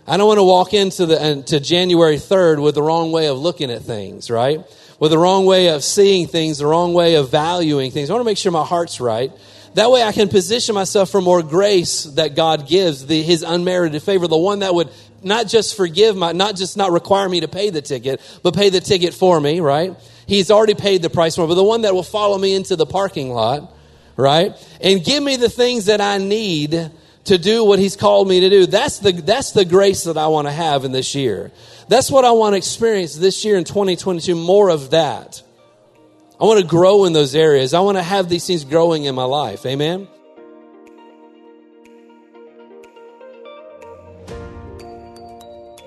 I 0.06 0.16
don't 0.16 0.28
want 0.28 0.38
to 0.38 0.44
walk 0.44 0.74
into 0.74 1.06
the, 1.06 1.42
to 1.46 1.60
January 1.60 2.16
3rd 2.16 2.62
with 2.62 2.74
the 2.74 2.82
wrong 2.82 3.12
way 3.12 3.28
of 3.28 3.38
looking 3.38 3.70
at 3.70 3.82
things, 3.82 4.30
right? 4.30 4.64
with 4.98 5.10
the 5.10 5.18
wrong 5.18 5.44
way 5.44 5.68
of 5.68 5.82
seeing 5.82 6.26
things, 6.26 6.58
the 6.58 6.66
wrong 6.66 6.94
way 6.94 7.16
of 7.16 7.30
valuing 7.30 7.90
things. 7.90 8.10
I 8.10 8.14
want 8.14 8.22
to 8.22 8.30
make 8.30 8.38
sure 8.38 8.52
my 8.52 8.64
heart's 8.64 9.00
right. 9.00 9.32
That 9.74 9.90
way 9.90 10.02
I 10.02 10.12
can 10.12 10.28
position 10.28 10.74
myself 10.74 11.10
for 11.10 11.20
more 11.20 11.42
grace 11.42 12.04
that 12.04 12.36
God 12.36 12.68
gives, 12.68 13.04
the, 13.06 13.22
his 13.22 13.42
unmerited 13.42 14.02
favor, 14.02 14.28
the 14.28 14.38
one 14.38 14.60
that 14.60 14.72
would 14.74 14.90
not 15.22 15.48
just 15.48 15.76
forgive 15.76 16.16
my, 16.16 16.32
not 16.32 16.56
just 16.56 16.76
not 16.76 16.92
require 16.92 17.28
me 17.28 17.40
to 17.40 17.48
pay 17.48 17.70
the 17.70 17.82
ticket, 17.82 18.20
but 18.42 18.54
pay 18.54 18.70
the 18.70 18.80
ticket 18.80 19.14
for 19.14 19.40
me, 19.40 19.60
right? 19.60 19.96
He's 20.26 20.50
already 20.50 20.74
paid 20.74 21.02
the 21.02 21.10
price 21.10 21.34
for 21.34 21.42
me, 21.42 21.48
but 21.48 21.54
the 21.54 21.64
one 21.64 21.82
that 21.82 21.92
will 21.92 22.04
follow 22.04 22.38
me 22.38 22.54
into 22.54 22.76
the 22.76 22.86
parking 22.86 23.30
lot, 23.30 23.73
right? 24.16 24.52
And 24.80 25.04
give 25.04 25.22
me 25.22 25.36
the 25.36 25.48
things 25.48 25.86
that 25.86 26.00
I 26.00 26.18
need 26.18 26.90
to 27.24 27.38
do 27.38 27.64
what 27.64 27.78
he's 27.78 27.96
called 27.96 28.28
me 28.28 28.40
to 28.40 28.50
do. 28.50 28.66
That's 28.66 28.98
the, 28.98 29.12
that's 29.12 29.52
the 29.52 29.64
grace 29.64 30.04
that 30.04 30.18
I 30.18 30.26
want 30.26 30.46
to 30.46 30.52
have 30.52 30.84
in 30.84 30.92
this 30.92 31.14
year. 31.14 31.50
That's 31.88 32.10
what 32.10 32.24
I 32.24 32.32
want 32.32 32.52
to 32.54 32.58
experience 32.58 33.14
this 33.16 33.44
year 33.44 33.56
in 33.56 33.64
2022, 33.64 34.34
more 34.34 34.68
of 34.68 34.90
that. 34.90 35.42
I 36.40 36.44
want 36.44 36.60
to 36.60 36.66
grow 36.66 37.04
in 37.04 37.12
those 37.12 37.34
areas. 37.34 37.74
I 37.74 37.80
want 37.80 37.96
to 37.96 38.02
have 38.02 38.28
these 38.28 38.46
things 38.46 38.64
growing 38.64 39.04
in 39.04 39.14
my 39.14 39.24
life. 39.24 39.64
Amen. 39.64 40.08